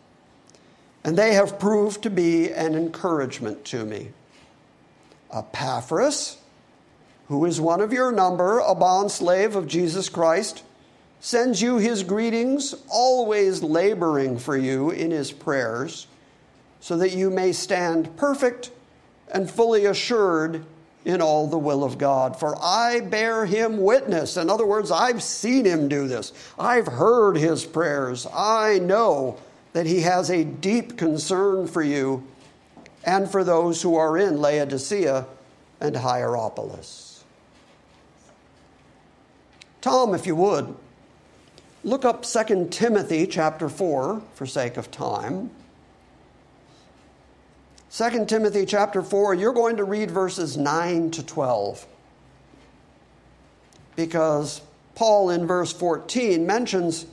And 1.03 1.17
they 1.17 1.33
have 1.33 1.59
proved 1.59 2.01
to 2.03 2.09
be 2.09 2.51
an 2.51 2.75
encouragement 2.75 3.65
to 3.65 3.85
me. 3.85 4.09
Epaphras, 5.31 6.37
who 7.27 7.45
is 7.45 7.59
one 7.59 7.81
of 7.81 7.91
your 7.91 8.11
number, 8.11 8.59
a 8.59 8.75
bond 8.75 9.11
slave 9.11 9.55
of 9.55 9.67
Jesus 9.67 10.09
Christ, 10.09 10.63
sends 11.19 11.61
you 11.61 11.77
his 11.77 12.03
greetings, 12.03 12.75
always 12.89 13.63
laboring 13.63 14.37
for 14.37 14.55
you 14.55 14.91
in 14.91 15.11
his 15.11 15.31
prayers, 15.31 16.07
so 16.79 16.97
that 16.97 17.13
you 17.13 17.31
may 17.31 17.51
stand 17.51 18.15
perfect 18.15 18.69
and 19.33 19.49
fully 19.49 19.85
assured 19.85 20.63
in 21.03 21.21
all 21.21 21.47
the 21.47 21.57
will 21.57 21.83
of 21.83 21.97
God. 21.97 22.39
For 22.39 22.55
I 22.61 22.99
bear 22.99 23.45
him 23.45 23.77
witness. 23.77 24.37
In 24.37 24.49
other 24.49 24.65
words, 24.65 24.91
I've 24.91 25.23
seen 25.23 25.65
him 25.65 25.87
do 25.87 26.07
this, 26.07 26.33
I've 26.59 26.87
heard 26.87 27.37
his 27.37 27.65
prayers. 27.65 28.27
I 28.33 28.79
know 28.79 29.37
that 29.73 29.85
he 29.85 30.01
has 30.01 30.29
a 30.29 30.43
deep 30.43 30.97
concern 30.97 31.67
for 31.67 31.81
you 31.81 32.25
and 33.03 33.29
for 33.29 33.43
those 33.43 33.81
who 33.81 33.95
are 33.95 34.17
in 34.17 34.37
Laodicea 34.37 35.25
and 35.81 35.95
Hierapolis. 35.95 37.04
Tom, 39.85 40.15
if 40.15 40.25
you 40.25 40.35
would, 40.35 40.75
look 41.83 42.05
up 42.05 42.23
2 42.23 42.69
Timothy 42.71 43.27
chapter 43.27 43.69
4 43.69 44.19
for 44.33 44.45
sake 44.47 44.77
of 44.77 44.89
time. 44.89 45.51
2 47.91 48.25
Timothy 48.25 48.65
chapter 48.65 49.03
4, 49.03 49.35
you're 49.35 49.53
going 49.53 49.77
to 49.77 49.83
read 49.83 50.09
verses 50.09 50.57
9 50.57 51.11
to 51.11 51.23
12. 51.23 51.85
Because 53.95 54.61
Paul 54.95 55.29
in 55.29 55.45
verse 55.45 55.71
14 55.71 56.47
mentions 56.47 57.05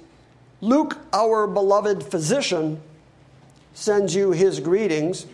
Luke, 0.62 0.96
our 1.12 1.46
beloved 1.46 2.02
physician, 2.02 2.80
sends 3.74 4.14
you 4.14 4.30
his 4.30 4.60
greetings. 4.60 5.26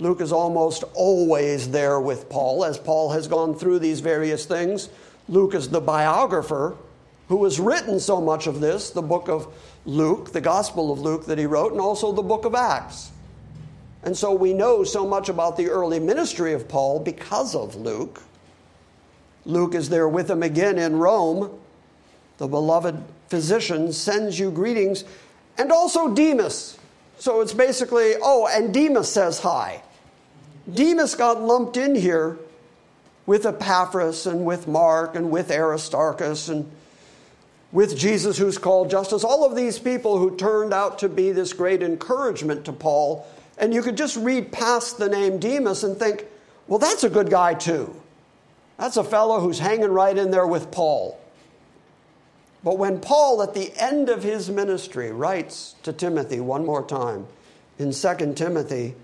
Luke 0.00 0.20
is 0.20 0.32
almost 0.32 0.82
always 0.94 1.70
there 1.70 2.00
with 2.00 2.28
Paul 2.28 2.64
as 2.64 2.78
Paul 2.78 3.12
has 3.12 3.28
gone 3.28 3.54
through 3.54 3.78
these 3.78 4.00
various 4.00 4.44
things. 4.44 4.88
Luke 5.28 5.54
is 5.54 5.68
the 5.68 5.80
biographer 5.80 6.76
who 7.28 7.44
has 7.44 7.60
written 7.60 8.00
so 8.00 8.20
much 8.20 8.46
of 8.46 8.60
this 8.60 8.90
the 8.90 9.02
book 9.02 9.28
of 9.28 9.52
Luke, 9.84 10.32
the 10.32 10.40
Gospel 10.40 10.92
of 10.92 11.00
Luke 11.00 11.26
that 11.26 11.38
he 11.38 11.46
wrote, 11.46 11.72
and 11.72 11.80
also 11.80 12.12
the 12.12 12.22
book 12.22 12.44
of 12.44 12.54
Acts. 12.54 13.10
And 14.02 14.16
so 14.16 14.32
we 14.32 14.52
know 14.52 14.84
so 14.84 15.06
much 15.06 15.28
about 15.28 15.56
the 15.56 15.68
early 15.68 15.98
ministry 15.98 16.52
of 16.52 16.68
Paul 16.68 17.00
because 17.00 17.54
of 17.54 17.76
Luke. 17.76 18.22
Luke 19.44 19.74
is 19.74 19.88
there 19.88 20.08
with 20.08 20.30
him 20.30 20.42
again 20.42 20.78
in 20.78 20.96
Rome. 20.96 21.58
The 22.38 22.46
beloved 22.46 23.02
physician 23.28 23.92
sends 23.92 24.38
you 24.38 24.50
greetings, 24.50 25.04
and 25.58 25.72
also 25.72 26.14
Demas. 26.14 26.78
So 27.18 27.40
it's 27.40 27.52
basically, 27.52 28.14
oh, 28.22 28.48
and 28.50 28.72
Demas 28.72 29.10
says 29.10 29.40
hi. 29.40 29.82
Demas 30.72 31.14
got 31.14 31.42
lumped 31.42 31.76
in 31.76 31.94
here 31.94 32.38
with 33.28 33.44
Epaphras 33.44 34.26
and 34.26 34.46
with 34.46 34.66
Mark 34.66 35.14
and 35.14 35.30
with 35.30 35.50
Aristarchus 35.50 36.48
and 36.48 36.66
with 37.72 37.94
Jesus, 37.94 38.38
who's 38.38 38.56
called 38.56 38.90
Justus, 38.90 39.22
all 39.22 39.44
of 39.44 39.54
these 39.54 39.78
people 39.78 40.16
who 40.16 40.34
turned 40.34 40.72
out 40.72 41.00
to 41.00 41.10
be 41.10 41.30
this 41.30 41.52
great 41.52 41.82
encouragement 41.82 42.64
to 42.64 42.72
Paul. 42.72 43.26
And 43.58 43.74
you 43.74 43.82
could 43.82 43.98
just 43.98 44.16
read 44.16 44.50
past 44.50 44.96
the 44.96 45.10
name 45.10 45.38
Demas 45.38 45.84
and 45.84 45.98
think, 45.98 46.24
well, 46.68 46.78
that's 46.78 47.04
a 47.04 47.10
good 47.10 47.28
guy 47.28 47.52
too. 47.52 47.94
That's 48.78 48.96
a 48.96 49.04
fellow 49.04 49.40
who's 49.40 49.58
hanging 49.58 49.90
right 49.90 50.16
in 50.16 50.30
there 50.30 50.46
with 50.46 50.70
Paul. 50.70 51.20
But 52.64 52.78
when 52.78 52.98
Paul, 52.98 53.42
at 53.42 53.52
the 53.52 53.70
end 53.76 54.08
of 54.08 54.22
his 54.22 54.48
ministry, 54.48 55.12
writes 55.12 55.74
to 55.82 55.92
Timothy 55.92 56.40
one 56.40 56.64
more 56.64 56.82
time 56.82 57.26
in 57.78 57.92
2 57.92 58.32
Timothy, 58.34 58.94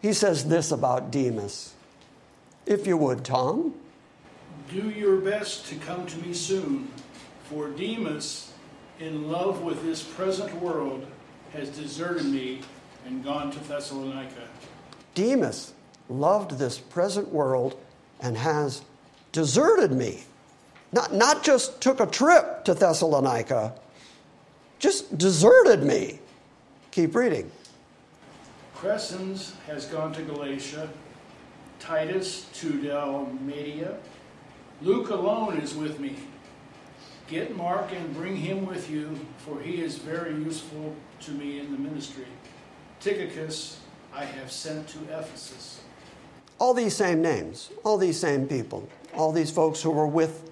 he 0.00 0.14
says 0.14 0.46
this 0.46 0.72
about 0.72 1.10
Demas. 1.10 1.74
If 2.70 2.86
you 2.86 2.96
would, 2.98 3.24
Tom. 3.24 3.74
Do 4.72 4.90
your 4.90 5.16
best 5.16 5.66
to 5.70 5.74
come 5.74 6.06
to 6.06 6.18
me 6.18 6.32
soon, 6.32 6.88
for 7.42 7.68
Demas, 7.68 8.52
in 9.00 9.28
love 9.28 9.62
with 9.62 9.82
this 9.82 10.04
present 10.04 10.54
world, 10.62 11.04
has 11.52 11.68
deserted 11.70 12.26
me 12.26 12.60
and 13.04 13.24
gone 13.24 13.50
to 13.50 13.58
Thessalonica. 13.58 14.46
Demas 15.16 15.72
loved 16.08 16.58
this 16.58 16.78
present 16.78 17.26
world 17.32 17.76
and 18.20 18.36
has 18.36 18.82
deserted 19.32 19.90
me. 19.90 20.22
Not, 20.92 21.12
not 21.12 21.42
just 21.42 21.80
took 21.80 21.98
a 21.98 22.06
trip 22.06 22.64
to 22.66 22.74
Thessalonica, 22.74 23.74
just 24.78 25.18
deserted 25.18 25.82
me. 25.82 26.20
Keep 26.92 27.16
reading. 27.16 27.50
Crescens 28.76 29.54
has 29.66 29.86
gone 29.86 30.12
to 30.12 30.22
Galatia, 30.22 30.88
Titus 31.80 32.46
to 32.54 32.80
Dalmatia. 32.80 33.96
Luke 34.82 35.10
alone 35.10 35.56
is 35.58 35.74
with 35.74 35.98
me. 35.98 36.14
Get 37.28 37.56
Mark 37.56 37.92
and 37.92 38.14
bring 38.14 38.36
him 38.36 38.66
with 38.66 38.90
you, 38.90 39.18
for 39.38 39.60
he 39.60 39.80
is 39.80 39.96
very 39.98 40.34
useful 40.34 40.94
to 41.20 41.30
me 41.32 41.58
in 41.58 41.72
the 41.72 41.78
ministry. 41.78 42.26
Tychicus 43.00 43.78
I 44.12 44.24
have 44.24 44.52
sent 44.52 44.88
to 44.88 44.98
Ephesus. 45.04 45.80
All 46.58 46.74
these 46.74 46.94
same 46.94 47.22
names, 47.22 47.70
all 47.84 47.96
these 47.96 48.18
same 48.18 48.46
people, 48.46 48.88
all 49.14 49.32
these 49.32 49.50
folks 49.50 49.80
who 49.80 49.90
were 49.90 50.06
with 50.06 50.50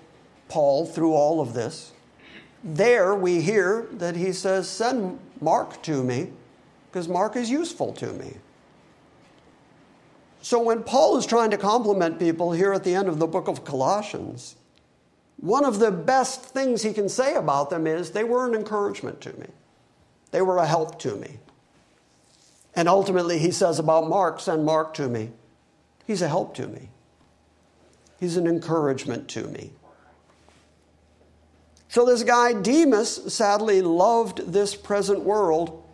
Paul 0.48 0.86
through 0.86 1.12
all 1.12 1.40
of 1.40 1.52
this. 1.52 1.92
There 2.64 3.14
we 3.14 3.40
hear 3.40 3.86
that 3.92 4.16
he 4.16 4.32
says, 4.32 4.68
Send 4.68 5.18
Mark 5.40 5.82
to 5.82 6.02
me, 6.02 6.32
because 6.90 7.08
Mark 7.08 7.36
is 7.36 7.50
useful 7.50 7.92
to 7.94 8.12
me. 8.14 8.34
So 10.42 10.60
when 10.62 10.82
Paul 10.82 11.16
is 11.18 11.26
trying 11.26 11.50
to 11.50 11.58
compliment 11.58 12.18
people 12.18 12.52
here 12.52 12.72
at 12.72 12.84
the 12.84 12.94
end 12.94 13.08
of 13.08 13.18
the 13.18 13.26
book 13.26 13.48
of 13.48 13.64
Colossians, 13.64 14.56
one 15.36 15.64
of 15.64 15.78
the 15.78 15.90
best 15.90 16.42
things 16.42 16.82
he 16.82 16.92
can 16.92 17.08
say 17.08 17.34
about 17.34 17.70
them 17.70 17.86
is 17.86 18.10
they 18.10 18.24
were 18.24 18.46
an 18.46 18.54
encouragement 18.54 19.20
to 19.22 19.32
me. 19.38 19.46
They 20.30 20.42
were 20.42 20.58
a 20.58 20.66
help 20.66 20.98
to 21.00 21.16
me. 21.16 21.38
And 22.74 22.88
ultimately, 22.88 23.38
he 23.38 23.50
says 23.50 23.78
about 23.78 24.08
Mark, 24.08 24.40
send 24.40 24.64
Mark 24.64 24.94
to 24.94 25.08
me. 25.08 25.30
He's 26.06 26.22
a 26.22 26.28
help 26.28 26.54
to 26.56 26.66
me, 26.66 26.88
he's 28.18 28.36
an 28.36 28.46
encouragement 28.46 29.28
to 29.30 29.44
me. 29.48 29.72
So, 31.90 32.04
this 32.04 32.22
guy, 32.22 32.52
Demas, 32.52 33.32
sadly 33.32 33.80
loved 33.80 34.52
this 34.52 34.74
present 34.74 35.20
world 35.20 35.84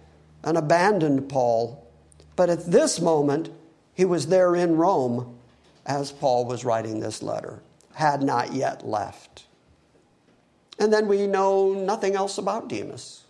and 0.43 0.59
abandoned 0.59 1.29
Paul. 1.29 1.87
But 2.35 2.51
at 2.51 2.71
this 2.71 3.01
moment, 3.01 3.49
he 3.95 4.05
was 4.05 4.27
there 4.27 4.55
in 4.55 4.77
Rome 4.77 5.39
as 5.87 6.13
Paul 6.13 6.45
was 6.47 6.65
writing 6.65 7.01
this 7.01 7.23
letter, 7.23 7.61
had 7.95 8.23
not 8.23 8.53
yet 8.53 8.87
left. 8.87 9.45
And 10.79 10.93
then 10.93 11.07
we 11.07 11.27
know 11.27 11.73
nothing 11.73 12.15
else 12.15 12.39
about 12.39 12.69
Demas. 12.69 13.23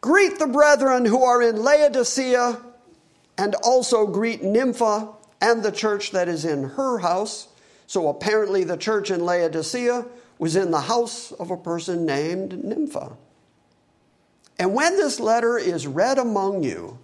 Greet 0.00 0.38
the 0.38 0.46
brethren 0.46 1.04
who 1.04 1.22
are 1.22 1.42
in 1.42 1.62
Laodicea, 1.62 2.60
and 3.38 3.54
also 3.56 4.06
greet 4.06 4.42
Nympha 4.42 5.08
and 5.40 5.62
the 5.62 5.72
church 5.72 6.10
that 6.10 6.28
is 6.28 6.44
in 6.44 6.64
her 6.70 6.98
house. 6.98 7.48
So 7.86 8.08
apparently, 8.08 8.64
the 8.64 8.76
church 8.76 9.10
in 9.10 9.24
Laodicea 9.24 10.04
was 10.38 10.56
in 10.56 10.70
the 10.70 10.80
house 10.80 11.32
of 11.32 11.50
a 11.50 11.56
person 11.56 12.04
named 12.04 12.62
Nympha. 12.62 13.16
And 14.58 14.74
when 14.74 14.96
this 14.96 15.20
letter 15.20 15.56
is 15.56 15.86
read 15.86 16.18
among 16.18 16.62
you, 16.62 16.98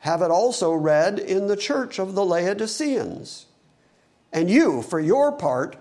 have 0.00 0.22
it 0.22 0.30
also 0.30 0.72
read 0.72 1.18
in 1.18 1.46
the 1.46 1.56
church 1.56 1.98
of 1.98 2.14
the 2.14 2.24
Laodiceans. 2.24 3.46
And 4.32 4.50
you, 4.50 4.82
for 4.82 5.00
your 5.00 5.32
part, 5.32 5.76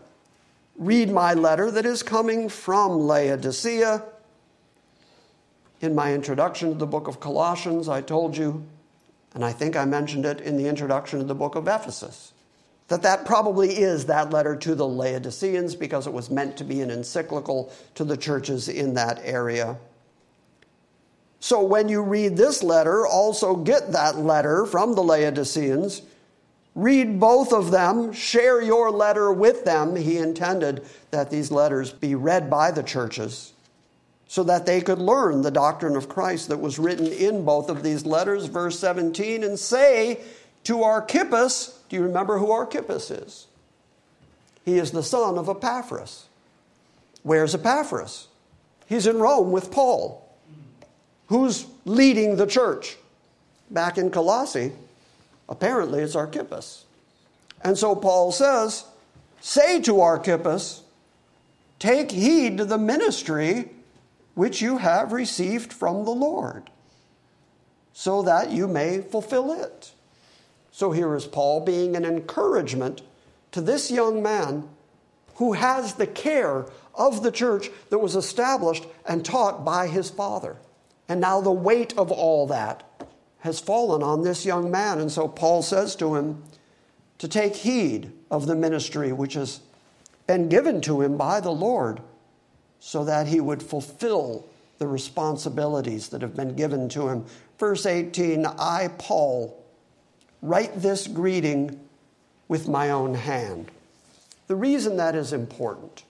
read 0.78 1.11
my 1.11 1.34
letter 1.34 1.70
that 1.72 1.86
is 1.86 2.03
coming 2.03 2.49
from 2.49 2.99
Laodicea. 2.99 4.03
In 5.82 5.93
my 5.93 6.13
introduction 6.13 6.70
to 6.70 6.76
the 6.76 6.88
book 6.88 7.07
of 7.07 7.20
Colossians, 7.20 7.88
I 7.88 8.01
told 8.01 8.36
you, 8.36 8.65
and 9.36 9.45
I 9.45 9.51
think 9.51 9.76
I 9.76 9.86
mentioned 9.86 10.26
it 10.26 10.41
in 10.41 10.57
the 10.57 10.68
introduction 10.68 11.20
to 11.20 11.26
the 11.26 11.36
book 11.36 11.55
of 11.55 11.68
Ephesus, 11.68 12.34
that 12.88 13.01
that 13.01 13.26
probably 13.26 13.70
is 13.70 14.05
that 14.05 14.32
letter 14.32 14.55
to 14.55 14.74
the 14.74 14.88
Laodiceans 14.88 15.76
because 15.76 16.07
it 16.07 16.13
was 16.13 16.30
meant 16.30 16.57
to 16.57 16.63
be 16.63 16.82
an 16.82 16.89
encyclical 16.89 17.72
to 17.95 18.03
the 18.03 18.18
churches 18.18 18.70
in 18.70 18.93
that 18.93 19.20
area. 19.24 19.78
So 21.39 21.63
when 21.63 21.88
you 21.88 22.01
read 22.01 22.35
this 22.35 22.63
letter, 22.63 23.05
also 23.05 23.55
get 23.55 23.91
that 23.91 24.17
letter 24.17 24.65
from 24.65 24.95
the 24.95 25.03
Laodiceans. 25.03 26.01
Read 26.75 27.19
both 27.19 27.53
of 27.53 27.71
them, 27.71 28.13
share 28.13 28.61
your 28.61 28.91
letter 28.91 29.31
with 29.31 29.65
them. 29.65 29.95
He 29.95 30.17
intended 30.17 30.85
that 31.11 31.31
these 31.31 31.51
letters 31.51 31.91
be 31.91 32.15
read 32.15 32.49
by 32.49 32.71
the 32.71 32.83
churches 32.83 33.53
so 34.27 34.43
that 34.43 34.65
they 34.65 34.81
could 34.81 34.99
learn 34.99 35.41
the 35.41 35.51
doctrine 35.51 35.95
of 35.95 36.09
Christ 36.09 36.49
that 36.49 36.59
was 36.59 36.77
written 36.77 37.07
in 37.07 37.45
both 37.45 37.69
of 37.69 37.81
these 37.81 38.05
letters, 38.05 38.45
verse 38.45 38.77
17, 38.77 39.43
and 39.43 39.57
say 39.57 40.21
to 40.65 40.83
Archippus, 40.83 41.79
do 41.88 41.95
you 41.95 42.03
remember 42.03 42.38
who 42.38 42.51
Archippus 42.51 43.09
is? 43.09 43.47
He 44.65 44.77
is 44.77 44.91
the 44.91 45.01
son 45.01 45.38
of 45.38 45.47
Epaphras. 45.47 46.25
Where's 47.23 47.55
Epaphras? 47.55 48.27
He's 48.85 49.07
in 49.07 49.17
Rome 49.17 49.51
with 49.51 49.71
Paul. 49.71 50.26
Who's 51.28 51.65
leading 51.86 52.36
the 52.36 52.47
church? 52.47 52.97
Back 53.69 53.97
in 53.97 54.09
Colossae, 54.09 54.71
apparently 55.49 56.01
it's 56.01 56.15
Archippus. 56.15 56.86
And 57.63 57.78
so 57.78 57.95
Paul 57.95 58.32
says, 58.32 58.86
Say 59.41 59.82
to 59.82 59.99
Archippus, 59.99 60.84
take 61.80 62.11
heed 62.11 62.57
to 62.57 62.65
the 62.65 62.78
ministry 62.78 63.69
which 64.36 64.61
you 64.61 64.78
have 64.78 65.11
received 65.11 65.73
from 65.73 66.05
the 66.05 66.11
Lord, 66.11 66.69
so 67.93 68.21
that 68.21 68.51
you 68.51 68.67
may 68.67 69.01
fulfill 69.01 69.51
it. 69.51 69.91
So 70.71 70.91
here 70.91 71.15
is 71.15 71.25
Paul 71.25 71.61
being 71.61 71.95
an 71.95 72.05
encouragement 72.05 73.01
to 73.51 73.61
this 73.61 73.89
young 73.89 74.21
man 74.21 74.69
who 75.36 75.53
has 75.53 75.95
the 75.95 76.07
care 76.07 76.65
of 76.93 77.23
the 77.23 77.32
church 77.32 77.69
that 77.89 77.99
was 77.99 78.15
established 78.15 78.86
and 79.05 79.25
taught 79.25 79.65
by 79.65 79.88
his 79.88 80.09
father. 80.09 80.57
And 81.10 81.22
now 81.22 81.41
the 81.41 81.51
weight 81.51 81.97
of 81.97 82.12
all 82.12 82.47
that 82.47 82.84
has 83.39 83.60
fallen 83.60 84.03
on 84.03 84.24
this 84.24 84.45
young 84.45 84.70
man. 84.70 84.99
And 84.99 85.12
so 85.12 85.28
Paul 85.28 85.62
says 85.62 85.95
to 85.97 86.16
him 86.16 86.43
to 87.20 87.28
take 87.28 87.55
heed 87.55 88.12
of 88.30 88.45
the 88.45 88.55
ministry 88.55 89.12
which 89.12 89.34
has 89.34 89.62
been 90.26 90.49
given 90.49 90.82
to 90.82 91.01
him 91.01 91.18
by 91.18 91.39
the 91.39 91.51
Lord 91.51 92.01
so 92.80 93.03
that 93.05 93.28
he 93.28 93.39
would 93.39 93.64
fulfill 93.64 94.45
the 94.78 94.88
responsibilities 94.88 96.10
that 96.10 96.22
have 96.22 96.36
been 96.36 96.55
given 96.55 96.89
to 96.89 97.08
him. 97.08 97.26
Verse 97.58 97.86
18 97.86 98.45
I, 98.45 98.89
Paul, 98.97 99.64
write 100.41 100.82
this 100.82 101.08
greeting 101.08 101.80
with 102.47 102.68
my 102.68 102.91
own 102.91 103.14
hand. 103.14 103.72
The 104.47 104.55
reason 104.55 104.97
that 104.97 105.16
is 105.16 105.34
important, 105.34 106.03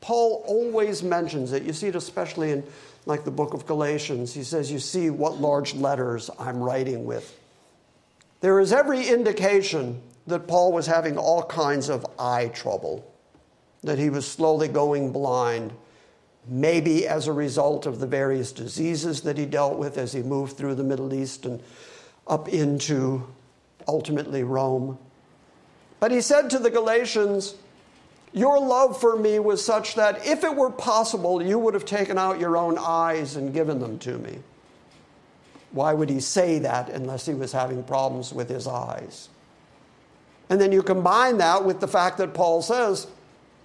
Paul 0.00 0.44
always 0.46 1.02
mentions 1.02 1.52
it. 1.52 1.62
You 1.62 1.72
see 1.72 1.88
it 1.88 1.96
especially 1.96 2.52
in 2.52 2.64
like 3.06 3.24
the 3.24 3.30
book 3.30 3.54
of 3.54 3.66
Galatians. 3.66 4.34
He 4.34 4.44
says, 4.44 4.70
You 4.70 4.78
see 4.78 5.10
what 5.10 5.40
large 5.40 5.74
letters 5.74 6.30
I'm 6.38 6.60
writing 6.60 7.04
with. 7.04 7.38
There 8.40 8.60
is 8.60 8.72
every 8.72 9.08
indication 9.08 10.02
that 10.26 10.46
Paul 10.46 10.72
was 10.72 10.86
having 10.86 11.16
all 11.16 11.42
kinds 11.42 11.88
of 11.88 12.06
eye 12.18 12.48
trouble, 12.48 13.04
that 13.82 13.98
he 13.98 14.10
was 14.10 14.26
slowly 14.26 14.68
going 14.68 15.12
blind, 15.12 15.72
maybe 16.46 17.06
as 17.06 17.26
a 17.26 17.32
result 17.32 17.86
of 17.86 17.98
the 17.98 18.06
various 18.06 18.52
diseases 18.52 19.22
that 19.22 19.38
he 19.38 19.46
dealt 19.46 19.78
with 19.78 19.98
as 19.98 20.12
he 20.12 20.22
moved 20.22 20.56
through 20.56 20.74
the 20.74 20.84
Middle 20.84 21.14
East 21.14 21.44
and 21.44 21.62
up 22.26 22.48
into 22.48 23.26
ultimately 23.88 24.42
Rome. 24.42 24.98
But 26.00 26.10
he 26.10 26.20
said 26.20 26.50
to 26.50 26.58
the 26.58 26.70
Galatians, 26.70 27.54
your 28.32 28.60
love 28.60 28.98
for 28.98 29.16
me 29.16 29.38
was 29.38 29.64
such 29.64 29.94
that 29.96 30.26
if 30.26 30.42
it 30.44 30.54
were 30.54 30.70
possible, 30.70 31.42
you 31.42 31.58
would 31.58 31.74
have 31.74 31.84
taken 31.84 32.18
out 32.18 32.40
your 32.40 32.56
own 32.56 32.78
eyes 32.78 33.36
and 33.36 33.52
given 33.52 33.78
them 33.78 33.98
to 34.00 34.16
me. 34.18 34.38
Why 35.72 35.92
would 35.92 36.10
he 36.10 36.20
say 36.20 36.58
that 36.60 36.88
unless 36.90 37.26
he 37.26 37.34
was 37.34 37.52
having 37.52 37.82
problems 37.82 38.32
with 38.32 38.48
his 38.48 38.66
eyes? 38.66 39.28
And 40.48 40.60
then 40.60 40.72
you 40.72 40.82
combine 40.82 41.38
that 41.38 41.64
with 41.64 41.80
the 41.80 41.88
fact 41.88 42.18
that 42.18 42.34
Paul 42.34 42.62
says, 42.62 43.06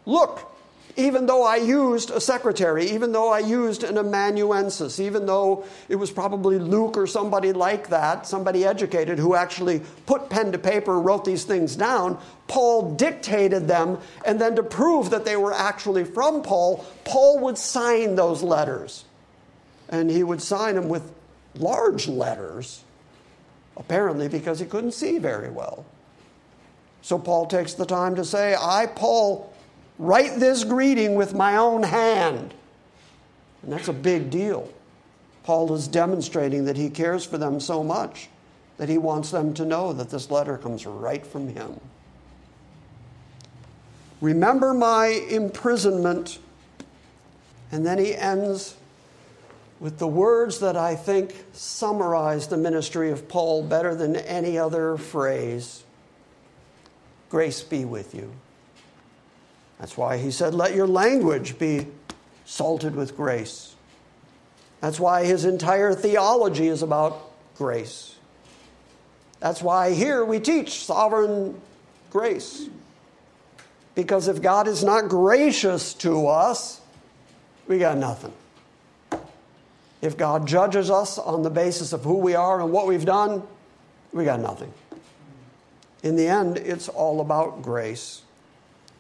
Look, 0.05 0.49
even 0.97 1.27
though 1.27 1.43
I 1.43 1.57
used 1.57 2.09
a 2.09 2.19
secretary, 2.19 2.89
even 2.91 3.11
though 3.11 3.31
I 3.31 3.39
used 3.39 3.83
an 3.83 3.97
amanuensis, 3.97 4.99
even 4.99 5.25
though 5.25 5.63
it 5.87 5.95
was 5.95 6.11
probably 6.11 6.57
Luke 6.57 6.97
or 6.97 7.07
somebody 7.07 7.53
like 7.53 7.89
that, 7.89 8.25
somebody 8.25 8.65
educated 8.65 9.19
who 9.19 9.35
actually 9.35 9.81
put 10.05 10.29
pen 10.29 10.51
to 10.51 10.57
paper, 10.57 10.99
wrote 10.99 11.23
these 11.23 11.43
things 11.43 11.75
down, 11.75 12.19
Paul 12.47 12.95
dictated 12.95 13.67
them, 13.67 13.99
and 14.25 14.41
then 14.41 14.55
to 14.55 14.63
prove 14.63 15.11
that 15.11 15.23
they 15.23 15.37
were 15.37 15.53
actually 15.53 16.03
from 16.03 16.41
Paul, 16.41 16.83
Paul 17.05 17.39
would 17.41 17.57
sign 17.57 18.15
those 18.15 18.41
letters. 18.41 19.05
And 19.89 20.09
he 20.09 20.23
would 20.23 20.41
sign 20.41 20.75
them 20.75 20.89
with 20.89 21.13
large 21.55 22.07
letters. 22.07 22.83
apparently 23.77 24.27
because 24.27 24.59
he 24.59 24.65
couldn't 24.65 24.91
see 24.91 25.19
very 25.19 25.49
well. 25.49 25.85
So 27.01 27.17
Paul 27.17 27.45
takes 27.45 27.73
the 27.73 27.85
time 27.85 28.15
to 28.15 28.25
say, 28.25 28.55
I, 28.59 28.87
Paul, 28.87 29.53
write 29.99 30.39
this 30.39 30.63
greeting 30.63 31.15
with 31.15 31.33
my 31.33 31.57
own 31.57 31.83
hand. 31.83 32.53
And 33.63 33.71
that's 33.71 33.87
a 33.87 33.93
big 33.93 34.29
deal. 34.29 34.71
Paul 35.43 35.73
is 35.73 35.87
demonstrating 35.87 36.65
that 36.65 36.77
he 36.77 36.89
cares 36.89 37.25
for 37.25 37.37
them 37.37 37.59
so 37.59 37.83
much 37.83 38.29
that 38.77 38.89
he 38.89 38.97
wants 38.97 39.31
them 39.31 39.53
to 39.55 39.65
know 39.65 39.93
that 39.93 40.09
this 40.09 40.29
letter 40.29 40.57
comes 40.57 40.85
right 40.85 41.25
from 41.25 41.49
him. 41.49 41.79
Remember 44.21 44.73
my 44.73 45.07
imprisonment. 45.07 46.39
And 47.71 47.85
then 47.85 47.97
he 47.97 48.15
ends 48.15 48.75
with 49.79 49.99
the 49.99 50.07
words 50.07 50.59
that 50.59 50.75
I 50.75 50.95
think 50.95 51.35
summarize 51.53 52.47
the 52.47 52.57
ministry 52.57 53.11
of 53.11 53.27
Paul 53.27 53.63
better 53.63 53.93
than 53.93 54.15
any 54.15 54.57
other 54.57 54.97
phrase 54.97 55.83
Grace 57.29 57.61
be 57.61 57.83
with 57.83 58.15
you. 58.15 58.31
That's 59.79 59.97
why 59.97 60.17
he 60.17 60.31
said, 60.31 60.53
Let 60.53 60.75
your 60.75 60.87
language 60.87 61.59
be 61.59 61.87
salted 62.45 62.95
with 62.95 63.15
grace. 63.15 63.75
That's 64.81 64.99
why 64.99 65.25
his 65.25 65.45
entire 65.45 65.93
theology 65.93 66.67
is 66.67 66.81
about 66.83 67.31
grace. 67.57 68.15
That's 69.39 69.61
why 69.61 69.93
here 69.93 70.23
we 70.25 70.39
teach 70.39 70.83
sovereign 70.83 71.59
grace. 72.11 72.69
Because 73.95 74.27
if 74.27 74.41
God 74.41 74.67
is 74.67 74.83
not 74.83 75.09
gracious 75.09 75.93
to 75.95 76.27
us, 76.27 76.81
we 77.67 77.79
got 77.79 77.97
nothing. 77.97 78.33
If 80.01 80.17
God 80.17 80.47
judges 80.47 80.91
us 80.91 81.17
on 81.17 81.41
the 81.41 81.49
basis 81.49 81.93
of 81.93 82.03
who 82.03 82.17
we 82.17 82.35
are 82.35 82.61
and 82.61 82.71
what 82.71 82.87
we've 82.87 83.05
done, 83.05 83.41
we 84.13 84.25
got 84.25 84.39
nothing. 84.39 84.71
In 86.03 86.15
the 86.15 86.27
end, 86.27 86.57
it's 86.57 86.87
all 86.87 87.21
about 87.21 87.63
grace. 87.63 88.21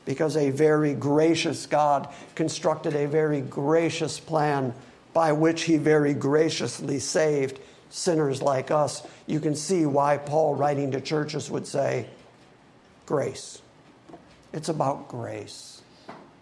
Because 0.07 0.37
a 0.37 0.51
very 0.51 0.93
gracious 0.93 1.65
God 1.65 2.07
constructed 2.33 2.95
a 2.95 3.07
very 3.07 3.41
gracious 3.41 4.21
plan 4.21 4.73
by 5.13 5.33
which 5.33 5.63
he 5.63 5.75
very 5.75 6.13
graciously 6.13 6.97
saved 6.97 7.59
sinners 7.89 8.41
like 8.41 8.71
us. 8.71 9.05
You 9.25 9.41
can 9.41 9.53
see 9.53 9.85
why 9.85 10.17
Paul, 10.17 10.55
writing 10.55 10.91
to 10.91 11.01
churches, 11.01 11.51
would 11.51 11.67
say, 11.67 12.07
Grace. 13.05 13.61
It's 14.53 14.69
about 14.69 15.09
grace. 15.09 15.81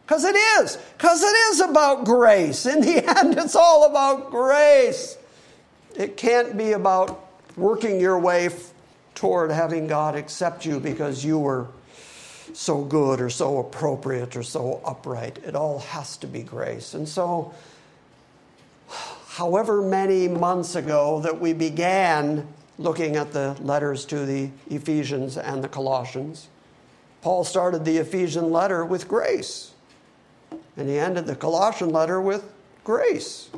Because 0.06 0.24
it 0.24 0.36
is. 0.36 0.78
Because 0.98 1.24
it 1.24 1.36
is 1.52 1.62
about 1.62 2.06
grace. 2.06 2.68
In 2.68 2.82
the 2.82 3.04
end, 3.20 3.38
it's 3.38 3.56
all 3.56 3.86
about 3.86 4.30
grace. 4.30 5.18
It 5.96 6.18
can't 6.18 6.56
be 6.56 6.74
about 6.74 7.28
working 7.58 8.00
your 8.00 8.20
way 8.20 8.50
toward 9.16 9.50
having 9.50 9.88
God 9.88 10.16
accept 10.16 10.66
you 10.66 10.80
because 10.80 11.26
you 11.26 11.40
were 11.40 11.68
so 12.56 12.84
good 12.84 13.20
or 13.20 13.30
so 13.30 13.60
appropriate 13.60 14.36
or 14.36 14.44
so 14.44 14.82
upright. 14.86 15.40
It 15.40 15.56
all 15.56 15.80
has 15.80 16.16
to 16.18 16.28
be 16.28 16.42
grace. 16.42 16.94
And 16.94 17.08
so, 17.08 17.54
however 19.28 19.82
many 19.82 20.28
months 20.28 20.76
ago 20.76 21.20
that 21.22 21.40
we 21.40 21.52
began 21.54 22.48
looking 22.80 23.18
at 23.18 23.34
the 23.34 23.58
letters 23.62 24.06
to 24.06 24.26
the 24.26 24.50
Ephesians 24.70 25.38
and 25.38 25.64
the 25.64 25.68
Colossians, 25.68 26.48
Paul 27.22 27.44
started 27.44 27.84
the 27.84 27.98
Ephesian 27.98 28.52
letter 28.52 28.86
with 28.86 29.08
grace, 29.08 29.72
and 30.78 30.88
he 30.88 30.98
ended 30.98 31.26
the 31.26 31.36
Colossian 31.36 31.90
letter 31.90 32.22
with 32.22 32.52
grace. 32.84 33.50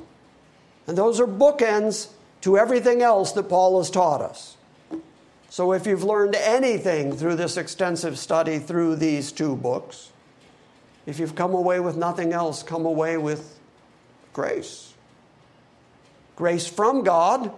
And 0.88 0.98
those 0.98 1.20
are 1.20 1.28
bookends 1.28 2.10
to 2.42 2.58
everything 2.58 3.02
else 3.02 3.34
that 3.34 3.44
Paul 3.44 3.78
has 3.78 3.92
taught 3.92 4.22
us. 4.22 4.57
So, 5.58 5.72
if 5.72 5.88
you've 5.88 6.04
learned 6.04 6.36
anything 6.36 7.18
through 7.18 7.36
this 7.36 7.58
extensive 7.58 8.20
study 8.20 8.60
through 8.60 8.98
these 8.98 9.32
two 9.32 9.56
books, 9.56 10.12
if 11.08 11.18
you've 11.18 11.34
come 11.34 11.56
away 11.56 11.80
with 11.80 11.98
nothing 11.98 12.32
else, 12.32 12.62
come 12.62 12.86
away 12.86 13.18
with 13.18 13.58
grace. 14.34 14.94
Grace 16.36 16.68
from 16.68 17.04
God, 17.04 17.52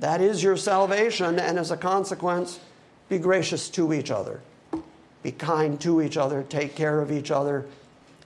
that 0.00 0.20
is 0.20 0.42
your 0.42 0.56
salvation, 0.56 1.38
and 1.38 1.56
as 1.56 1.70
a 1.70 1.76
consequence, 1.76 2.58
be 3.08 3.18
gracious 3.18 3.68
to 3.68 3.92
each 3.92 4.10
other. 4.10 4.40
Be 5.22 5.30
kind 5.30 5.80
to 5.82 6.02
each 6.02 6.16
other, 6.16 6.42
take 6.42 6.74
care 6.74 7.00
of 7.00 7.12
each 7.12 7.30
other, 7.30 7.66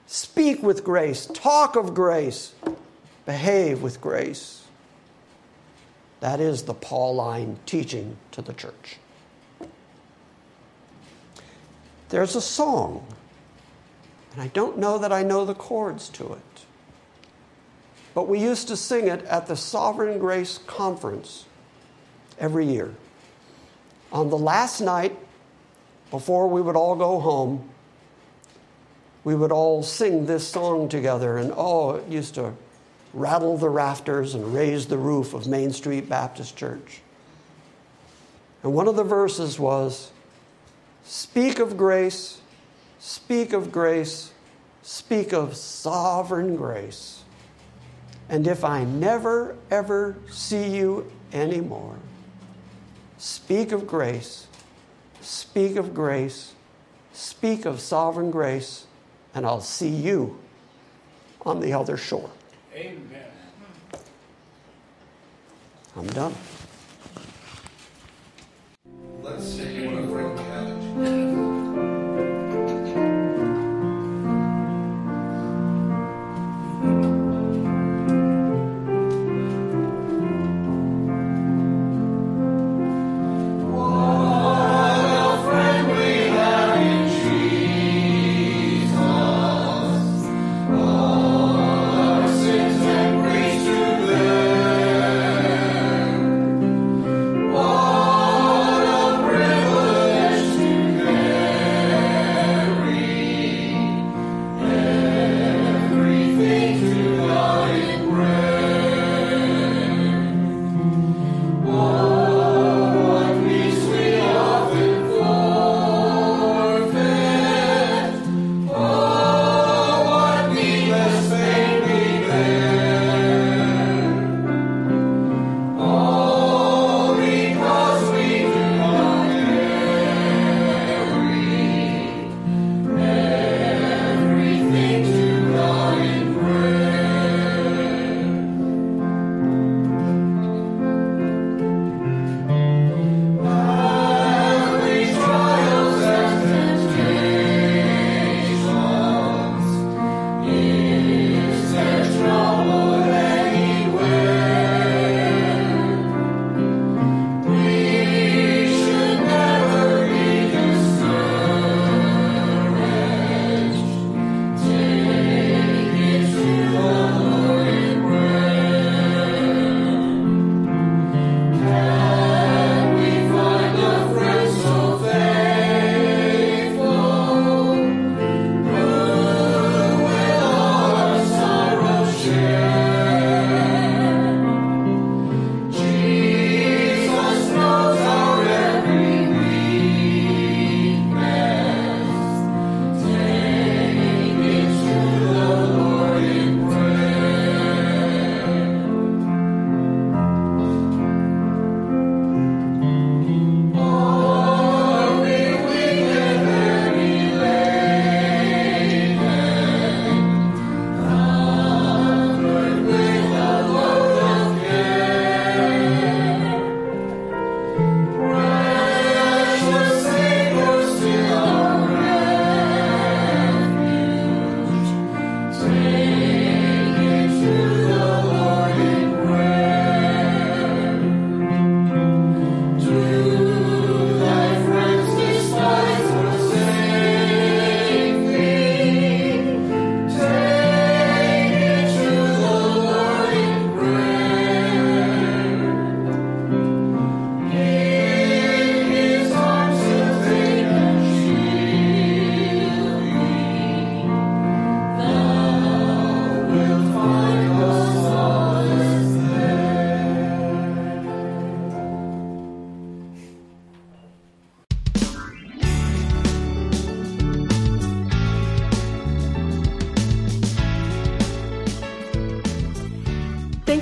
speak 0.07 0.63
with 0.63 0.83
grace, 0.83 1.27
talk 1.27 1.75
of 1.75 1.93
grace, 1.93 2.55
behave 3.27 3.83
with 3.83 4.01
grace. 4.01 4.63
That 6.19 6.39
is 6.39 6.63
the 6.63 6.73
Pauline 6.73 7.59
teaching 7.67 8.17
to 8.31 8.41
the 8.41 8.53
church. 8.53 8.98
There's 12.09 12.35
a 12.35 12.41
song, 12.41 13.05
and 14.33 14.41
I 14.41 14.47
don't 14.47 14.77
know 14.79 14.97
that 14.97 15.13
I 15.13 15.23
know 15.23 15.45
the 15.45 15.53
chords 15.53 16.09
to 16.09 16.33
it, 16.33 16.65
but 18.15 18.27
we 18.27 18.39
used 18.39 18.67
to 18.69 18.77
sing 18.77 19.07
it 19.07 19.23
at 19.25 19.45
the 19.45 19.55
Sovereign 19.55 20.17
Grace 20.17 20.59
Conference 20.65 21.45
every 22.39 22.65
year. 22.65 22.95
On 24.11 24.29
the 24.29 24.37
last 24.37 24.81
night 24.81 25.15
before 26.09 26.47
we 26.47 26.61
would 26.61 26.75
all 26.75 26.95
go 26.95 27.19
home, 27.19 27.69
we 29.23 29.35
would 29.35 29.51
all 29.51 29.83
sing 29.83 30.25
this 30.25 30.47
song 30.47 30.89
together, 30.89 31.37
and 31.37 31.53
oh, 31.55 31.91
it 31.91 32.07
used 32.07 32.33
to 32.35 32.53
rattle 33.13 33.57
the 33.57 33.69
rafters 33.69 34.33
and 34.33 34.53
raise 34.53 34.87
the 34.87 34.97
roof 34.97 35.35
of 35.35 35.47
Main 35.47 35.71
Street 35.71 36.09
Baptist 36.09 36.55
Church. 36.55 37.01
And 38.63 38.73
one 38.73 38.87
of 38.87 38.95
the 38.95 39.03
verses 39.03 39.59
was 39.59 40.11
Speak 41.09 41.57
of 41.57 41.75
grace, 41.75 42.39
speak 42.99 43.51
of 43.53 43.71
grace, 43.71 44.31
speak 44.83 45.33
of 45.33 45.55
sovereign 45.55 46.55
grace. 46.55 47.23
And 48.29 48.45
if 48.45 48.63
I 48.63 48.83
never, 48.83 49.57
ever 49.71 50.17
see 50.29 50.69
you 50.69 51.11
anymore, 51.33 51.97
speak 53.17 53.71
of 53.71 53.87
grace, 53.87 54.45
Speak 55.21 55.75
of 55.75 55.93
grace, 55.93 56.53
speak 57.13 57.65
of 57.65 57.79
sovereign 57.81 58.31
grace, 58.31 58.85
and 59.35 59.45
I'll 59.45 59.61
see 59.61 59.89
you 59.89 60.39
on 61.45 61.59
the 61.59 61.73
other 61.73 61.97
shore. 61.97 62.29
Amen. 62.73 63.25
I'm 65.95 66.07
done. 66.07 66.33
Let's 69.21 69.45
see 69.45 69.85
what 69.85 70.03
a 70.03 70.07
friend 70.07 70.68
음 70.99 71.38